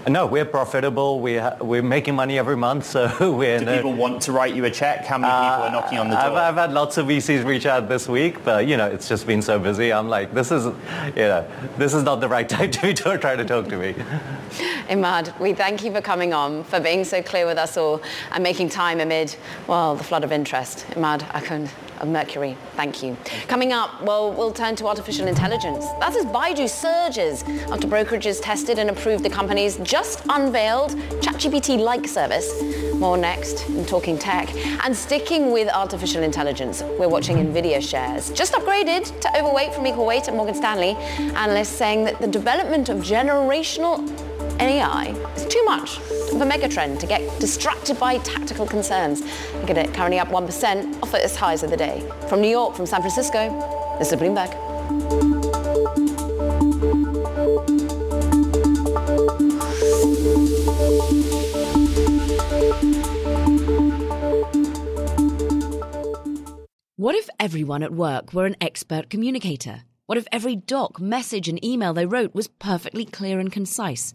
No, 0.08 0.26
we're 0.26 0.44
profitable. 0.44 1.20
We're, 1.20 1.56
we're 1.60 1.82
making 1.82 2.16
money 2.16 2.38
every 2.38 2.56
month, 2.56 2.86
so 2.86 3.08
we're... 3.36 3.60
Do 3.60 3.66
people 3.66 3.92
want 3.92 4.22
to 4.22 4.32
write 4.32 4.54
you 4.54 4.64
a 4.64 4.70
check? 4.70 5.04
How 5.04 5.16
many 5.16 5.32
people 5.32 5.46
uh, 5.46 5.68
are 5.68 5.72
knocking 5.72 5.98
on 5.98 6.08
the 6.08 6.16
door? 6.16 6.24
I've, 6.24 6.36
I've, 6.36 6.54
had 6.56 6.72
lots 6.72 6.98
of 6.98 7.06
VCs 7.06 7.44
reach 7.44 7.66
out 7.66 7.88
this 7.88 8.08
week, 8.08 8.42
but, 8.44 8.66
you 8.66 8.76
know, 8.76 8.86
it's 8.86 9.08
just 9.08 9.26
been 9.26 9.42
so 9.42 9.60
busy. 9.60 9.92
I'm 9.92 10.08
like, 10.08 10.34
this 10.34 10.50
is, 10.50 10.64
you 10.64 10.72
know, 11.14 11.48
this 11.78 11.94
is 11.94 12.02
not 12.02 12.20
the 12.20 12.28
right 12.28 12.48
time 12.48 12.70
to 12.70 12.82
be 12.82 12.94
trying 12.94 13.38
to 13.38 13.44
talk 13.44 13.68
to 13.68 13.76
me. 13.76 13.94
Immad, 14.88 15.38
we 15.38 15.54
thank 15.54 15.84
you 15.84 15.92
for 15.92 16.00
coming 16.00 16.32
on, 16.34 16.64
for 16.64 16.80
being 16.80 17.04
so 17.04 17.22
clear 17.22 17.46
with 17.46 17.58
us 17.58 17.76
all, 17.76 18.02
and 18.32 18.42
making 18.42 18.70
time 18.70 18.98
amid, 18.98 19.36
well, 19.68 19.94
the 19.94 20.04
flood 20.04 20.24
of 20.24 20.32
interest. 20.32 20.84
Immad 20.96 21.20
Akhund 21.32 21.70
of 22.02 22.08
Mercury. 22.08 22.56
Thank 22.74 23.02
you. 23.02 23.16
Coming 23.48 23.72
up, 23.72 24.02
well, 24.02 24.32
we'll 24.32 24.52
turn 24.52 24.76
to 24.76 24.86
artificial 24.86 25.28
intelligence. 25.28 25.86
That's 26.00 26.16
as 26.16 26.26
Baidu 26.26 26.68
surges 26.68 27.44
after 27.70 27.86
brokerages 27.86 28.40
tested 28.42 28.78
and 28.78 28.90
approved 28.90 29.24
the 29.24 29.30
company's 29.30 29.76
just 29.78 30.22
unveiled 30.28 30.90
ChatGPT-like 31.22 32.06
service. 32.08 32.62
More 32.94 33.16
next 33.16 33.68
in 33.68 33.84
Talking 33.86 34.18
Tech. 34.18 34.54
And 34.84 34.96
sticking 34.96 35.52
with 35.52 35.68
artificial 35.68 36.22
intelligence, 36.22 36.82
we're 36.98 37.08
watching 37.08 37.36
NVIDIA 37.36 37.80
shares. 37.80 38.30
Just 38.32 38.52
upgraded 38.52 39.20
to 39.20 39.38
overweight 39.38 39.72
from 39.72 39.86
equal 39.86 40.04
weight 40.04 40.28
at 40.28 40.34
Morgan 40.34 40.54
Stanley. 40.54 40.96
Analysts 41.36 41.68
saying 41.68 42.04
that 42.04 42.20
the 42.20 42.26
development 42.26 42.88
of 42.88 42.98
generational 42.98 43.98
AI 44.60 45.14
is 45.36 45.46
too 45.46 45.62
much 45.64 45.98
of 45.98 46.40
a 46.40 46.44
megatrend 46.44 46.98
to 47.00 47.06
get 47.06 47.20
distracted 47.40 47.98
by 47.98 48.18
tactical 48.18 48.66
concerns. 48.66 49.22
Look 49.54 49.70
at 49.70 49.78
it, 49.78 49.92
currently 49.94 50.18
up 50.18 50.28
1% 50.28 51.02
off 51.02 51.14
at 51.14 51.22
its 51.22 51.36
highs 51.36 51.62
of 51.62 51.70
the 51.70 51.76
day. 51.76 52.08
From 52.28 52.40
New 52.40 52.48
York, 52.50 52.74
from 52.74 52.86
San 52.86 53.00
Francisco, 53.00 53.96
this 53.98 54.12
is 54.12 54.18
Bloomberg. 54.18 54.52
What 66.96 67.16
if 67.16 67.28
everyone 67.40 67.82
at 67.82 67.92
work 67.92 68.32
were 68.32 68.46
an 68.46 68.54
expert 68.60 69.10
communicator? 69.10 69.82
What 70.06 70.18
if 70.18 70.26
every 70.30 70.54
doc, 70.54 71.00
message, 71.00 71.48
and 71.48 71.62
email 71.64 71.92
they 71.92 72.06
wrote 72.06 72.34
was 72.34 72.46
perfectly 72.46 73.04
clear 73.04 73.40
and 73.40 73.50
concise? 73.50 74.14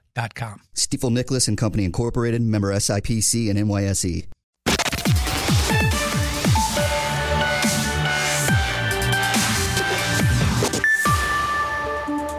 Stifel.com. 0.15 0.61
Stifel 0.75 1.11
Nicolaus 1.11 1.47
and 1.47 1.57
Company 1.57 1.85
Incorporated, 1.85 2.41
member 2.41 2.71
SIPC 2.73 3.49
and 3.49 3.59
NYSE. 3.59 4.27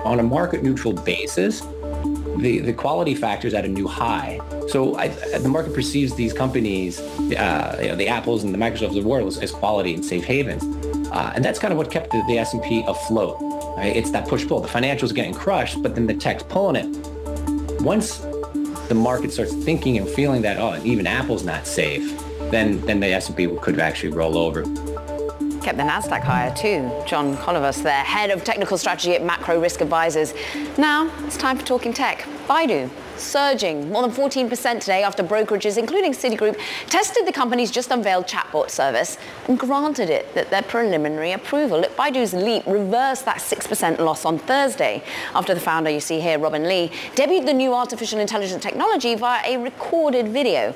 On 0.04 0.18
a 0.18 0.22
market 0.22 0.62
neutral 0.62 0.92
basis, 0.92 1.60
the, 2.36 2.58
the 2.58 2.72
quality 2.72 3.14
factor 3.14 3.46
is 3.46 3.54
at 3.54 3.64
a 3.64 3.68
new 3.68 3.86
high. 3.86 4.40
So 4.68 4.96
I, 4.96 5.08
the 5.08 5.48
market 5.48 5.74
perceives 5.74 6.14
these 6.14 6.32
companies, 6.32 7.00
uh, 7.00 7.78
you 7.80 7.88
know, 7.88 7.96
the 7.96 8.08
Apples 8.08 8.42
and 8.42 8.52
the 8.52 8.58
Microsofts 8.58 8.96
of 8.96 9.02
the 9.02 9.08
world 9.08 9.28
as, 9.28 9.38
as 9.38 9.50
quality 9.52 9.94
and 9.94 10.04
safe 10.04 10.24
havens. 10.24 10.64
Uh, 11.12 11.32
and 11.34 11.44
that's 11.44 11.58
kind 11.58 11.72
of 11.72 11.78
what 11.78 11.90
kept 11.90 12.10
the, 12.10 12.22
the 12.26 12.38
S&P 12.38 12.84
afloat. 12.86 13.36
Right? 13.76 13.94
It's 13.94 14.10
that 14.10 14.28
push-pull. 14.28 14.60
The 14.60 14.68
financials 14.68 15.14
getting 15.14 15.34
crushed, 15.34 15.82
but 15.82 15.94
then 15.94 16.06
the 16.06 16.14
tech's 16.14 16.42
pulling 16.42 16.76
it 16.76 17.11
once 17.82 18.18
the 18.88 18.94
market 18.94 19.32
starts 19.32 19.52
thinking 19.52 19.98
and 19.98 20.08
feeling 20.08 20.42
that, 20.42 20.58
oh, 20.58 20.80
even 20.84 21.06
Apple's 21.06 21.44
not 21.44 21.66
safe, 21.66 22.18
then, 22.50 22.80
then 22.82 23.00
the 23.00 23.08
S&P 23.08 23.48
could 23.60 23.80
actually 23.80 24.10
roll 24.10 24.38
over. 24.38 24.62
Kept 25.62 25.78
the 25.78 25.84
Nasdaq 25.84 26.22
higher 26.22 26.52
too. 26.56 26.90
John 27.06 27.36
Kolovos, 27.36 27.84
there, 27.84 28.02
head 28.02 28.30
of 28.30 28.42
technical 28.42 28.76
strategy 28.76 29.14
at 29.14 29.22
Macro 29.22 29.60
Risk 29.60 29.80
Advisors. 29.80 30.34
Now 30.76 31.08
it's 31.24 31.36
time 31.36 31.56
for 31.56 31.64
talking 31.64 31.92
tech. 31.92 32.26
Baidu 32.48 32.90
surging 33.16 33.88
more 33.88 34.02
than 34.02 34.10
14% 34.10 34.80
today 34.80 35.04
after 35.04 35.22
brokerages, 35.22 35.78
including 35.78 36.12
Citigroup, 36.14 36.58
tested 36.88 37.28
the 37.28 37.32
company's 37.32 37.70
just 37.70 37.92
unveiled 37.92 38.26
chatbot 38.26 38.70
service 38.70 39.18
and 39.46 39.56
granted 39.56 40.10
it 40.10 40.34
that 40.34 40.50
their 40.50 40.62
preliminary 40.62 41.30
approval. 41.30 41.80
Look, 41.80 41.96
Baidu's 41.96 42.34
leap 42.34 42.66
reversed 42.66 43.24
that 43.26 43.36
6% 43.36 44.00
loss 44.00 44.24
on 44.24 44.40
Thursday 44.40 45.04
after 45.32 45.54
the 45.54 45.60
founder, 45.60 45.90
you 45.90 46.00
see 46.00 46.20
here, 46.20 46.40
Robin 46.40 46.64
Li, 46.64 46.90
debuted 47.14 47.46
the 47.46 47.52
new 47.52 47.72
artificial 47.72 48.18
intelligence 48.18 48.64
technology 48.64 49.14
via 49.14 49.42
a 49.46 49.62
recorded 49.62 50.26
video. 50.26 50.74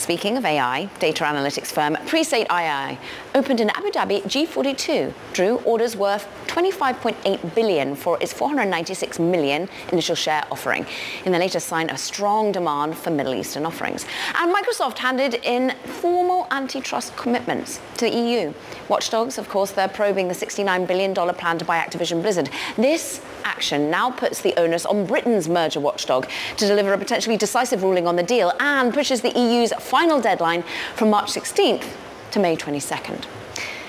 Speaking 0.00 0.38
of 0.38 0.46
AI, 0.46 0.86
data 0.98 1.24
analytics 1.24 1.66
firm 1.66 1.94
Presight 2.06 2.46
AI 2.50 2.98
opened 3.34 3.60
in 3.60 3.70
Abu 3.70 3.90
Dhabi 3.90 4.22
G42, 4.22 5.12
drew 5.32 5.56
orders 5.58 5.96
worth 5.96 6.28
25.8 6.46 7.54
billion 7.54 7.94
for 7.94 8.20
its 8.20 8.32
496 8.32 9.18
million 9.18 9.68
initial 9.92 10.16
share 10.16 10.44
offering 10.50 10.86
in 11.24 11.32
the 11.32 11.38
latest 11.38 11.68
sign 11.68 11.90
of 11.90 11.98
strong 11.98 12.52
demand 12.52 12.96
for 12.96 13.10
Middle 13.10 13.34
Eastern 13.34 13.64
offerings. 13.64 14.04
And 14.34 14.54
Microsoft 14.54 14.98
handed 14.98 15.34
in 15.34 15.74
formal 15.84 16.46
antitrust 16.50 17.16
commitments 17.16 17.80
to 17.98 18.10
the 18.10 18.16
EU. 18.16 18.52
Watchdogs, 18.88 19.38
of 19.38 19.48
course, 19.48 19.70
they're 19.70 19.88
probing 19.88 20.28
the 20.28 20.34
$69 20.34 20.86
billion 20.86 21.14
plan 21.14 21.58
to 21.58 21.64
buy 21.64 21.78
Activision 21.78 22.22
Blizzard. 22.22 22.50
This 22.76 23.20
action 23.44 23.90
now 23.90 24.10
puts 24.10 24.42
the 24.42 24.58
onus 24.58 24.84
on 24.84 25.06
Britain's 25.06 25.48
merger 25.48 25.80
watchdog 25.80 26.28
to 26.56 26.66
deliver 26.66 26.92
a 26.92 26.98
potentially 26.98 27.36
decisive 27.36 27.82
ruling 27.82 28.06
on 28.06 28.16
the 28.16 28.22
deal 28.22 28.52
and 28.60 28.92
pushes 28.92 29.20
the 29.20 29.30
EU's 29.38 29.72
final 29.74 30.20
deadline 30.20 30.64
from 30.94 31.10
March 31.10 31.30
16th 31.32 31.86
to 32.32 32.38
May 32.40 32.56
22nd. 32.56 33.26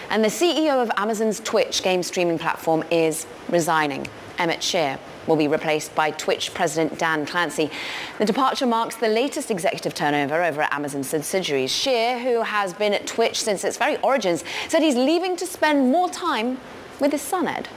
And 0.09 0.23
the 0.23 0.29
CEO 0.29 0.81
of 0.81 0.91
Amazon's 0.97 1.39
Twitch 1.39 1.83
game 1.83 2.03
streaming 2.03 2.37
platform 2.37 2.83
is 2.91 3.25
resigning. 3.49 4.07
Emmett 4.37 4.61
Shear 4.61 4.99
will 5.27 5.35
be 5.35 5.47
replaced 5.47 5.93
by 5.95 6.11
Twitch 6.11 6.53
president 6.53 6.97
Dan 6.97 7.25
Clancy. 7.25 7.69
The 8.17 8.25
departure 8.25 8.65
marks 8.65 8.95
the 8.95 9.07
latest 9.07 9.51
executive 9.51 9.93
turnover 9.93 10.43
over 10.43 10.63
at 10.63 10.73
Amazon 10.73 11.03
subsidiaries. 11.03 11.71
Shear, 11.71 12.19
who 12.19 12.41
has 12.41 12.73
been 12.73 12.93
at 12.93 13.07
Twitch 13.07 13.41
since 13.41 13.63
its 13.63 13.77
very 13.77 13.97
origins, 13.97 14.43
said 14.67 14.81
he's 14.81 14.95
leaving 14.95 15.35
to 15.37 15.45
spend 15.45 15.91
more 15.91 16.09
time 16.09 16.59
with 16.99 17.11
his 17.11 17.21
son 17.21 17.47
Ed. 17.47 17.69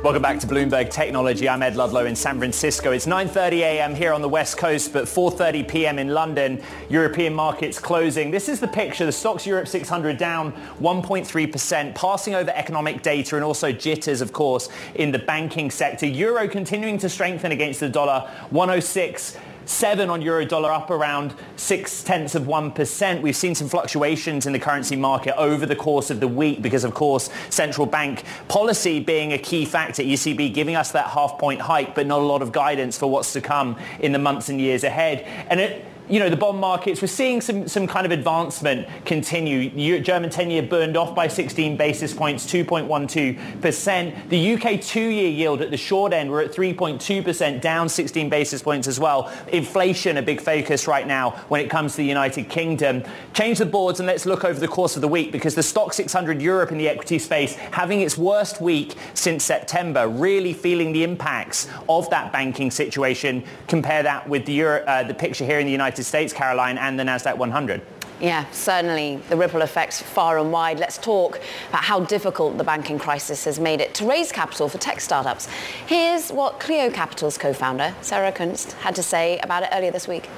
Welcome 0.00 0.22
back 0.22 0.38
to 0.38 0.46
Bloomberg 0.46 0.90
Technology. 0.90 1.48
I'm 1.48 1.60
Ed 1.60 1.74
Ludlow 1.74 2.06
in 2.06 2.14
San 2.14 2.38
Francisco. 2.38 2.92
It's 2.92 3.04
9.30 3.04 3.52
a.m. 3.62 3.96
here 3.96 4.12
on 4.12 4.22
the 4.22 4.28
West 4.28 4.56
Coast, 4.56 4.92
but 4.92 5.06
4.30 5.06 5.66
p.m. 5.66 5.98
in 5.98 6.14
London. 6.14 6.62
European 6.88 7.34
markets 7.34 7.80
closing. 7.80 8.30
This 8.30 8.48
is 8.48 8.60
the 8.60 8.68
picture. 8.68 9.04
The 9.04 9.10
Stoxx 9.10 9.44
Europe 9.44 9.66
600 9.66 10.16
down 10.16 10.52
1.3%, 10.80 11.96
passing 11.96 12.36
over 12.36 12.52
economic 12.52 13.02
data 13.02 13.34
and 13.34 13.44
also 13.44 13.72
jitters, 13.72 14.20
of 14.20 14.32
course, 14.32 14.68
in 14.94 15.10
the 15.10 15.18
banking 15.18 15.68
sector. 15.68 16.06
Euro 16.06 16.46
continuing 16.46 16.98
to 16.98 17.08
strengthen 17.08 17.50
against 17.50 17.80
the 17.80 17.88
dollar, 17.88 18.30
106 18.50 19.36
seven 19.68 20.08
on 20.08 20.22
euro 20.22 20.44
dollar 20.46 20.72
up 20.72 20.90
around 20.90 21.34
six 21.56 22.02
tenths 22.02 22.34
of 22.34 22.44
1%. 22.44 23.20
We've 23.20 23.36
seen 23.36 23.54
some 23.54 23.68
fluctuations 23.68 24.46
in 24.46 24.52
the 24.52 24.58
currency 24.58 24.96
market 24.96 25.36
over 25.36 25.66
the 25.66 25.76
course 25.76 26.10
of 26.10 26.20
the 26.20 26.28
week 26.28 26.62
because 26.62 26.84
of 26.84 26.94
course 26.94 27.28
central 27.50 27.86
bank 27.86 28.24
policy 28.48 28.98
being 28.98 29.34
a 29.34 29.38
key 29.38 29.66
factor. 29.66 30.02
ECB 30.02 30.54
giving 30.54 30.74
us 30.74 30.92
that 30.92 31.06
half 31.10 31.38
point 31.38 31.60
hike 31.60 31.94
but 31.94 32.06
not 32.06 32.20
a 32.20 32.24
lot 32.24 32.40
of 32.40 32.50
guidance 32.50 32.96
for 32.98 33.10
what's 33.10 33.34
to 33.34 33.42
come 33.42 33.76
in 34.00 34.12
the 34.12 34.18
months 34.18 34.48
and 34.48 34.58
years 34.58 34.84
ahead. 34.84 35.20
And 35.50 35.60
it 35.60 35.84
you 36.08 36.18
know, 36.18 36.30
the 36.30 36.36
bond 36.36 36.58
markets, 36.58 37.02
we're 37.02 37.08
seeing 37.08 37.40
some, 37.40 37.68
some 37.68 37.86
kind 37.86 38.06
of 38.06 38.12
advancement 38.12 38.88
continue. 39.04 40.00
German 40.00 40.30
10-year 40.30 40.62
burned 40.62 40.96
off 40.96 41.14
by 41.14 41.28
16 41.28 41.76
basis 41.76 42.14
points, 42.14 42.46
2.12%. 42.46 44.28
The 44.28 44.54
UK 44.54 44.80
two-year 44.80 45.28
yield 45.28 45.60
at 45.60 45.70
the 45.70 45.76
short 45.76 46.12
end, 46.12 46.30
we're 46.30 46.42
at 46.42 46.52
3.2%, 46.52 47.60
down 47.60 47.88
16 47.88 48.28
basis 48.28 48.62
points 48.62 48.88
as 48.88 48.98
well. 48.98 49.32
Inflation, 49.48 50.16
a 50.16 50.22
big 50.22 50.40
focus 50.40 50.86
right 50.86 51.06
now 51.06 51.30
when 51.48 51.60
it 51.60 51.68
comes 51.68 51.92
to 51.92 51.98
the 51.98 52.06
United 52.06 52.48
Kingdom. 52.48 53.04
Change 53.34 53.58
the 53.58 53.66
boards 53.66 54.00
and 54.00 54.06
let's 54.06 54.24
look 54.24 54.44
over 54.44 54.58
the 54.58 54.68
course 54.68 54.96
of 54.96 55.02
the 55.02 55.08
week 55.08 55.30
because 55.30 55.54
the 55.54 55.60
Stoxx 55.60 55.94
600 55.94 56.40
Europe 56.40 56.72
in 56.72 56.78
the 56.78 56.88
equity 56.88 57.18
space 57.18 57.54
having 57.54 58.00
its 58.00 58.16
worst 58.16 58.60
week 58.60 58.94
since 59.14 59.44
September, 59.44 60.08
really 60.08 60.52
feeling 60.52 60.92
the 60.92 61.04
impacts 61.04 61.68
of 61.88 62.08
that 62.10 62.32
banking 62.32 62.70
situation. 62.70 63.44
Compare 63.66 64.02
that 64.04 64.28
with 64.28 64.46
the, 64.46 64.52
Euro, 64.54 64.82
uh, 64.84 65.02
the 65.02 65.14
picture 65.14 65.44
here 65.44 65.58
in 65.58 65.66
the 65.66 65.72
United 65.72 65.97
United 65.98 66.08
States, 66.08 66.32
Caroline, 66.32 66.78
and 66.78 66.98
the 66.98 67.02
NASDAQ 67.02 67.36
100. 67.36 67.82
Yeah, 68.20 68.48
certainly 68.50 69.16
the 69.28 69.36
ripple 69.36 69.62
effects 69.62 70.00
far 70.00 70.38
and 70.38 70.52
wide. 70.52 70.78
Let's 70.78 70.96
talk 70.96 71.40
about 71.70 71.82
how 71.82 72.00
difficult 72.00 72.56
the 72.56 72.64
banking 72.64 72.98
crisis 72.98 73.44
has 73.46 73.58
made 73.58 73.80
it 73.80 73.94
to 73.94 74.08
raise 74.08 74.30
capital 74.30 74.68
for 74.68 74.78
tech 74.78 75.00
startups. 75.00 75.46
Here's 75.86 76.30
what 76.30 76.60
Cleo 76.60 76.90
Capital's 76.90 77.36
co-founder, 77.36 77.94
Sarah 78.00 78.32
Kunst, 78.32 78.72
had 78.74 78.94
to 78.94 79.02
say 79.02 79.38
about 79.38 79.64
it 79.64 79.70
earlier 79.72 79.90
this 79.90 80.06
week. 80.06 80.28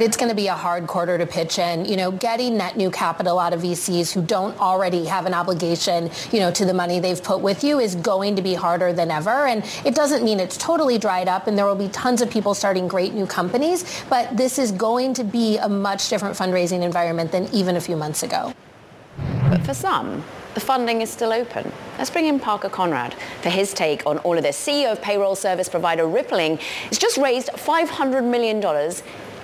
It's 0.00 0.16
going 0.16 0.28
to 0.28 0.36
be 0.36 0.46
a 0.46 0.54
hard 0.54 0.86
quarter 0.86 1.18
to 1.18 1.26
pitch 1.26 1.58
in. 1.58 1.84
You 1.84 1.96
know, 1.96 2.12
getting 2.12 2.56
net 2.56 2.76
new 2.76 2.88
capital 2.88 3.40
out 3.40 3.52
of 3.52 3.62
VCs 3.62 4.12
who 4.12 4.22
don't 4.22 4.56
already 4.60 5.04
have 5.06 5.26
an 5.26 5.34
obligation, 5.34 6.08
you 6.30 6.38
know, 6.38 6.52
to 6.52 6.64
the 6.64 6.72
money 6.72 7.00
they've 7.00 7.20
put 7.20 7.40
with 7.40 7.64
you 7.64 7.80
is 7.80 7.96
going 7.96 8.36
to 8.36 8.42
be 8.42 8.54
harder 8.54 8.92
than 8.92 9.10
ever. 9.10 9.48
And 9.48 9.64
it 9.84 9.96
doesn't 9.96 10.22
mean 10.22 10.38
it's 10.38 10.56
totally 10.56 10.98
dried 10.98 11.26
up 11.26 11.48
and 11.48 11.58
there 11.58 11.66
will 11.66 11.74
be 11.74 11.88
tons 11.88 12.22
of 12.22 12.30
people 12.30 12.54
starting 12.54 12.86
great 12.86 13.12
new 13.12 13.26
companies, 13.26 14.04
but 14.08 14.36
this 14.36 14.56
is 14.56 14.70
going 14.70 15.14
to 15.14 15.24
be 15.24 15.56
a 15.58 15.68
much 15.68 16.08
different 16.08 16.36
fundraising 16.36 16.82
environment 16.82 17.32
than 17.32 17.52
even 17.52 17.74
a 17.74 17.80
few 17.80 17.96
months 17.96 18.22
ago. 18.22 18.54
But 19.50 19.62
for 19.62 19.74
some, 19.74 20.22
the 20.54 20.60
funding 20.60 21.00
is 21.00 21.10
still 21.10 21.32
open. 21.32 21.72
Let's 21.98 22.10
bring 22.10 22.26
in 22.26 22.38
Parker 22.38 22.68
Conrad 22.68 23.14
for 23.42 23.50
his 23.50 23.74
take 23.74 24.06
on 24.06 24.18
all 24.18 24.36
of 24.36 24.44
this. 24.44 24.56
CEO 24.56 24.92
of 24.92 25.02
payroll 25.02 25.34
service 25.34 25.68
provider 25.68 26.06
Rippling 26.06 26.58
has 26.86 26.98
just 26.98 27.16
raised 27.16 27.48
$500 27.48 28.22
million 28.22 28.60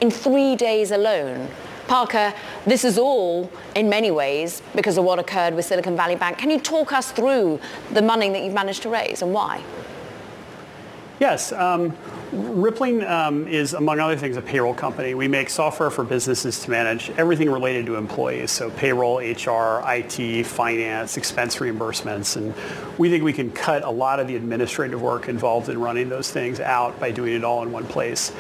in 0.01 0.11
three 0.11 0.57
days 0.57 0.91
alone. 0.91 1.49
Parker, 1.87 2.33
this 2.67 2.85
is 2.85 2.99
all 2.99 3.51
in 3.75 3.89
many 3.89 4.11
ways 4.11 4.63
because 4.75 4.97
of 4.97 5.05
what 5.05 5.19
occurred 5.19 5.55
with 5.55 5.65
Silicon 5.67 5.97
Valley 5.97 6.17
Bank. 6.17 6.39
Can 6.39 6.51
you 6.51 6.59
talk 6.59 6.93
us 6.93 7.13
through 7.13 7.61
the 7.93 8.03
money 8.03 8.31
that 8.31 8.43
you've 8.43 8.55
managed 8.55 8.83
to 8.83 8.89
raise 8.89 9.21
and 9.23 9.33
why? 9.33 9.63
Yes. 11.21 11.53
Um, 11.53 11.97
Rippling 12.35 13.05
um, 13.05 13.47
is, 13.47 13.75
among 13.75 14.01
other 14.01 14.17
things, 14.17 14.37
a 14.37 14.43
payroll 14.43 14.75
company. 14.75 15.15
We 15.15 15.29
make 15.29 15.49
software 15.49 15.89
for 15.89 16.03
businesses 16.03 16.59
to 16.65 16.71
manage 16.71 17.11
everything 17.11 17.49
related 17.49 17.87
to 17.87 17.95
employees, 17.95 18.51
so 18.51 18.71
payroll, 18.71 19.19
HR, 19.19 19.85
IT, 19.87 20.45
finance, 20.45 21.17
expense 21.17 21.57
reimbursements, 21.57 22.37
and 22.37 22.53
we 22.99 23.09
think 23.09 23.23
we 23.23 23.33
can 23.33 23.53
cut 23.53 23.85
a 23.85 23.91
lot 23.91 24.19
of 24.19 24.27
the 24.27 24.35
administrative 24.35 25.01
work 25.01 25.29
involved 25.29 25.69
in 25.69 25.81
running 25.81 26.09
those 26.09 26.29
things 26.29 26.59
out 26.59 26.99
by 26.99 27.13
doing 27.13 27.35
it 27.35 27.45
all 27.45 27.63
in 27.63 27.71
one 27.71 27.87
place. 27.87 28.33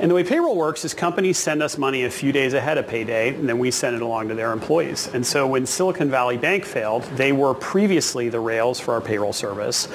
And 0.00 0.10
the 0.10 0.14
way 0.14 0.24
payroll 0.24 0.56
works 0.56 0.86
is 0.86 0.94
companies 0.94 1.36
send 1.36 1.62
us 1.62 1.76
money 1.76 2.04
a 2.04 2.10
few 2.10 2.32
days 2.32 2.54
ahead 2.54 2.78
of 2.78 2.88
payday, 2.88 3.34
and 3.34 3.46
then 3.46 3.58
we 3.58 3.70
send 3.70 3.94
it 3.94 4.00
along 4.00 4.28
to 4.28 4.34
their 4.34 4.52
employees. 4.52 5.08
And 5.12 5.26
so 5.26 5.46
when 5.46 5.66
Silicon 5.66 6.10
Valley 6.10 6.38
Bank 6.38 6.64
failed, 6.64 7.02
they 7.16 7.32
were 7.32 7.52
previously 7.52 8.30
the 8.30 8.40
rails 8.40 8.80
for 8.80 8.94
our 8.94 9.02
payroll 9.02 9.34
service. 9.34 9.88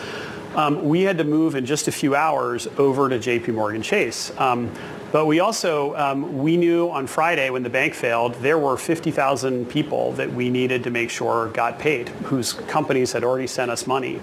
Um, 0.58 0.90
we 0.90 1.04
had 1.04 1.20
to 1.20 1.24
move 1.24 1.54
in 1.54 1.68
just 1.68 1.88
a 1.88 1.92
few 1.92 2.16
hours 2.16 2.68
over 2.80 3.08
to 3.10 3.20
JP 3.20 3.54
Morgan 3.54 3.84
Chase. 3.84 4.36
Um, 4.40 4.72
but 5.12 5.28
we 5.28 5.40
also, 5.40 5.96
um, 5.96 6.40
we 6.40 6.58
knew 6.58 6.90
on 6.90 7.06
Friday 7.06 7.52
when 7.52 7.62
the 7.62 7.70
bank 7.70 7.94
failed, 7.94 8.34
there 8.36 8.58
were 8.58 8.76
50,000 8.76 9.70
people 9.70 10.14
that 10.14 10.34
we 10.34 10.50
needed 10.50 10.84
to 10.86 10.90
make 10.90 11.12
sure 11.12 11.50
got 11.50 11.78
paid, 11.78 12.10
whose 12.10 12.54
companies 12.54 13.12
had 13.12 13.24
already 13.24 13.46
sent 13.46 13.70
us 13.70 13.86
money. 13.86 14.20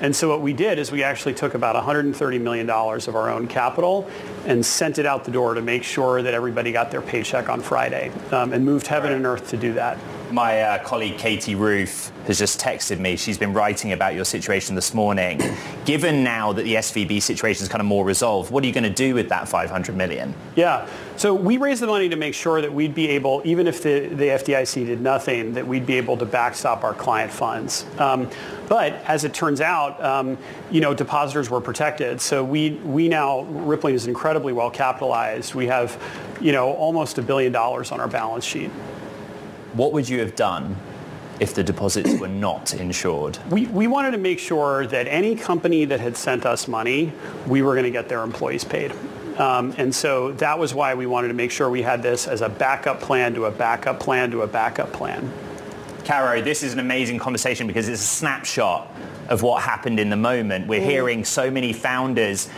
And 0.00 0.16
so 0.16 0.30
what 0.30 0.40
we 0.40 0.54
did 0.54 0.78
is 0.78 0.90
we 0.90 1.02
actually 1.02 1.34
took 1.34 1.52
about 1.52 1.76
$130 1.76 2.40
million 2.40 2.68
of 2.70 3.14
our 3.14 3.30
own 3.30 3.46
capital 3.46 4.08
and 4.46 4.64
sent 4.64 4.98
it 4.98 5.04
out 5.04 5.24
the 5.24 5.30
door 5.30 5.52
to 5.52 5.60
make 5.60 5.82
sure 5.82 6.22
that 6.22 6.32
everybody 6.32 6.72
got 6.72 6.90
their 6.90 7.02
paycheck 7.02 7.50
on 7.50 7.60
Friday 7.60 8.10
um, 8.32 8.54
and 8.54 8.64
moved 8.64 8.86
heaven 8.86 9.12
and 9.12 9.26
earth 9.26 9.50
to 9.50 9.58
do 9.58 9.74
that. 9.74 9.98
My 10.30 10.60
uh, 10.60 10.82
colleague 10.82 11.18
Katie 11.18 11.54
Roof 11.54 12.10
has 12.26 12.38
just 12.38 12.60
texted 12.60 12.98
me. 12.98 13.14
She's 13.14 13.38
been 13.38 13.52
writing 13.52 13.92
about 13.92 14.16
your 14.16 14.24
situation 14.24 14.74
this 14.74 14.92
morning. 14.92 15.40
Given 15.84 16.24
now 16.24 16.52
that 16.52 16.64
the 16.64 16.74
SVB 16.74 17.22
situation 17.22 17.62
is 17.62 17.68
kind 17.68 17.80
of 17.80 17.86
more 17.86 18.04
resolved, 18.04 18.50
what 18.50 18.64
are 18.64 18.66
you 18.66 18.72
going 18.72 18.84
to 18.84 18.90
do 18.90 19.14
with 19.14 19.28
that 19.28 19.48
500 19.48 19.96
million? 19.96 20.34
Yeah. 20.56 20.88
So 21.16 21.32
we 21.32 21.58
raised 21.58 21.80
the 21.80 21.86
money 21.86 22.08
to 22.08 22.16
make 22.16 22.34
sure 22.34 22.60
that 22.60 22.72
we'd 22.72 22.94
be 22.94 23.08
able, 23.10 23.40
even 23.44 23.68
if 23.68 23.84
the, 23.84 24.08
the 24.08 24.24
FDIC 24.24 24.86
did 24.86 25.00
nothing, 25.00 25.54
that 25.54 25.64
we'd 25.64 25.86
be 25.86 25.94
able 25.94 26.16
to 26.16 26.26
backstop 26.26 26.82
our 26.82 26.92
client 26.92 27.30
funds. 27.30 27.86
Um, 27.98 28.28
but 28.68 28.94
as 29.04 29.22
it 29.22 29.32
turns 29.32 29.60
out, 29.60 30.02
um, 30.02 30.36
you 30.72 30.80
know, 30.80 30.92
depositors 30.92 31.50
were 31.50 31.60
protected. 31.60 32.20
So 32.20 32.42
we, 32.42 32.70
we 32.84 33.08
now, 33.08 33.42
Rippling 33.42 33.94
is 33.94 34.08
incredibly 34.08 34.52
well 34.52 34.70
capitalized. 34.70 35.54
We 35.54 35.66
have, 35.66 36.02
you 36.40 36.50
know, 36.50 36.72
almost 36.72 37.16
a 37.18 37.22
billion 37.22 37.52
dollars 37.52 37.92
on 37.92 38.00
our 38.00 38.08
balance 38.08 38.44
sheet. 38.44 38.72
What 39.76 39.92
would 39.92 40.08
you 40.08 40.20
have 40.20 40.34
done 40.34 40.74
if 41.38 41.52
the 41.52 41.62
deposits 41.62 42.18
were 42.18 42.28
not 42.28 42.72
insured? 42.72 43.36
We, 43.50 43.66
we 43.66 43.86
wanted 43.86 44.12
to 44.12 44.18
make 44.18 44.38
sure 44.38 44.86
that 44.86 45.06
any 45.06 45.36
company 45.36 45.84
that 45.84 46.00
had 46.00 46.16
sent 46.16 46.46
us 46.46 46.66
money, 46.66 47.12
we 47.46 47.60
were 47.60 47.74
going 47.74 47.84
to 47.84 47.90
get 47.90 48.08
their 48.08 48.22
employees 48.22 48.64
paid. 48.64 48.92
Um, 49.36 49.74
and 49.76 49.94
so 49.94 50.32
that 50.32 50.58
was 50.58 50.72
why 50.72 50.94
we 50.94 51.04
wanted 51.04 51.28
to 51.28 51.34
make 51.34 51.50
sure 51.50 51.68
we 51.68 51.82
had 51.82 52.02
this 52.02 52.26
as 52.26 52.40
a 52.40 52.48
backup 52.48 53.00
plan 53.00 53.34
to 53.34 53.44
a 53.44 53.50
backup 53.50 54.00
plan 54.00 54.30
to 54.30 54.40
a 54.42 54.46
backup 54.46 54.94
plan. 54.94 55.30
Caro, 56.06 56.40
this 56.40 56.62
is 56.62 56.72
an 56.72 56.78
amazing 56.78 57.18
conversation 57.18 57.66
because 57.66 57.86
it's 57.86 58.00
a 58.00 58.06
snapshot 58.06 58.90
of 59.28 59.42
what 59.42 59.62
happened 59.62 60.00
in 60.00 60.08
the 60.08 60.16
moment. 60.16 60.68
We're 60.68 60.80
mm. 60.80 60.88
hearing 60.88 61.22
so 61.22 61.50
many 61.50 61.74
founders 61.74 62.48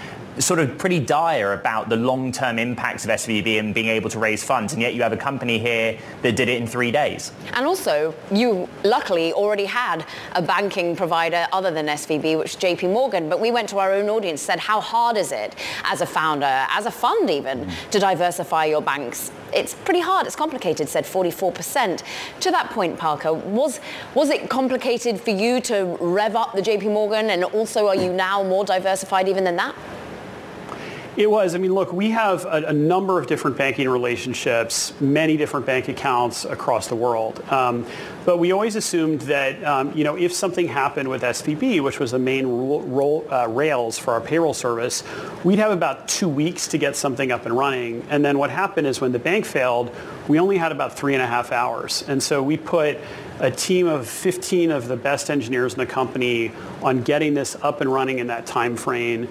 sort 0.40 0.60
of 0.60 0.78
pretty 0.78 1.00
dire 1.00 1.52
about 1.52 1.88
the 1.88 1.96
long-term 1.96 2.58
impacts 2.58 3.04
of 3.04 3.10
SVB 3.10 3.58
and 3.58 3.74
being 3.74 3.88
able 3.88 4.10
to 4.10 4.18
raise 4.18 4.42
funds, 4.44 4.72
and 4.72 4.82
yet 4.82 4.94
you 4.94 5.02
have 5.02 5.12
a 5.12 5.16
company 5.16 5.58
here 5.58 5.98
that 6.22 6.36
did 6.36 6.48
it 6.48 6.60
in 6.60 6.66
three 6.66 6.90
days. 6.90 7.32
And 7.54 7.66
also, 7.66 8.14
you 8.32 8.68
luckily 8.84 9.32
already 9.32 9.64
had 9.64 10.04
a 10.32 10.42
banking 10.42 10.96
provider 10.96 11.46
other 11.52 11.70
than 11.70 11.86
SVB, 11.86 12.38
which 12.38 12.54
is 12.54 12.60
JP 12.60 12.92
Morgan, 12.92 13.28
but 13.28 13.40
we 13.40 13.50
went 13.50 13.68
to 13.70 13.78
our 13.78 13.92
own 13.92 14.08
audience, 14.08 14.40
said, 14.40 14.60
how 14.60 14.80
hard 14.80 15.16
is 15.16 15.32
it 15.32 15.54
as 15.84 16.00
a 16.00 16.06
founder, 16.06 16.66
as 16.70 16.86
a 16.86 16.90
fund 16.90 17.30
even, 17.30 17.70
to 17.90 17.98
diversify 17.98 18.64
your 18.66 18.82
banks? 18.82 19.30
It's 19.52 19.74
pretty 19.74 20.00
hard, 20.00 20.26
it's 20.26 20.36
complicated, 20.36 20.88
said 20.88 21.04
44%. 21.04 22.02
To 22.40 22.50
that 22.50 22.70
point, 22.70 22.98
Parker, 22.98 23.32
was, 23.32 23.80
was 24.14 24.30
it 24.30 24.50
complicated 24.50 25.20
for 25.20 25.30
you 25.30 25.60
to 25.62 25.96
rev 26.00 26.36
up 26.36 26.54
the 26.54 26.62
JP 26.62 26.92
Morgan, 26.92 27.30
and 27.30 27.44
also 27.44 27.88
are 27.88 27.96
you 27.96 28.12
now 28.12 28.42
more 28.42 28.64
diversified 28.64 29.28
even 29.28 29.44
than 29.44 29.56
that? 29.56 29.74
It 31.18 31.28
was. 31.28 31.56
I 31.56 31.58
mean, 31.58 31.74
look, 31.74 31.92
we 31.92 32.10
have 32.10 32.44
a, 32.44 32.66
a, 32.68 32.72
number 32.72 33.18
of 33.18 33.26
different 33.26 33.58
banking 33.58 33.88
relationships, 33.88 34.92
many 35.00 35.36
different 35.36 35.66
bank 35.66 35.88
accounts 35.88 36.44
across 36.44 36.86
the 36.86 36.94
world. 36.94 37.42
Um, 37.50 37.86
but 38.24 38.36
we 38.38 38.52
always 38.52 38.76
assumed 38.76 39.22
that, 39.22 39.64
um, 39.64 39.92
you 39.96 40.04
know, 40.04 40.14
if 40.14 40.32
something 40.32 40.68
happened 40.68 41.08
with 41.08 41.22
SVB, 41.22 41.82
which 41.82 41.98
was 41.98 42.12
the 42.12 42.20
main 42.20 42.44
uh, 42.46 43.48
rails 43.48 43.98
for 43.98 44.12
our 44.12 44.20
payroll 44.20 44.54
service, 44.54 45.02
we'd 45.42 45.58
have 45.58 45.72
about 45.72 46.06
two 46.06 46.28
weeks 46.28 46.68
to 46.68 46.78
get 46.78 46.94
something 46.94 47.32
up 47.32 47.46
and 47.46 47.58
running. 47.58 48.06
And 48.10 48.24
then 48.24 48.38
what 48.38 48.50
happened 48.50 48.86
is 48.86 49.00
when 49.00 49.10
the 49.10 49.18
bank 49.18 49.44
failed, 49.44 49.92
we 50.28 50.38
only 50.38 50.56
had 50.56 50.70
about 50.70 50.96
three 50.96 51.14
and 51.14 51.22
a 51.22 51.26
half 51.26 51.50
hours. 51.50 52.04
And 52.06 52.22
so 52.22 52.44
we 52.44 52.56
put 52.56 52.96
a 53.40 53.50
team 53.50 53.88
of 53.88 54.08
15 54.08 54.70
of 54.70 54.86
the 54.86 54.96
best 54.96 55.30
engineers 55.30 55.72
in 55.72 55.80
the 55.80 55.86
company 55.86 56.52
on 56.80 57.02
getting 57.02 57.34
this 57.34 57.56
up 57.60 57.80
and 57.80 57.92
running 57.92 58.20
in 58.20 58.28
that 58.28 58.46
time 58.46 58.76
frame 58.76 59.26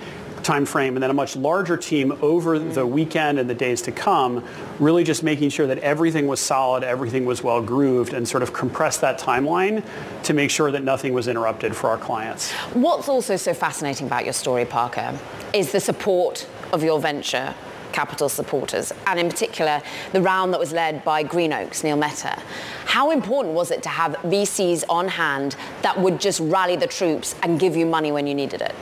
time 0.48 0.66
frame 0.66 0.96
and 0.96 1.04
then 1.04 1.10
a 1.10 1.14
much 1.14 1.36
larger 1.36 1.76
team 1.76 2.18
over 2.22 2.58
the 2.58 2.88
weekend 2.88 3.38
and 3.38 3.50
the 3.50 3.54
days 3.54 3.82
to 3.82 3.92
come, 3.92 4.44
really 4.80 5.04
just 5.04 5.22
making 5.22 5.50
sure 5.50 5.68
that 5.68 5.78
everything 5.80 6.26
was 6.26 6.40
solid, 6.40 6.84
everything 6.84 7.26
was 7.26 7.44
well 7.44 7.62
grooved 7.62 8.14
and 8.14 8.26
sort 8.26 8.42
of 8.42 8.54
compress 8.54 8.98
that 8.98 9.20
timeline 9.20 9.84
to 10.24 10.34
make 10.34 10.50
sure 10.50 10.72
that 10.72 10.84
nothing 10.84 11.14
was 11.14 11.28
interrupted 11.28 11.76
for 11.76 11.90
our 11.90 11.98
clients. 11.98 12.52
What's 12.74 13.10
also 13.10 13.36
so 13.36 13.54
fascinating 13.54 14.08
about 14.08 14.24
your 14.24 14.34
story, 14.34 14.66
Parker, 14.66 15.20
is 15.54 15.74
the 15.74 15.82
support 15.82 16.48
of 16.72 16.82
your 16.82 17.00
venture 17.00 17.54
capital 17.92 18.30
supporters, 18.30 18.94
and 19.08 19.20
in 19.20 19.28
particular, 19.28 19.82
the 20.12 20.22
round 20.22 20.54
that 20.54 20.60
was 20.60 20.72
led 20.72 21.04
by 21.04 21.24
Greenoaks, 21.24 21.84
Neil 21.84 21.98
Mehta. 21.98 22.40
How 22.86 23.10
important 23.12 23.56
was 23.56 23.72
it 23.72 23.82
to 23.84 23.90
have 23.90 24.14
VCs 24.18 24.84
on 24.88 25.08
hand 25.08 25.56
that 25.82 26.00
would 26.00 26.22
just 26.22 26.40
rally 26.40 26.76
the 26.76 26.86
troops 26.86 27.34
and 27.42 27.60
give 27.60 27.76
you 27.76 27.86
money 27.88 28.12
when 28.12 28.28
you 28.28 28.36
needed 28.36 28.62
it? 28.62 28.76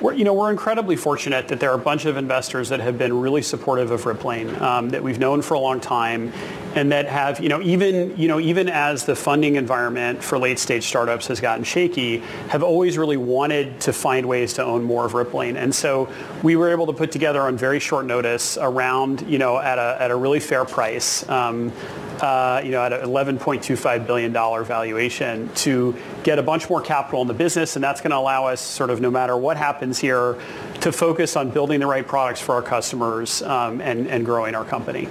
We're, 0.00 0.14
you 0.14 0.24
know, 0.24 0.32
we're 0.32 0.50
incredibly 0.50 0.96
fortunate 0.96 1.48
that 1.48 1.60
there 1.60 1.70
are 1.70 1.74
a 1.74 1.78
bunch 1.78 2.06
of 2.06 2.16
investors 2.16 2.70
that 2.70 2.80
have 2.80 2.96
been 2.96 3.20
really 3.20 3.42
supportive 3.42 3.90
of 3.90 4.06
Rippling, 4.06 4.54
um, 4.62 4.88
that 4.90 5.02
we've 5.02 5.18
known 5.18 5.42
for 5.42 5.54
a 5.54 5.58
long 5.58 5.78
time, 5.78 6.32
and 6.74 6.90
that 6.92 7.06
have, 7.06 7.38
you 7.40 7.50
know, 7.50 7.60
even, 7.60 8.16
you 8.16 8.26
know, 8.26 8.40
even 8.40 8.70
as 8.70 9.04
the 9.04 9.14
funding 9.14 9.56
environment 9.56 10.24
for 10.24 10.38
late 10.38 10.58
stage 10.58 10.84
startups 10.84 11.26
has 11.26 11.40
gotten 11.40 11.64
shaky, 11.64 12.18
have 12.48 12.62
always 12.62 12.96
really 12.96 13.18
wanted 13.18 13.78
to 13.80 13.92
find 13.92 14.24
ways 14.24 14.54
to 14.54 14.64
own 14.64 14.82
more 14.82 15.04
of 15.04 15.12
Rippling. 15.12 15.58
And 15.58 15.74
so 15.74 16.08
we 16.42 16.56
were 16.56 16.70
able 16.70 16.86
to 16.86 16.94
put 16.94 17.12
together 17.12 17.42
on 17.42 17.58
very 17.58 17.78
short 17.78 18.06
notice 18.06 18.56
around, 18.56 19.22
you 19.28 19.38
know, 19.38 19.58
at 19.58 19.78
a, 19.78 20.00
at 20.00 20.10
a 20.10 20.16
really 20.16 20.40
fair 20.40 20.64
price, 20.64 21.28
um, 21.28 21.72
uh, 22.22 22.60
you 22.64 22.70
know, 22.70 22.82
at 22.82 22.92
an 22.92 23.08
$11.25 23.08 24.06
billion 24.06 24.32
valuation 24.32 25.48
to 25.54 25.96
get 26.22 26.38
a 26.38 26.42
bunch 26.42 26.68
more 26.68 26.80
capital 26.80 27.22
in 27.22 27.28
the 27.28 27.34
business. 27.34 27.76
And 27.76 27.82
that's 27.82 28.00
going 28.00 28.10
to 28.10 28.16
allow 28.16 28.46
us 28.46 28.60
sort 28.60 28.90
of 28.90 29.00
no 29.00 29.10
matter 29.10 29.36
what 29.36 29.56
happens 29.56 29.98
here 29.98 30.38
to 30.80 30.92
focus 30.92 31.36
on 31.36 31.50
building 31.50 31.80
the 31.80 31.86
right 31.86 32.06
products 32.06 32.40
for 32.40 32.54
our 32.54 32.62
customers 32.62 33.42
um, 33.42 33.80
and, 33.80 34.06
and 34.08 34.24
growing 34.24 34.54
our 34.54 34.64
company 34.64 35.08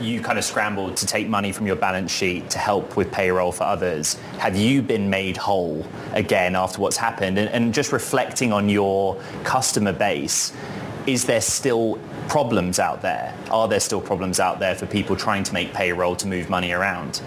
you 0.00 0.20
kind 0.20 0.38
of 0.38 0.44
scrambled 0.44 0.96
to 0.98 1.06
take 1.06 1.28
money 1.28 1.52
from 1.52 1.66
your 1.66 1.76
balance 1.76 2.10
sheet 2.10 2.50
to 2.50 2.58
help 2.58 2.96
with 2.96 3.10
payroll 3.10 3.52
for 3.52 3.64
others. 3.64 4.14
Have 4.38 4.56
you 4.56 4.82
been 4.82 5.08
made 5.08 5.36
whole 5.36 5.86
again 6.12 6.54
after 6.54 6.80
what's 6.80 6.96
happened? 6.96 7.38
And, 7.38 7.48
and, 7.48 7.74
just 7.74 7.92
reflecting 7.92 8.52
on 8.52 8.68
your 8.68 9.20
customer 9.42 9.92
base, 9.92 10.52
is 11.06 11.26
there 11.26 11.40
still 11.40 11.98
problems 12.28 12.78
out 12.78 13.02
there? 13.02 13.34
Are 13.50 13.68
there 13.68 13.80
still 13.80 14.00
problems 14.00 14.40
out 14.40 14.58
there 14.58 14.74
for 14.74 14.86
people 14.86 15.16
trying 15.16 15.44
to 15.44 15.52
make 15.52 15.72
payroll 15.72 16.16
to 16.16 16.26
move 16.26 16.48
money 16.48 16.72
around? 16.72 17.20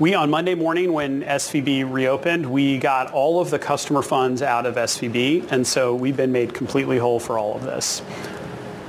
We, 0.00 0.14
on 0.14 0.30
Monday 0.30 0.54
morning 0.54 0.92
when 0.92 1.22
SVB 1.22 1.90
reopened, 1.90 2.46
we 2.46 2.78
got 2.78 3.12
all 3.12 3.40
of 3.40 3.50
the 3.50 3.58
customer 3.58 4.00
funds 4.00 4.42
out 4.42 4.64
of 4.64 4.76
SVB, 4.76 5.50
and 5.50 5.66
so 5.66 5.94
we've 5.94 6.16
been 6.16 6.32
made 6.32 6.54
completely 6.54 6.98
whole 6.98 7.18
for 7.18 7.36
all 7.36 7.56
of 7.56 7.64
this. 7.64 8.00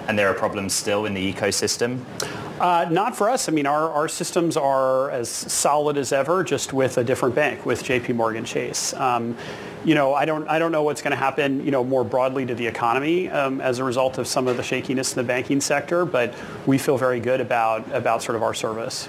And 0.07 0.17
there 0.17 0.29
are 0.29 0.33
problems 0.33 0.73
still 0.73 1.05
in 1.05 1.13
the 1.13 1.33
ecosystem? 1.33 1.99
Uh, 2.59 2.87
not 2.91 3.15
for 3.15 3.29
us. 3.29 3.47
I 3.47 3.51
mean, 3.51 3.65
our, 3.65 3.89
our 3.89 4.07
systems 4.07 4.57
are 4.57 5.09
as 5.11 5.29
solid 5.29 5.97
as 5.97 6.11
ever, 6.11 6.43
just 6.43 6.73
with 6.73 6.97
a 6.97 7.03
different 7.03 7.33
bank, 7.33 7.65
with 7.65 7.83
JP 7.83 8.15
Morgan 8.15 8.45
Chase. 8.45 8.93
Um, 8.93 9.35
you 9.85 9.95
know, 9.95 10.13
I 10.13 10.25
don't, 10.25 10.47
I 10.47 10.59
don't 10.59 10.71
know 10.71 10.83
what's 10.83 11.01
going 11.01 11.11
to 11.11 11.17
happen, 11.17 11.63
you 11.63 11.71
know, 11.71 11.83
more 11.83 12.03
broadly 12.03 12.45
to 12.45 12.55
the 12.55 12.67
economy 12.67 13.29
um, 13.29 13.61
as 13.61 13.79
a 13.79 13.83
result 13.83 14.17
of 14.17 14.27
some 14.27 14.47
of 14.47 14.57
the 14.57 14.63
shakiness 14.63 15.13
in 15.13 15.17
the 15.17 15.23
banking 15.23 15.61
sector, 15.61 16.05
but 16.05 16.33
we 16.65 16.77
feel 16.77 16.97
very 16.97 17.19
good 17.19 17.41
about, 17.41 17.89
about 17.93 18.21
sort 18.21 18.35
of 18.35 18.43
our 18.43 18.53
service 18.53 19.07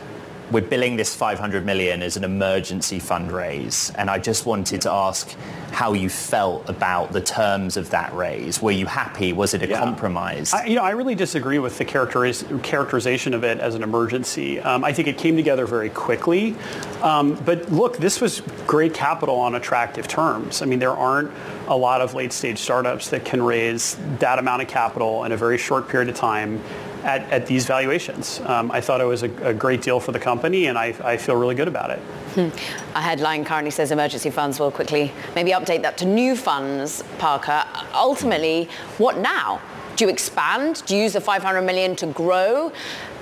we're 0.50 0.60
billing 0.62 0.96
this 0.96 1.14
500 1.14 1.64
million 1.64 2.02
as 2.02 2.16
an 2.16 2.24
emergency 2.24 2.98
fundraise 2.98 3.92
and 3.96 4.10
I 4.10 4.18
just 4.18 4.46
wanted 4.46 4.80
to 4.82 4.90
ask 4.90 5.34
how 5.70 5.92
you 5.92 6.08
felt 6.08 6.68
about 6.68 7.12
the 7.12 7.20
terms 7.20 7.76
of 7.76 7.90
that 7.90 8.12
raise. 8.14 8.60
Were 8.60 8.72
you 8.72 8.86
happy? 8.86 9.32
Was 9.32 9.54
it 9.54 9.62
a 9.62 9.68
yeah. 9.68 9.78
compromise? 9.78 10.52
I, 10.52 10.64
you 10.64 10.74
know, 10.74 10.82
I 10.82 10.90
really 10.90 11.14
disagree 11.14 11.58
with 11.58 11.78
the 11.78 11.84
characteriz- 11.84 12.62
characterization 12.62 13.34
of 13.34 13.44
it 13.44 13.58
as 13.60 13.74
an 13.74 13.82
emergency. 13.82 14.60
Um, 14.60 14.84
I 14.84 14.92
think 14.92 15.08
it 15.08 15.16
came 15.16 15.36
together 15.36 15.66
very 15.66 15.90
quickly. 15.90 16.56
Um, 17.02 17.34
but 17.44 17.70
look, 17.70 17.98
this 17.98 18.20
was 18.20 18.40
great 18.66 18.94
capital 18.94 19.36
on 19.36 19.54
attractive 19.54 20.08
terms. 20.08 20.62
I 20.62 20.66
mean, 20.66 20.80
there 20.80 20.90
aren't 20.90 21.30
a 21.70 21.76
lot 21.76 22.00
of 22.00 22.14
late 22.14 22.32
stage 22.32 22.58
startups 22.58 23.08
that 23.10 23.24
can 23.24 23.40
raise 23.40 23.96
that 24.18 24.40
amount 24.40 24.60
of 24.60 24.68
capital 24.68 25.24
in 25.24 25.32
a 25.32 25.36
very 25.36 25.56
short 25.56 25.88
period 25.88 26.08
of 26.08 26.16
time 26.16 26.60
at, 27.04 27.22
at 27.30 27.46
these 27.46 27.64
valuations. 27.64 28.40
Um, 28.40 28.70
I 28.72 28.80
thought 28.80 29.00
it 29.00 29.04
was 29.04 29.22
a, 29.22 29.30
a, 29.46 29.54
great 29.54 29.80
deal 29.80 30.00
for 30.00 30.12
the 30.12 30.18
company, 30.18 30.66
and 30.66 30.76
I, 30.76 30.94
I 31.02 31.16
feel 31.16 31.36
really 31.36 31.54
good 31.54 31.68
about 31.68 31.90
it. 31.90 31.98
Hmm. 32.34 32.48
A 32.96 33.00
headline 33.00 33.44
currently 33.44 33.70
says 33.70 33.92
emergency 33.92 34.30
funds 34.30 34.58
will 34.58 34.72
quickly 34.72 35.12
maybe 35.34 35.52
update 35.52 35.82
that 35.82 35.96
to 35.98 36.04
new 36.04 36.36
funds, 36.36 37.02
Parker. 37.18 37.64
Ultimately, 37.94 38.68
what 38.98 39.18
now? 39.18 39.62
Do 39.96 40.04
you 40.04 40.10
expand? 40.10 40.82
Do 40.86 40.96
you 40.96 41.04
use 41.04 41.12
the 41.12 41.20
500 41.20 41.62
million 41.62 41.94
to 41.96 42.06
grow? 42.08 42.72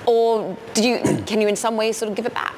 Or 0.06 0.56
do 0.72 0.88
you, 0.88 0.98
can 1.26 1.40
you 1.40 1.48
in 1.48 1.56
some 1.56 1.76
way 1.76 1.92
sort 1.92 2.10
of 2.10 2.16
give 2.16 2.24
it 2.24 2.34
back? 2.34 2.54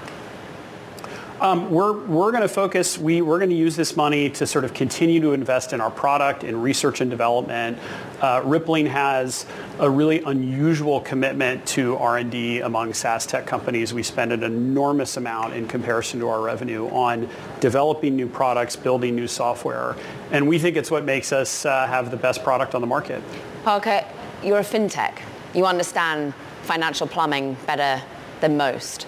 Um, 1.41 1.71
we're 1.71 1.95
we're 1.95 2.33
going 2.33 2.43
to 2.43 2.49
focus. 2.49 2.99
We 2.99 3.23
we're 3.23 3.39
going 3.39 3.49
to 3.49 3.57
use 3.57 3.75
this 3.75 3.97
money 3.97 4.29
to 4.29 4.47
sort 4.47 4.67
of 4.67 4.75
continue 4.75 5.23
to 5.23 5.33
invest 5.33 5.73
in 5.73 5.81
our 5.81 5.91
product, 5.91 6.45
in 6.45 6.61
research 6.61 7.01
and 7.01 7.11
development. 7.11 7.79
Uh, 8.21 8.43
Rippling 8.45 8.85
has 8.85 9.47
a 9.79 9.89
really 9.89 10.21
unusual 10.21 11.01
commitment 11.01 11.65
to 11.69 11.97
R&D 11.97 12.61
among 12.61 12.93
SaaS 12.93 13.25
tech 13.25 13.47
companies. 13.47 13.95
We 13.95 14.03
spend 14.03 14.33
an 14.33 14.43
enormous 14.43 15.17
amount 15.17 15.55
in 15.55 15.67
comparison 15.67 16.21
to 16.21 16.29
our 16.29 16.43
revenue 16.43 16.89
on 16.89 17.27
developing 17.61 18.17
new 18.17 18.29
products, 18.29 18.77
building 18.77 19.17
new 19.17 19.27
software, 19.27 19.97
and 20.33 20.47
we 20.47 20.59
think 20.59 20.77
it's 20.77 20.91
what 20.91 21.07
makes 21.07 21.33
us 21.33 21.65
uh, 21.65 21.87
have 21.87 22.11
the 22.11 22.19
best 22.19 22.45
product 22.45 22.75
on 22.75 22.83
the 22.83 22.87
market. 22.87 23.23
Parker, 23.65 24.05
you're 24.45 24.59
a 24.59 24.63
fintech. 24.63 25.21
You 25.55 25.65
understand 25.65 26.35
financial 26.65 27.07
plumbing 27.07 27.57
better 27.67 28.03
than 28.43 28.59
most. 28.59 29.07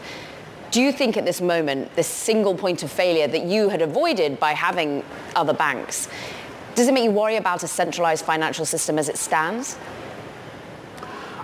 Do 0.73 0.81
you 0.81 0.91
think 0.91 1.19
at 1.19 1.27
this 1.27 1.43
moment, 1.43 1.95
this 1.97 2.09
single 2.09 2.55
point 2.55 2.83
of 2.83 2.91
failure 2.91 3.29
that 3.29 3.45
you 3.45 3.69
had 3.69 3.83
avoided 3.83 4.41
by 4.41 4.53
having 4.53 5.05
other 5.37 5.53
banks, 5.53 6.09
does 6.75 6.89
it 6.89 6.95
make 6.95 7.05
you 7.05 7.11
worry 7.11 7.37
about 7.37 7.63
a 7.63 7.69
centralized 7.69 8.25
financial 8.25 8.65
system 8.65 8.99
as 8.99 9.11
it 9.11 9.19
stands? 9.19 9.77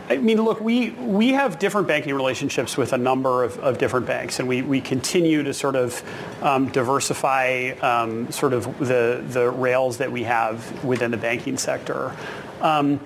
I 0.09 0.17
mean, 0.17 0.41
look, 0.41 0.63
we, 0.63 0.91
we 0.93 1.35
have 1.35 1.59
different 1.59 1.87
banking 1.87 2.15
relationships 2.15 2.79
with 2.79 2.95
a 2.95 2.97
number 2.97 3.45
of, 3.45 3.59
of 3.59 3.77
different 3.77 4.07
banks, 4.07 4.39
and 4.39 4.49
we, 4.49 4.63
we 4.63 4.81
continue 4.81 5.43
to 5.43 5.53
sort 5.53 5.77
of 5.77 6.03
um, 6.43 6.69
diversify 6.71 7.73
um, 7.83 8.33
sort 8.33 8.55
of 8.55 8.79
the, 8.79 9.23
the 9.29 9.51
rails 9.51 9.99
that 9.99 10.11
we 10.11 10.23
have 10.23 10.83
within 10.83 11.11
the 11.11 11.19
banking 11.19 11.59
sector. 11.59 12.17
Um, 12.63 12.99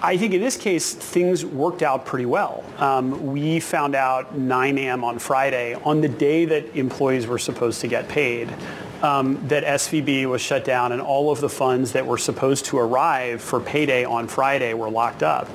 I 0.00 0.16
think 0.16 0.32
in 0.32 0.40
this 0.40 0.56
case, 0.56 0.94
things 0.94 1.44
worked 1.44 1.82
out 1.82 2.06
pretty 2.06 2.26
well. 2.26 2.64
Um, 2.78 3.32
we 3.32 3.58
found 3.58 3.96
out 3.96 4.36
9 4.36 4.78
a.m. 4.78 5.02
on 5.02 5.18
Friday, 5.18 5.74
on 5.74 6.00
the 6.00 6.08
day 6.08 6.44
that 6.44 6.76
employees 6.76 7.26
were 7.26 7.38
supposed 7.38 7.80
to 7.80 7.88
get 7.88 8.08
paid, 8.08 8.48
um, 9.02 9.44
that 9.48 9.64
SVB 9.64 10.26
was 10.26 10.40
shut 10.40 10.64
down 10.64 10.92
and 10.92 11.02
all 11.02 11.32
of 11.32 11.40
the 11.40 11.48
funds 11.48 11.92
that 11.92 12.06
were 12.06 12.18
supposed 12.18 12.66
to 12.66 12.78
arrive 12.78 13.42
for 13.42 13.58
payday 13.58 14.04
on 14.04 14.28
Friday 14.28 14.72
were 14.72 14.90
locked 14.90 15.24
up. 15.24 15.48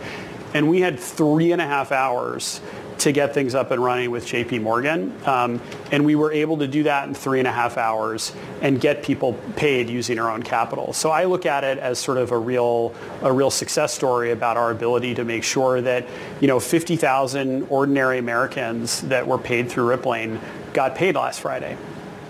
And 0.54 0.70
we 0.70 0.82
had 0.82 1.00
three 1.00 1.54
and 1.54 1.62
a 1.62 1.66
half 1.66 1.92
hours 1.92 2.60
to 3.00 3.12
get 3.12 3.34
things 3.34 3.56
up 3.56 3.72
and 3.72 3.84
running 3.84 4.12
with 4.12 4.26
JP 4.26 4.62
Morgan. 4.62 5.14
Um, 5.26 5.62
and 5.92 6.06
we 6.06 6.16
were 6.16 6.32
able 6.32 6.58
to 6.58 6.68
do 6.68 6.84
that 6.84 7.08
in 7.08 7.14
three 7.14 7.40
and 7.40 7.48
a 7.48 7.52
half 7.52 7.78
hours 7.78 8.34
and 8.62 8.80
get 8.80 9.04
people 9.04 9.34
paid 9.56 9.90
using 9.90 10.20
our 10.20 10.30
own 10.30 10.44
capital. 10.44 10.94
So 10.94 11.10
I 11.12 11.26
look 11.26 11.46
at 11.46 11.64
it 11.64 11.78
as 11.78 12.00
sort 12.00 12.18
of 12.18 12.32
a 12.32 12.38
real, 12.38 12.94
a 13.22 13.32
real 13.32 13.52
success 13.52 13.94
story 13.94 14.32
about 14.32 14.58
our 14.58 14.72
ability 14.72 15.16
to 15.16 15.26
make 15.26 15.44
sure 15.44 15.82
that, 15.82 16.06
you 16.42 16.48
know, 16.48 16.60
50,000 16.60 17.68
ordinary 17.70 18.18
Americans 18.18 19.02
that 19.02 19.28
were 19.28 19.38
paid 19.38 19.70
through 19.70 19.88
Rippling 19.88 20.40
got 20.74 20.96
paid 20.96 21.16
last 21.16 21.42
Friday. 21.42 21.78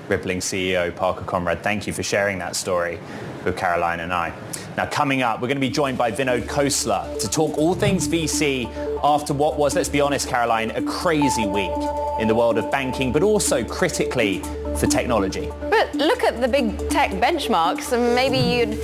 Rippling 0.10 0.39
CEO 0.39 0.93
Parker 0.95 1.23
Conrad, 1.23 1.63
thank 1.63 1.88
you 1.88 1.93
for 1.93 2.04
sharing 2.04 2.39
that 2.39 2.56
story 2.56 2.99
with 3.45 3.58
Caroline 3.58 3.99
and 3.99 4.13
I. 4.13 4.34
Now, 4.75 4.88
coming 4.88 5.21
up, 5.21 5.39
we're 5.39 5.47
going 5.47 5.57
to 5.57 5.62
be 5.62 5.69
joined 5.69 5.99
by 5.99 6.12
Vinod 6.12 6.43
Khosla 6.43 7.19
to 7.19 7.29
talk 7.29 7.57
all 7.59 7.75
things 7.75 8.07
VC 8.07 8.67
after 9.03 9.33
what 9.33 9.57
was, 9.57 9.75
let's 9.75 9.89
be 9.89 10.01
honest, 10.01 10.27
Caroline, 10.27 10.71
a 10.71 10.81
crazy 10.81 11.45
week 11.45 11.71
in 12.19 12.27
the 12.27 12.33
world 12.33 12.57
of 12.57 12.71
banking, 12.71 13.12
but 13.12 13.21
also 13.21 13.63
critically 13.63 14.39
for 14.77 14.88
technology. 14.88 15.49
But 15.69 15.93
look 15.93 16.23
at 16.23 16.41
the 16.41 16.47
big 16.47 16.89
tech 16.89 17.12
benchmarks 17.12 17.91
and 17.91 18.15
maybe 18.15 18.38
you'd 18.38 18.79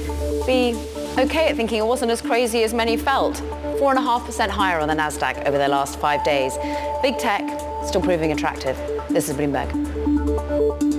be 0.45 0.75
okay 1.17 1.49
at 1.49 1.56
thinking 1.56 1.80
it 1.80 1.86
wasn't 1.86 2.12
as 2.12 2.21
crazy 2.21 2.63
as 2.63 2.73
many 2.73 2.95
felt. 2.95 3.36
4.5% 3.80 4.49
higher 4.49 4.80
on 4.80 4.88
the 4.88 4.93
NASDAQ 4.93 5.47
over 5.47 5.58
the 5.58 5.67
last 5.67 5.99
five 5.99 6.23
days. 6.23 6.56
Big 7.02 7.17
tech 7.17 7.41
still 7.88 8.02
proving 8.02 8.32
attractive. 8.32 8.78
This 9.10 9.28
is 9.28 9.36
Bloomberg. 9.36 10.99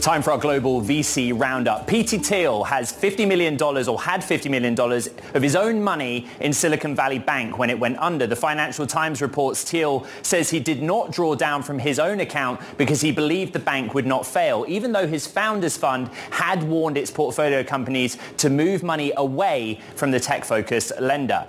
Time 0.00 0.22
for 0.22 0.30
our 0.30 0.38
global 0.38 0.80
VC 0.80 1.38
roundup. 1.38 1.86
Peter 1.86 2.16
Thiel 2.16 2.64
has 2.64 2.90
$50 2.90 3.28
million 3.28 3.60
or 3.62 4.00
had 4.00 4.22
$50 4.22 4.50
million 4.50 4.80
of 4.80 5.42
his 5.42 5.54
own 5.54 5.82
money 5.82 6.26
in 6.40 6.54
Silicon 6.54 6.94
Valley 6.96 7.18
Bank 7.18 7.58
when 7.58 7.68
it 7.68 7.78
went 7.78 7.98
under. 7.98 8.26
The 8.26 8.34
Financial 8.34 8.86
Times 8.86 9.20
reports 9.20 9.62
Thiel 9.62 10.06
says 10.22 10.48
he 10.48 10.58
did 10.58 10.82
not 10.82 11.12
draw 11.12 11.34
down 11.34 11.62
from 11.62 11.78
his 11.78 11.98
own 11.98 12.20
account 12.20 12.60
because 12.78 13.02
he 13.02 13.12
believed 13.12 13.52
the 13.52 13.58
bank 13.58 13.92
would 13.92 14.06
not 14.06 14.24
fail, 14.26 14.64
even 14.66 14.92
though 14.92 15.06
his 15.06 15.26
founders 15.26 15.76
fund 15.76 16.08
had 16.30 16.62
warned 16.62 16.96
its 16.96 17.10
portfolio 17.10 17.62
companies 17.62 18.16
to 18.38 18.48
move 18.48 18.82
money 18.82 19.12
away 19.18 19.80
from 19.96 20.10
the 20.12 20.20
tech-focused 20.20 20.92
lender. 20.98 21.46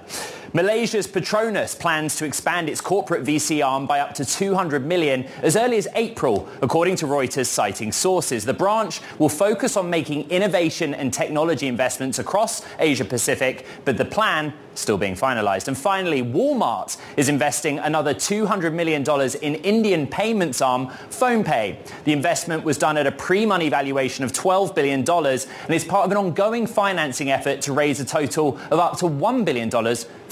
Malaysia's 0.54 1.08
Petronas 1.08 1.80
plans 1.80 2.18
to 2.18 2.26
expand 2.26 2.68
its 2.68 2.82
corporate 2.82 3.24
VC 3.24 3.66
arm 3.66 3.86
by 3.86 4.02
up 4.02 4.14
to 4.16 4.26
200 4.26 4.86
million 4.86 5.24
as 5.42 5.56
early 5.56 5.78
as 5.78 5.88
April, 5.96 6.46
according 6.62 6.98
to 6.98 7.06
Reuters 7.06 7.46
citing 7.46 7.94
sources. 7.94 8.44
The 8.44 8.54
branch 8.54 9.00
will 9.18 9.30
focus 9.30 9.78
on 9.78 9.90
making 9.90 10.30
innovation 10.30 10.94
and 10.94 11.14
technology 11.14 11.68
investments 11.68 12.20
across 12.20 12.66
Asia 12.80 13.06
Pacific, 13.06 13.66
but 13.86 13.96
the 13.96 14.04
plan 14.04 14.54
still 14.76 14.98
being 14.98 15.16
finalized. 15.16 15.68
And 15.68 15.78
finally, 15.78 16.22
Walmart 16.22 16.98
is 17.18 17.30
investing 17.30 17.80
another 17.80 18.14
$200 18.14 18.74
million 18.74 19.04
in 19.42 19.56
Indian 19.64 20.08
payments 20.08 20.62
arm 20.62 20.88
PhonePe. 21.10 21.78
The 22.04 22.14
investment 22.14 22.64
was 22.64 22.78
done 22.78 22.98
at 22.98 23.08
a 23.08 23.12
pre-money 23.12 23.70
valuation 23.70 24.24
of 24.24 24.32
$12 24.32 24.76
billion 24.76 25.10
and 25.10 25.74
is 25.74 25.84
part 25.84 26.06
of 26.06 26.12
an 26.12 26.18
ongoing 26.18 26.68
financing 26.68 27.32
effort 27.32 27.62
to 27.62 27.74
raise 27.74 28.00
a 28.00 28.06
total 28.06 28.58
of 28.70 28.80
up 28.80 28.98
to 29.00 29.06
$1 29.06 29.46
billion 29.46 29.70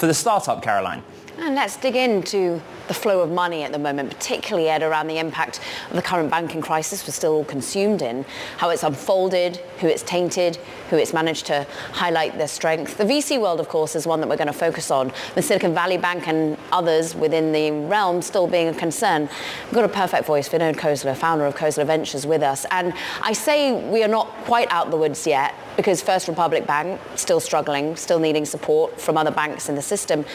for 0.00 0.06
the 0.06 0.14
startup, 0.14 0.62
Caroline. 0.62 1.02
And 1.42 1.54
let's 1.54 1.76
dig 1.76 1.96
into 1.96 2.60
the 2.86 2.92
flow 2.92 3.20
of 3.22 3.30
money 3.30 3.62
at 3.62 3.72
the 3.72 3.78
moment, 3.78 4.10
particularly, 4.10 4.68
Ed, 4.68 4.82
around 4.82 5.06
the 5.06 5.18
impact 5.18 5.58
of 5.88 5.96
the 5.96 6.02
current 6.02 6.28
banking 6.28 6.60
crisis 6.60 7.06
we're 7.06 7.14
still 7.14 7.32
all 7.32 7.44
consumed 7.44 8.02
in, 8.02 8.26
how 8.58 8.68
it's 8.68 8.82
unfolded, 8.82 9.56
who 9.78 9.86
it's 9.86 10.02
tainted, 10.02 10.56
who 10.90 10.96
it's 10.96 11.14
managed 11.14 11.46
to 11.46 11.66
highlight 11.92 12.36
their 12.36 12.46
strength. 12.46 12.98
The 12.98 13.04
VC 13.04 13.40
world, 13.40 13.58
of 13.58 13.70
course, 13.70 13.96
is 13.96 14.06
one 14.06 14.20
that 14.20 14.28
we're 14.28 14.36
going 14.36 14.48
to 14.48 14.52
focus 14.52 14.90
on. 14.90 15.12
The 15.34 15.40
Silicon 15.40 15.72
Valley 15.72 15.96
Bank 15.96 16.28
and 16.28 16.58
others 16.72 17.14
within 17.14 17.52
the 17.52 17.70
realm 17.70 18.20
still 18.20 18.46
being 18.46 18.68
a 18.68 18.74
concern. 18.74 19.30
We've 19.66 19.74
got 19.74 19.84
a 19.84 19.88
perfect 19.88 20.26
voice, 20.26 20.46
Vinod 20.46 20.76
Khosla, 20.76 21.16
founder 21.16 21.46
of 21.46 21.54
Khosla 21.54 21.86
Ventures, 21.86 22.26
with 22.26 22.42
us. 22.42 22.66
And 22.70 22.92
I 23.22 23.32
say 23.32 23.72
we 23.88 24.02
are 24.02 24.08
not 24.08 24.26
quite 24.44 24.70
out 24.70 24.90
the 24.90 24.98
woods 24.98 25.26
yet 25.26 25.54
because 25.76 26.02
First 26.02 26.28
Republic 26.28 26.66
Bank 26.66 27.00
still 27.14 27.40
struggling, 27.40 27.96
still 27.96 28.18
needing 28.18 28.44
support 28.44 29.00
from 29.00 29.16
other 29.16 29.30
banks 29.30 29.70
in 29.70 29.74
the 29.74 29.82
system. 29.82 30.26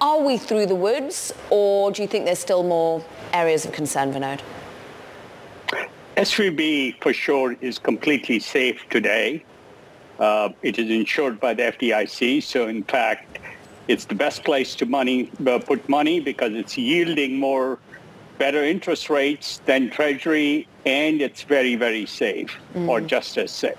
Are 0.00 0.22
we 0.22 0.38
through 0.38 0.64
the 0.64 0.74
woods, 0.74 1.34
or 1.50 1.92
do 1.92 2.00
you 2.00 2.08
think 2.08 2.24
there's 2.24 2.38
still 2.38 2.62
more 2.62 3.04
areas 3.34 3.66
of 3.66 3.72
concern, 3.72 4.14
Vinod? 4.14 4.40
SVB 6.16 7.02
for 7.02 7.12
sure 7.12 7.54
is 7.60 7.78
completely 7.78 8.38
safe 8.38 8.82
today. 8.88 9.44
Uh, 10.18 10.50
it 10.62 10.78
is 10.78 10.88
insured 10.90 11.38
by 11.38 11.52
the 11.52 11.64
FDIC, 11.64 12.42
so 12.42 12.66
in 12.66 12.82
fact, 12.84 13.40
it's 13.88 14.06
the 14.06 14.14
best 14.14 14.42
place 14.42 14.74
to 14.76 14.86
money 14.86 15.30
uh, 15.46 15.58
put 15.58 15.86
money 15.86 16.18
because 16.18 16.54
it's 16.54 16.78
yielding 16.78 17.38
more 17.38 17.78
better 18.38 18.64
interest 18.64 19.10
rates 19.10 19.60
than 19.66 19.90
Treasury, 19.90 20.66
and 20.86 21.20
it's 21.20 21.42
very, 21.42 21.74
very 21.76 22.06
safe, 22.06 22.56
mm. 22.74 22.88
or 22.88 23.02
just 23.02 23.36
as 23.36 23.50
safe. 23.50 23.76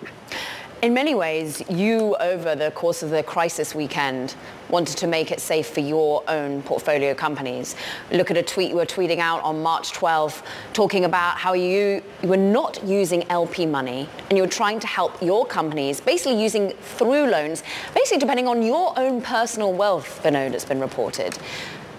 In 0.81 0.95
many 0.95 1.13
ways, 1.13 1.61
you, 1.69 2.15
over 2.15 2.55
the 2.55 2.71
course 2.71 3.03
of 3.03 3.11
the 3.11 3.21
crisis 3.21 3.75
weekend, 3.75 4.33
wanted 4.67 4.97
to 4.97 5.05
make 5.05 5.31
it 5.31 5.39
safe 5.39 5.67
for 5.67 5.79
your 5.79 6.23
own 6.27 6.63
portfolio 6.63 7.13
companies. 7.13 7.75
Look 8.11 8.31
at 8.31 8.37
a 8.37 8.41
tweet 8.41 8.71
you 8.71 8.77
were 8.77 8.87
tweeting 8.87 9.19
out 9.19 9.43
on 9.43 9.61
March 9.61 9.91
12th, 9.91 10.41
talking 10.73 11.05
about 11.05 11.37
how 11.37 11.53
you, 11.53 12.01
you 12.23 12.29
were 12.29 12.35
not 12.35 12.83
using 12.83 13.29
LP 13.29 13.67
money 13.67 14.09
and 14.29 14.37
you 14.37 14.43
were 14.43 14.49
trying 14.49 14.79
to 14.79 14.87
help 14.87 15.21
your 15.21 15.45
companies, 15.45 16.01
basically 16.01 16.41
using 16.41 16.71
through 16.71 17.27
loans, 17.27 17.61
basically 17.93 18.17
depending 18.17 18.47
on 18.47 18.63
your 18.63 18.97
own 18.97 19.21
personal 19.21 19.73
wealth, 19.73 20.21
Vinod, 20.23 20.53
it's 20.53 20.65
been 20.65 20.81
reported. 20.81 21.35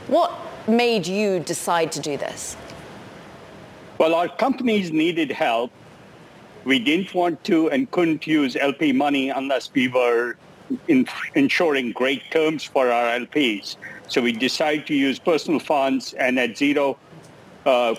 What 0.09 0.33
made 0.67 1.07
you 1.07 1.39
decide 1.39 1.93
to 1.93 2.01
do 2.01 2.17
this? 2.17 2.57
Well, 3.99 4.17
our 4.17 4.29
companies 4.29 4.91
needed 4.91 5.31
help 5.31 5.71
we 6.65 6.79
didn't 6.79 7.15
want 7.15 7.43
to 7.45 7.71
and 7.71 7.91
couldn't 7.91 8.27
use 8.27 8.57
LP 8.57 8.93
money 8.93 9.31
unless 9.31 9.71
we 9.73 9.89
were 9.89 10.37
in, 10.89 11.07
ensuring 11.35 11.93
great 11.93 12.23
terms 12.31 12.65
for 12.65 12.91
our 12.91 13.19
LPs. 13.19 13.77
So 14.09 14.21
we 14.21 14.33
decided 14.33 14.87
to 14.87 14.95
use 14.95 15.19
personal 15.19 15.61
funds 15.61 16.13
and 16.15 16.39
at 16.39 16.57
zero, 16.57 16.99
uh, 17.67 17.95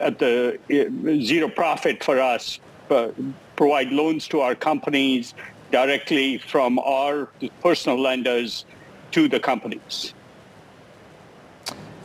at 0.00 0.18
the 0.18 0.58
uh, 0.70 1.24
zero 1.24 1.48
profit 1.48 2.02
for 2.02 2.20
us, 2.20 2.60
uh, 2.90 3.08
provide 3.56 3.90
loans 3.90 4.28
to 4.28 4.40
our 4.40 4.54
companies 4.54 5.34
directly 5.70 6.38
from 6.38 6.78
our 6.78 7.28
personal 7.62 8.00
lenders 8.00 8.64
to 9.12 9.28
the 9.28 9.40
companies. 9.40 10.14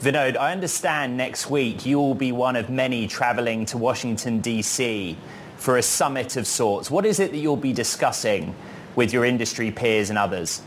Vinod, 0.02 0.38
I 0.38 0.54
understand 0.54 1.18
next 1.18 1.50
week 1.50 1.86
you 1.86 1.98
will 1.98 2.16
be 2.16 2.32
one 2.32 2.56
of 2.56 2.70
many 2.70 3.06
traveling 3.06 3.66
to 3.66 3.78
Washington, 3.78 4.40
D.C 4.40 5.18
for 5.60 5.78
a 5.78 5.84
summit 5.84 6.38
of 6.38 6.48
sorts. 6.48 6.90
What 6.90 7.06
is 7.06 7.20
it 7.20 7.32
that 7.32 7.38
you'll 7.38 7.58
be 7.58 7.74
discussing 7.74 8.56
with 8.96 9.12
your 9.12 9.26
industry 9.26 9.72
peers 9.72 10.10
and 10.10 10.18
others? 10.18 10.62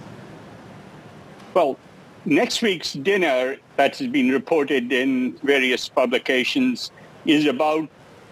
Well, 1.55 1.78
next 2.26 2.61
week's 2.61 2.93
dinner 2.93 3.57
that 3.76 3.97
has 3.97 4.09
been 4.09 4.30
reported 4.30 4.93
in 4.93 5.32
various 5.38 5.88
publications 5.88 6.90
is 7.24 7.47
about 7.47 7.88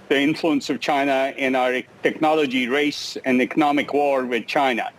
the 0.09 0.21
influence 0.21 0.69
of 0.69 0.81
China 0.81 1.33
in 1.37 1.57
our 1.57 1.83
technology 2.03 2.69
race 2.69 3.17
and 3.25 3.41
economic 3.41 3.95
war 3.95 4.27
with 4.27 4.47
China. 4.47 4.91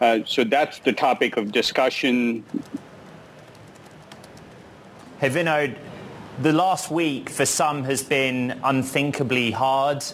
Uh, 0.00 0.20
so 0.26 0.44
that's 0.44 0.78
the 0.80 0.92
topic 0.92 1.36
of 1.36 1.52
discussion. 1.52 2.44
Hey, 5.20 5.30
Vinod, 5.30 5.76
the 6.42 6.52
last 6.52 6.90
week 6.90 7.30
for 7.30 7.46
some 7.46 7.84
has 7.84 8.02
been 8.02 8.60
unthinkably 8.62 9.50
hard. 9.52 10.04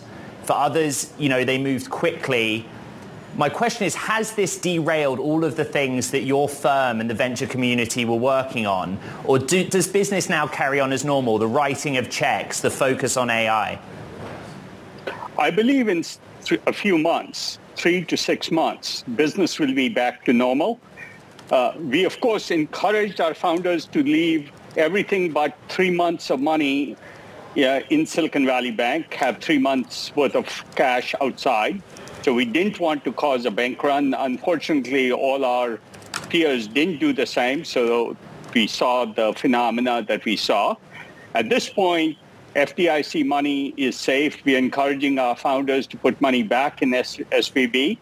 For 0.44 0.52
others, 0.52 1.12
you 1.18 1.28
know, 1.28 1.44
they 1.44 1.58
moved 1.58 1.90
quickly. 1.90 2.66
My 3.36 3.48
question 3.48 3.86
is, 3.86 3.94
has 3.94 4.32
this 4.32 4.58
derailed 4.58 5.18
all 5.18 5.42
of 5.44 5.56
the 5.56 5.64
things 5.64 6.10
that 6.12 6.22
your 6.22 6.48
firm 6.48 7.00
and 7.00 7.10
the 7.10 7.14
venture 7.14 7.46
community 7.46 8.04
were 8.04 8.16
working 8.16 8.66
on? 8.66 8.98
Or 9.24 9.38
do, 9.38 9.64
does 9.64 9.88
business 9.88 10.28
now 10.28 10.46
carry 10.46 10.78
on 10.78 10.92
as 10.92 11.04
normal, 11.04 11.38
the 11.38 11.48
writing 11.48 11.96
of 11.96 12.10
checks, 12.10 12.60
the 12.60 12.70
focus 12.70 13.16
on 13.16 13.30
AI? 13.30 13.78
I 15.36 15.50
believe 15.50 15.88
in 15.88 16.04
a 16.66 16.72
few 16.72 16.96
months, 16.96 17.58
three 17.74 18.04
to 18.04 18.16
six 18.16 18.50
months, 18.50 19.02
business 19.16 19.58
will 19.58 19.74
be 19.74 19.88
back 19.88 20.24
to 20.26 20.32
normal. 20.32 20.78
Uh, 21.50 21.72
we, 21.78 22.04
of 22.04 22.20
course, 22.20 22.50
encouraged 22.50 23.20
our 23.20 23.34
founders 23.34 23.86
to 23.86 24.02
leave 24.02 24.52
everything 24.76 25.32
but 25.32 25.56
three 25.68 25.90
months 25.90 26.30
of 26.30 26.40
money 26.40 26.96
yeah, 27.54 27.82
in 27.90 28.06
Silicon 28.06 28.46
Valley 28.46 28.70
Bank 28.70 29.14
have 29.14 29.38
three 29.38 29.58
months 29.58 30.14
worth 30.16 30.34
of 30.34 30.46
cash 30.74 31.14
outside. 31.20 31.82
So 32.22 32.34
we 32.34 32.44
didn't 32.44 32.80
want 32.80 33.04
to 33.04 33.12
cause 33.12 33.44
a 33.44 33.50
bank 33.50 33.82
run. 33.82 34.14
Unfortunately, 34.14 35.12
all 35.12 35.44
our 35.44 35.78
peers 36.30 36.66
didn't 36.66 36.98
do 36.98 37.12
the 37.12 37.26
same. 37.26 37.64
So 37.64 38.16
we 38.54 38.66
saw 38.66 39.04
the 39.04 39.32
phenomena 39.34 40.02
that 40.02 40.24
we 40.24 40.36
saw. 40.36 40.76
At 41.34 41.48
this 41.48 41.68
point, 41.68 42.16
FDIC 42.56 43.26
money 43.26 43.74
is 43.76 43.96
safe. 43.96 44.44
We're 44.44 44.58
encouraging 44.58 45.18
our 45.18 45.36
founders 45.36 45.86
to 45.88 45.96
put 45.96 46.20
money 46.20 46.42
back 46.42 46.82
in 46.82 46.94
S- 46.94 47.16
SVB. 47.16 47.98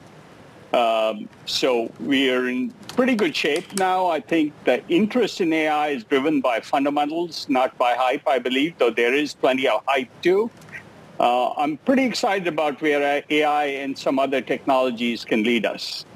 Um, 0.72 1.28
so 1.44 1.92
we 2.00 2.30
are 2.30 2.48
in 2.48 2.70
pretty 2.96 3.14
good 3.14 3.36
shape 3.36 3.78
now. 3.78 4.06
I 4.06 4.20
think 4.20 4.52
the 4.64 4.82
interest 4.88 5.40
in 5.40 5.52
AI 5.52 5.88
is 5.88 6.04
driven 6.04 6.40
by 6.40 6.60
fundamentals, 6.60 7.46
not 7.48 7.76
by 7.76 7.94
hype, 7.94 8.26
I 8.26 8.38
believe, 8.38 8.78
though 8.78 8.90
there 8.90 9.12
is 9.12 9.34
plenty 9.34 9.68
of 9.68 9.82
hype 9.86 10.08
too. 10.22 10.50
Uh, 11.20 11.52
I'm 11.52 11.76
pretty 11.76 12.04
excited 12.04 12.48
about 12.48 12.80
where 12.80 13.22
AI 13.28 13.64
and 13.64 13.96
some 13.96 14.18
other 14.18 14.40
technologies 14.40 15.24
can 15.24 15.44
lead 15.44 15.66
us. 15.66 16.06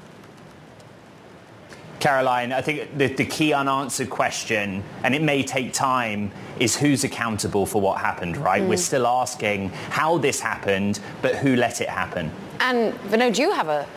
Caroline, 1.99 2.51
I 2.51 2.61
think 2.61 2.97
the, 2.97 3.07
the, 3.07 3.25
key 3.25 3.53
unanswered 3.53 4.09
question, 4.09 4.83
and 5.03 5.15
it 5.15 5.21
may 5.21 5.41
take 5.41 5.73
time, 5.73 6.31
is 6.59 6.75
who's 6.75 7.03
accountable 7.03 7.65
for 7.65 7.81
what 7.81 7.99
happened, 7.99 8.37
right? 8.37 8.61
Mm. 8.61 8.69
We're 8.69 8.77
still 8.77 9.07
asking 9.07 9.69
how 9.89 10.17
this 10.19 10.39
happened, 10.39 10.99
but 11.21 11.35
who 11.35 11.55
let 11.55 11.81
it 11.81 11.89
happen? 11.89 12.31
And 12.59 12.93
Vinod, 13.09 13.35
do 13.35 13.41
you 13.41 13.51
have 13.51 13.67
a 13.67 13.87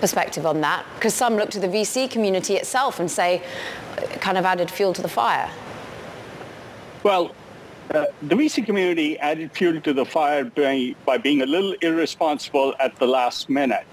perspective 0.00 0.46
on 0.46 0.60
that? 0.62 0.84
Because 0.94 1.14
some 1.14 1.36
look 1.36 1.50
to 1.50 1.60
the 1.60 1.68
VC 1.68 2.10
community 2.10 2.54
itself 2.54 3.00
and 3.00 3.10
say, 3.10 3.42
kind 4.20 4.38
of 4.38 4.44
added 4.44 4.70
fuel 4.70 4.92
to 4.94 5.02
the 5.02 5.08
fire. 5.08 5.50
Well, 7.02 7.34
uh, 7.94 8.06
the 8.22 8.34
VC 8.34 8.66
community 8.66 9.18
added 9.18 9.52
fuel 9.52 9.80
to 9.80 9.92
the 9.92 10.04
fire 10.04 10.44
by, 10.44 10.94
by 11.06 11.18
being 11.18 11.42
a 11.42 11.46
little 11.46 11.72
irresponsible 11.80 12.74
at 12.80 12.96
the 12.96 13.06
last 13.06 13.48
minute. 13.48 13.86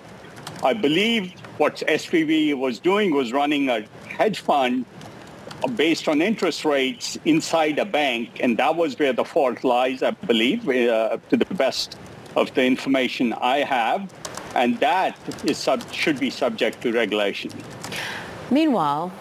I 0.63 0.73
believe 0.73 1.33
what 1.57 1.77
SVB 1.87 2.55
was 2.57 2.79
doing 2.79 3.13
was 3.13 3.31
running 3.31 3.69
a 3.69 3.85
hedge 4.07 4.39
fund 4.39 4.85
based 5.75 6.07
on 6.07 6.21
interest 6.21 6.65
rates 6.65 7.17
inside 7.25 7.79
a 7.79 7.85
bank, 7.85 8.39
and 8.41 8.57
that 8.57 8.75
was 8.75 8.99
where 8.99 9.13
the 9.13 9.23
fault 9.23 9.63
lies, 9.63 10.03
I 10.03 10.11
believe, 10.11 10.67
uh, 10.67 11.17
to 11.29 11.37
the 11.37 11.45
best 11.55 11.97
of 12.35 12.53
the 12.53 12.63
information 12.63 13.33
I 13.33 13.59
have 13.59 14.13
and 14.55 14.79
that 14.79 15.17
is 15.45 15.57
sub- 15.57 15.91
should 15.93 16.19
be 16.19 16.29
subject 16.29 16.81
to 16.81 16.91
regulation. 16.91 17.51
Meanwhile, 18.49 19.11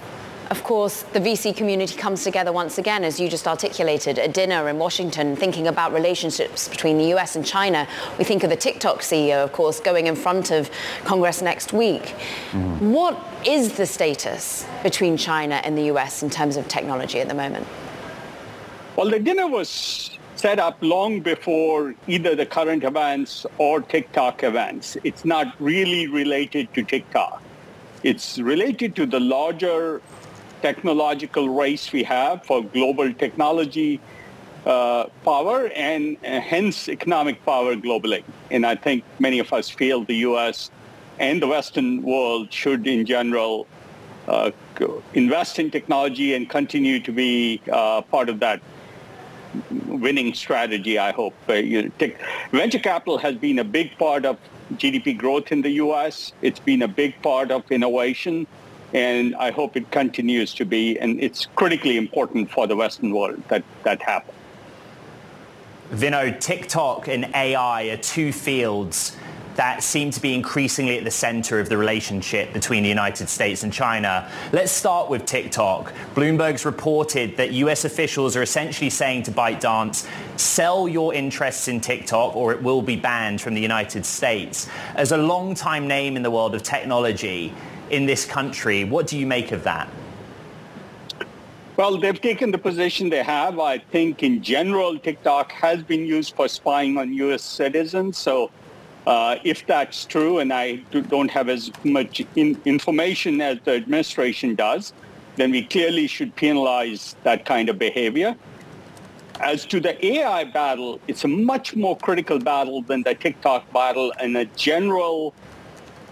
of 0.51 0.63
course, 0.63 1.03
the 1.03 1.21
VC 1.21 1.57
community 1.57 1.97
comes 1.97 2.23
together 2.23 2.53
once 2.53 2.79
again, 2.79 3.03
as 3.03 3.19
you 3.19 3.29
just 3.29 3.49
articulated, 3.49 4.19
a 4.19 4.29
dinner 4.29 4.69
in 4.69 4.79
Washington, 4.79 5.35
thinking 5.35 5.67
about 5.67 5.93
relationships 5.93 6.69
between 6.69 6.99
the 6.99 7.07
US 7.15 7.35
and 7.35 7.45
China. 7.45 7.89
We 8.19 8.25
think 8.25 8.45
of 8.45 8.51
the 8.51 8.57
TikTok 8.57 9.01
CEO, 9.01 9.43
of 9.43 9.53
course, 9.53 9.81
going 9.81 10.07
in 10.07 10.15
front 10.15 10.51
of 10.51 10.71
Congress 11.05 11.41
next 11.41 11.73
week. 11.73 12.15
Mm. 12.53 12.93
What 12.93 13.19
is 13.47 13.77
the 13.77 13.87
status 13.87 14.67
between 14.83 15.17
China 15.17 15.57
and 15.65 15.77
the 15.77 15.85
US 15.95 16.23
in 16.23 16.31
terms 16.31 16.57
of 16.57 16.69
technology 16.69 17.21
at 17.21 17.29
the 17.29 17.35
moment? 17.35 17.67
Well, 18.97 19.11
the 19.11 19.19
dinner 19.19 19.49
was 19.49 20.17
set 20.37 20.59
up 20.59 20.77
long 20.81 21.21
before 21.21 21.95
either 22.07 22.35
the 22.35 22.47
current 22.47 22.85
events 22.85 23.47
or 23.59 23.81
TikTok 23.81 24.43
events. 24.43 24.97
It's 25.05 25.25
not 25.25 25.55
really 25.61 26.07
related 26.07 26.73
to 26.75 26.83
TikTok. 26.83 27.43
It's 28.03 28.39
related 28.39 28.97
to 28.97 29.07
the 29.07 29.21
larger 29.21 30.03
technological 30.61 31.49
race 31.49 31.93
we 31.93 32.03
have 32.05 32.45
for 32.45 32.63
global 32.63 33.13
technology 33.13 34.01
uh, 34.67 35.05
power 35.25 35.69
and 35.75 36.17
uh, 36.25 36.41
hence 36.41 36.89
economic 36.89 37.45
power 37.45 37.77
globally. 37.77 38.25
And 38.51 38.65
I 38.65 38.75
think 38.75 39.05
many 39.19 39.39
of 39.39 39.53
us 39.53 39.69
feel 39.69 40.05
the 40.05 40.17
U.S. 40.29 40.71
and 41.19 41.43
the 41.43 41.47
Western 41.47 42.03
world 42.03 42.53
should 42.53 42.87
in 42.87 43.05
general 43.05 43.67
uh, 44.27 44.53
invest 45.13 45.59
in 45.59 45.71
technology 45.71 46.35
and 46.35 46.49
continue 46.49 46.99
to 47.01 47.13
be 47.13 47.61
uh, 47.71 48.01
part 48.03 48.31
of 48.31 48.41
that 48.41 48.63
winning 50.01 50.35
strategy, 50.35 50.99
I 50.99 51.13
hope. 51.13 51.35
Uh, 51.49 51.55
you 51.55 51.91
take, 51.99 52.17
venture 52.51 52.79
capital 52.79 53.19
has 53.19 53.37
been 53.37 53.59
a 53.59 53.65
big 53.65 53.97
part 53.99 54.25
of 54.25 54.39
GDP 54.75 55.17
growth 55.17 55.53
in 55.53 55.63
the 55.63 55.71
U.S. 55.71 56.33
It's 56.43 56.61
been 56.61 56.83
a 56.83 56.89
big 56.89 57.21
part 57.23 57.51
of 57.51 57.71
innovation, 57.71 58.47
and 58.93 59.35
I 59.37 59.51
hope 59.51 59.77
it 59.77 59.91
continues 59.91 60.55
to 60.55 60.65
be. 60.65 60.99
And 60.99 61.23
it's 61.23 61.47
critically 61.55 61.97
important 61.97 62.51
for 62.51 62.67
the 62.67 62.77
Western 62.77 63.15
world 63.15 63.43
that 63.49 63.65
that 63.85 64.03
happens. 64.03 64.39
Vinod, 65.93 66.41
TikTok 66.41 67.09
and 67.09 67.27
AI 67.35 67.85
are 67.91 67.97
two 67.99 68.33
fields 68.33 69.17
that 69.57 69.83
seem 69.83 70.11
to 70.11 70.21
be 70.21 70.35
increasingly 70.35 70.99
at 70.99 71.05
the 71.05 71.11
center 71.11 71.61
of 71.61 71.69
the 71.69 71.77
relationship 71.77 72.53
between 72.53 72.83
the 72.83 72.89
United 72.89 73.29
States 73.29 73.63
and 73.63 73.73
China. 73.73 74.31
Let's 74.53 74.73
start 74.73 75.09
with 75.09 75.27
TikTok. 75.27 75.93
Bloomberg's 76.15 76.65
reported 76.65 77.37
that 77.37 77.53
US 77.53 77.85
officials 77.85 78.37
are 78.37 78.43
essentially 78.43 78.91
saying 78.91 79.25
to 79.25 79.31
ByteDance, 79.31 80.09
sell 80.39 80.89
your 80.89 81.15
interests 81.15 81.69
in 81.69 81.81
TikTok 81.81 82.35
or 82.35 82.53
it 82.53 82.63
will 82.63 82.83
be 82.83 82.97
banned 82.97 83.41
from 83.41 83.55
the 83.55 83.61
United 83.61 84.05
States. 84.05 84.69
As 84.95 85.13
a 85.13 85.17
long-time 85.17 85.87
name 85.87 86.17
in 86.17 86.23
the 86.23 86.31
world 86.31 86.55
of 86.55 86.63
technology 86.63 87.53
in 87.91 88.07
this 88.07 88.25
country, 88.25 88.85
what 88.85 89.07
do 89.07 89.19
you 89.19 89.27
make 89.27 89.53
of 89.53 89.63
that? 89.65 89.89
Well, 91.77 91.99
they've 91.99 92.21
taken 92.21 92.53
the 92.53 92.59
position 92.59 93.11
they 93.11 93.25
have. 93.25 93.59
I 93.59 93.79
think 93.79 94.23
in 94.23 94.43
general, 94.43 94.97
TikTok 94.97 95.51
has 95.53 95.83
been 95.83 96.07
used 96.07 96.37
for 96.37 96.47
spying 96.47 96.97
on 96.97 97.13
U.S. 97.15 97.43
citizens. 97.43 98.17
So 98.17 98.53
uh, 99.07 99.37
if 99.45 99.67
that's 99.67 100.05
true, 100.05 100.39
and 100.39 100.53
I 100.53 100.77
don't 101.09 101.31
have 101.31 101.49
as 101.49 101.71
much 101.85 102.23
in 102.37 102.61
information 102.65 103.41
as 103.41 103.59
the 103.65 103.73
administration 103.73 104.55
does, 104.55 104.93
then 105.37 105.51
we 105.51 105.65
clearly 105.65 106.07
should 106.07 106.35
penalize 106.37 107.17
that 107.23 107.45
kind 107.45 107.69
of 107.69 107.79
behavior. 107.79 108.35
As 109.41 109.67
to 109.67 109.81
the 109.81 110.05
AI 110.07 110.45
battle, 110.45 111.01
it's 111.09 111.25
a 111.25 111.29
much 111.29 111.75
more 111.75 111.97
critical 111.99 112.39
battle 112.39 112.83
than 112.83 113.03
the 113.03 113.15
TikTok 113.15 113.71
battle 113.73 114.13
and 114.21 114.37
a 114.37 114.45
general 114.57 115.35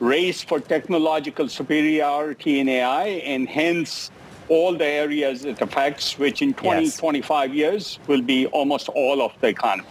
race 0.00 0.42
for 0.42 0.58
technological 0.58 1.48
superiority 1.48 2.58
in 2.58 2.68
AI, 2.68 3.06
and 3.24 3.48
hence 3.48 4.10
all 4.48 4.76
the 4.76 4.84
areas 4.84 5.44
it 5.44 5.62
affects, 5.62 6.18
which 6.18 6.42
in 6.42 6.52
20, 6.52 6.84
yes. 6.84 6.96
25 6.96 7.54
years 7.54 7.98
will 8.08 8.20
be 8.20 8.46
almost 8.48 8.88
all 8.90 9.22
of 9.22 9.32
the 9.40 9.46
economy. 9.46 9.88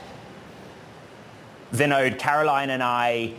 Vinod, 1.73 2.19
Caroline 2.19 2.69
and 2.69 2.83
I 2.83 3.31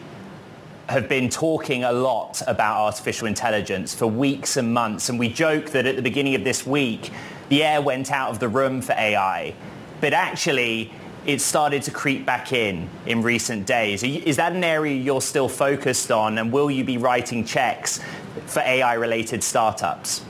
have 0.89 1.09
been 1.09 1.29
talking 1.29 1.85
a 1.85 1.93
lot 1.93 2.43
about 2.47 2.79
artificial 2.79 3.27
intelligence 3.27 3.95
for 3.95 4.07
weeks 4.07 4.57
and 4.57 4.73
months, 4.73 5.11
and 5.11 5.19
we 5.19 5.29
joke 5.29 5.71
that 5.71 5.87
at 5.87 5.97
the 5.97 6.03
beginning 6.03 6.35
of 6.35 6.43
this 6.43 6.67
week, 6.67 7.11
the 7.51 7.63
air 7.63 7.83
went 7.83 8.11
out 8.11 8.31
of 8.31 8.39
the 8.39 8.49
room 8.49 8.81
for 8.81 8.93
AI. 8.93 9.55
But 10.01 10.15
actually, 10.15 10.93
it 11.27 11.41
started 11.41 11.83
to 11.83 11.91
creep 11.91 12.25
back 12.25 12.53
in 12.53 12.89
in 13.07 13.23
recent 13.23 13.67
days. 13.67 14.03
Is 14.03 14.37
that 14.37 14.53
an 14.53 14.65
area 14.65 14.95
you're 14.95 15.21
still 15.21 15.49
focused 15.49 16.11
on, 16.11 16.39
and 16.39 16.51
will 16.51 16.71
you 16.71 16.85
be 16.85 16.97
writing 16.97 17.45
checks 17.45 18.01
for 18.47 18.61
AI-related 18.61 19.45
startups? 19.45 20.23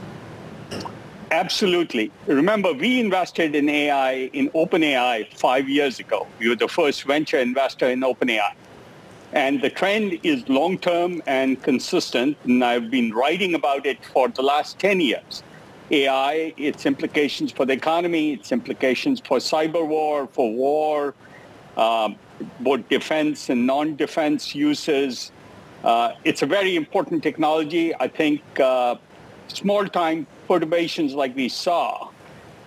Absolutely. 1.33 2.13
Remember, 2.27 2.75
we 2.75 3.01
invested 3.01 3.55
in 3.55 3.67
AI, 3.71 4.29
in 4.35 4.51
OpenAI 4.51 5.33
five 5.33 5.67
years 5.67 5.99
ago. 5.99 6.27
We 6.39 6.51
were 6.51 6.57
the 6.57 6.69
first 6.69 7.05
venture 7.05 7.39
investor 7.39 7.89
in 7.89 8.01
OpenAI. 8.01 8.53
And 9.33 9.63
the 9.63 9.71
trend 9.71 10.21
is 10.23 10.47
long-term 10.51 11.23
and 11.27 11.61
consistent, 11.63 12.37
and 12.45 12.63
I've 12.63 12.91
been 12.91 13.15
writing 13.15 13.55
about 13.55 13.87
it 13.87 14.05
for 14.05 14.29
the 14.29 14.43
last 14.43 14.79
10 14.79 15.01
years. 15.01 15.43
AI, 15.91 16.53
its 16.59 16.85
implications 16.85 17.51
for 17.51 17.65
the 17.65 17.73
economy, 17.73 18.35
its 18.35 18.53
implications 18.53 19.19
for 19.19 19.39
cyber 19.39 19.87
war, 19.87 20.27
for 20.27 20.53
war, 20.53 21.15
um, 21.79 22.17
both 22.61 22.87
defense 22.91 23.49
and 23.49 23.67
non-defense 23.67 24.55
uses. 24.55 25.33
Uh, 25.83 26.13
it's 26.25 26.43
a 26.43 26.47
very 26.47 26.77
important 26.77 27.23
technology. 27.23 27.95
I 27.99 28.09
think 28.09 28.43
uh, 28.61 28.97
small-time 29.49 30.27
perturbations 30.53 31.15
like 31.15 31.35
we 31.35 31.49
saw, 31.49 32.11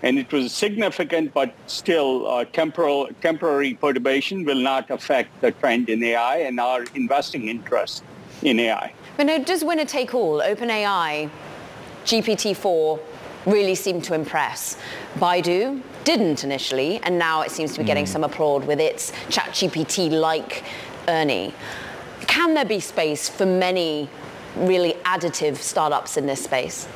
and 0.01 0.17
it 0.17 0.33
was 0.33 0.51
significant 0.51 1.31
but 1.35 1.53
still 1.67 2.27
uh, 2.27 2.43
temporal, 2.45 3.07
temporary 3.21 3.75
perturbation 3.75 4.43
will 4.43 4.63
not 4.71 4.89
affect 4.89 5.29
the 5.41 5.51
trend 5.51 5.87
in 5.87 6.01
AI 6.03 6.37
and 6.47 6.59
our 6.59 6.83
investing 6.95 7.47
interest 7.47 8.03
in 8.41 8.59
AI. 8.59 8.91
But 9.17 9.27
now, 9.27 9.37
does 9.37 9.63
winner 9.63 9.85
take 9.85 10.15
all? 10.15 10.41
OpenAI, 10.41 11.29
GPT-4 12.05 12.99
really 13.45 13.75
seemed 13.75 14.03
to 14.05 14.15
impress. 14.15 14.79
Baidu 15.19 15.79
didn't 16.05 16.43
initially, 16.43 16.99
and 17.03 17.19
now 17.19 17.41
it 17.41 17.51
seems 17.51 17.73
to 17.73 17.79
be 17.81 17.85
getting 17.85 18.05
mm. 18.05 18.15
some 18.15 18.23
applaud 18.23 18.65
with 18.65 18.79
its 18.79 19.11
ChatGPT-like 19.29 20.63
Ernie. 21.07 21.53
Can 22.21 22.55
there 22.55 22.65
be 22.65 22.79
space 22.79 23.29
for 23.29 23.45
many 23.45 24.09
really 24.55 24.93
additive 25.05 25.57
startups 25.57 26.17
in 26.17 26.25
this 26.25 26.43
space? 26.43 26.87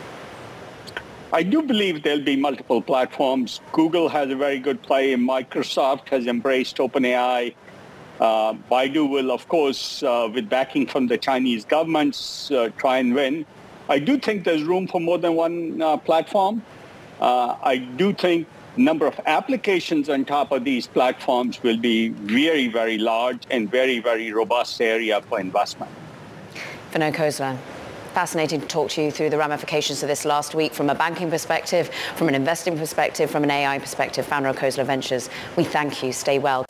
I 1.32 1.44
do 1.44 1.62
believe 1.62 2.02
there'll 2.02 2.24
be 2.24 2.36
multiple 2.36 2.82
platforms. 2.82 3.62
Google 3.72 4.10
has 4.10 4.32
a 4.32 4.36
very 4.36 4.58
good 4.58 4.82
play. 4.82 5.14
Microsoft 5.14 6.10
has 6.10 6.26
embraced 6.26 6.78
OpenAI. 6.78 7.54
Uh, 8.20 8.54
Baidu 8.72 9.08
will, 9.08 9.32
of 9.32 9.48
course, 9.48 10.02
uh, 10.02 10.28
with 10.34 10.50
backing 10.50 10.88
from 10.88 11.06
the 11.06 11.18
Chinese 11.18 11.66
governments, 11.66 12.50
uh, 12.50 12.70
try 12.78 12.98
and 12.98 13.14
win. 13.14 13.46
I 13.88 14.00
do 14.00 14.18
think 14.18 14.44
there's 14.44 14.64
room 14.64 14.88
for 14.88 15.00
more 15.00 15.20
than 15.20 15.36
one 15.36 15.82
uh, 15.82 15.98
platform. 15.98 16.64
Uh, 17.22 17.56
I 17.62 17.78
do 17.78 18.12
think 18.12 18.48
number 18.76 19.06
of 19.06 19.20
applications 19.26 20.10
on 20.10 20.26
top 20.26 20.52
of 20.52 20.64
these 20.64 20.88
platforms 20.88 21.62
will 21.62 21.78
be 21.78 22.10
very, 22.10 22.68
very 22.68 22.98
large 22.98 23.44
and 23.52 23.70
very, 23.70 24.00
very 24.00 24.32
robust 24.32 24.82
area 24.82 25.22
for 25.22 25.40
investment. 25.40 25.92
Vinod 26.92 27.14
Khosla. 27.14 27.58
Fascinating 28.14 28.62
to 28.62 28.68
talk 28.68 28.90
to 28.92 29.04
you 29.04 29.12
through 29.12 29.30
the 29.30 29.38
ramifications 29.38 30.02
of 30.04 30.10
this 30.10 30.26
last 30.26 30.56
week 30.56 30.74
from 30.74 30.90
a 30.90 30.96
banking 30.96 31.30
perspective, 31.30 31.92
from 32.16 32.28
an 32.28 32.36
investing 32.36 32.78
perspective, 32.78 33.30
from 33.30 33.44
an 33.44 33.52
AI 33.52 33.80
perspective. 33.80 34.26
Founder 34.26 34.50
of 34.50 34.56
Khosla 34.56 34.86
Ventures, 34.86 35.30
we 35.56 35.64
thank 35.64 36.04
you. 36.04 36.12
Stay 36.12 36.40
well. 36.40 36.66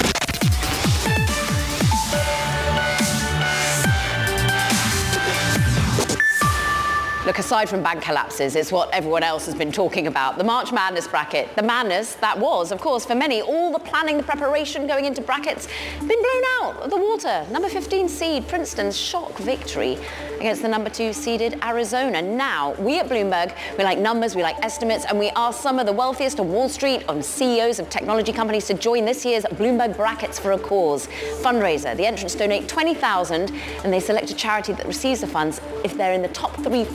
Look, 7.30 7.38
aside 7.38 7.70
from 7.70 7.84
bank 7.84 8.02
collapses, 8.02 8.56
it's 8.56 8.72
what 8.72 8.92
everyone 8.92 9.22
else 9.22 9.46
has 9.46 9.54
been 9.54 9.72
talking 9.72 10.08
about. 10.08 10.40
The 10.40 10.44
March 10.44 10.72
Madness 10.72 11.08
bracket. 11.08 11.56
The 11.56 11.62
madness 11.62 12.16
that 12.16 12.40
was, 12.40 12.72
of 12.72 12.82
course, 12.82 13.06
for 13.06 13.14
many, 13.14 13.40
all 13.40 13.72
the 13.72 13.78
planning, 13.78 14.18
the 14.18 14.24
preparation 14.24 14.88
going 14.88 15.06
into 15.06 15.22
brackets, 15.22 15.68
been 16.00 16.08
blown 16.08 16.44
out 16.60 16.78
of 16.78 16.90
the 16.90 16.98
water. 16.98 17.46
Number 17.52 17.70
15 17.70 18.10
seed, 18.10 18.48
Princeton's 18.48 18.98
shock 18.98 19.38
victory 19.38 20.00
against 20.40 20.64
the 20.64 20.68
number 20.68 20.90
two 20.90 21.14
seeded 21.14 21.64
Arizona. 21.64 22.20
Now, 22.20 22.74
we 22.80 23.00
at 23.00 23.08
Bloomberg, 23.08 23.56
we 23.78 23.84
like 23.84 24.00
numbers, 24.00 24.36
we 24.36 24.42
like 24.42 24.58
estimates, 24.66 25.06
and 25.06 25.20
we 25.20 25.30
asked 25.36 25.62
some 25.62 25.78
of 25.78 25.86
the 25.86 25.94
wealthiest 25.94 26.40
on 26.40 26.52
Wall 26.52 26.68
Street 26.68 27.04
and 27.10 27.24
CEOs 27.24 27.78
of 27.78 27.92
technology 27.92 28.32
companies 28.32 28.66
to 28.68 28.74
join 28.74 29.06
this 29.06 29.24
year's 29.24 29.44
Bloomberg 29.44 29.96
Brackets 29.96 30.40
for 30.40 30.54
a 30.54 30.58
Cause 30.58 31.08
fundraiser. 31.42 31.96
The 31.96 32.08
entrants 32.08 32.34
donate 32.34 32.68
20,000 32.68 33.52
and 33.84 33.94
they 33.94 34.00
select 34.00 34.32
a 34.32 34.36
charity 34.36 34.74
that 34.74 34.88
receives 34.88 35.22
the 35.22 35.28
funds 35.28 35.62
if 35.84 35.96
they're 35.96 36.14
in 36.14 36.24
the 36.24 36.30
top 36.30 36.56
three 36.64 36.86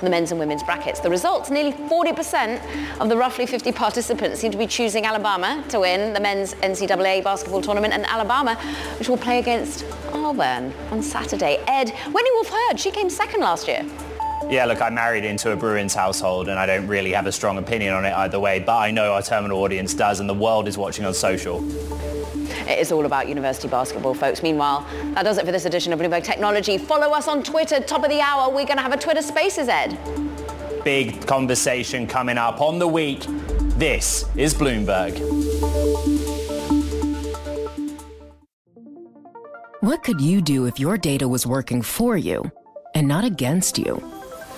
the 0.00 0.10
men's 0.10 0.30
and 0.30 0.40
women's 0.40 0.62
brackets. 0.62 1.00
The 1.00 1.10
results, 1.10 1.50
nearly 1.50 1.72
40% 1.72 3.00
of 3.00 3.08
the 3.08 3.16
roughly 3.16 3.46
50 3.46 3.72
participants 3.72 4.40
seem 4.40 4.50
to 4.52 4.58
be 4.58 4.66
choosing 4.66 5.04
Alabama 5.04 5.62
to 5.68 5.80
win 5.80 6.12
the 6.12 6.20
men's 6.20 6.54
NCAA 6.54 7.22
basketball 7.22 7.62
tournament 7.62 7.94
and 7.94 8.04
Alabama, 8.06 8.56
which 8.98 9.08
will 9.08 9.16
play 9.16 9.38
against 9.38 9.84
Auburn 10.12 10.72
on 10.90 11.02
Saturday. 11.02 11.62
Ed, 11.66 11.90
Whitney 11.90 12.30
Wolfe 12.34 12.50
Herd, 12.50 12.80
she 12.80 12.90
came 12.90 13.10
second 13.10 13.40
last 13.40 13.68
year. 13.68 13.84
Yeah, 14.48 14.64
look, 14.64 14.82
I 14.82 14.90
married 14.90 15.24
into 15.24 15.52
a 15.52 15.56
Bruins 15.56 15.94
household 15.94 16.48
and 16.48 16.58
I 16.58 16.66
don't 16.66 16.88
really 16.88 17.12
have 17.12 17.26
a 17.26 17.32
strong 17.32 17.58
opinion 17.58 17.94
on 17.94 18.04
it 18.04 18.12
either 18.12 18.40
way, 18.40 18.58
but 18.58 18.76
I 18.78 18.90
know 18.90 19.12
our 19.12 19.22
terminal 19.22 19.62
audience 19.62 19.94
does 19.94 20.18
and 20.18 20.28
the 20.28 20.34
world 20.34 20.66
is 20.66 20.76
watching 20.76 21.04
on 21.04 21.14
social. 21.14 21.60
It 22.70 22.78
is 22.78 22.92
all 22.92 23.04
about 23.04 23.28
university 23.28 23.66
basketball, 23.66 24.14
folks. 24.14 24.44
Meanwhile, 24.44 24.86
that 25.14 25.24
does 25.24 25.38
it 25.38 25.44
for 25.44 25.50
this 25.50 25.64
edition 25.64 25.92
of 25.92 25.98
Bloomberg 25.98 26.22
Technology. 26.22 26.78
Follow 26.78 27.08
us 27.08 27.26
on 27.26 27.42
Twitter, 27.42 27.80
top 27.80 28.04
of 28.04 28.10
the 28.10 28.20
hour. 28.20 28.48
We're 28.48 28.64
going 28.64 28.76
to 28.76 28.82
have 28.82 28.92
a 28.92 28.96
Twitter 28.96 29.22
Spaces, 29.22 29.68
Ed. 29.68 29.98
Big 30.84 31.26
conversation 31.26 32.06
coming 32.06 32.38
up 32.38 32.60
on 32.60 32.78
the 32.78 32.86
week. 32.86 33.24
This 33.76 34.24
is 34.36 34.54
Bloomberg. 34.54 35.18
What 39.80 40.04
could 40.04 40.20
you 40.20 40.40
do 40.40 40.66
if 40.66 40.78
your 40.78 40.96
data 40.96 41.26
was 41.26 41.48
working 41.48 41.82
for 41.82 42.16
you 42.16 42.52
and 42.94 43.08
not 43.08 43.24
against 43.24 43.78
you? 43.78 44.19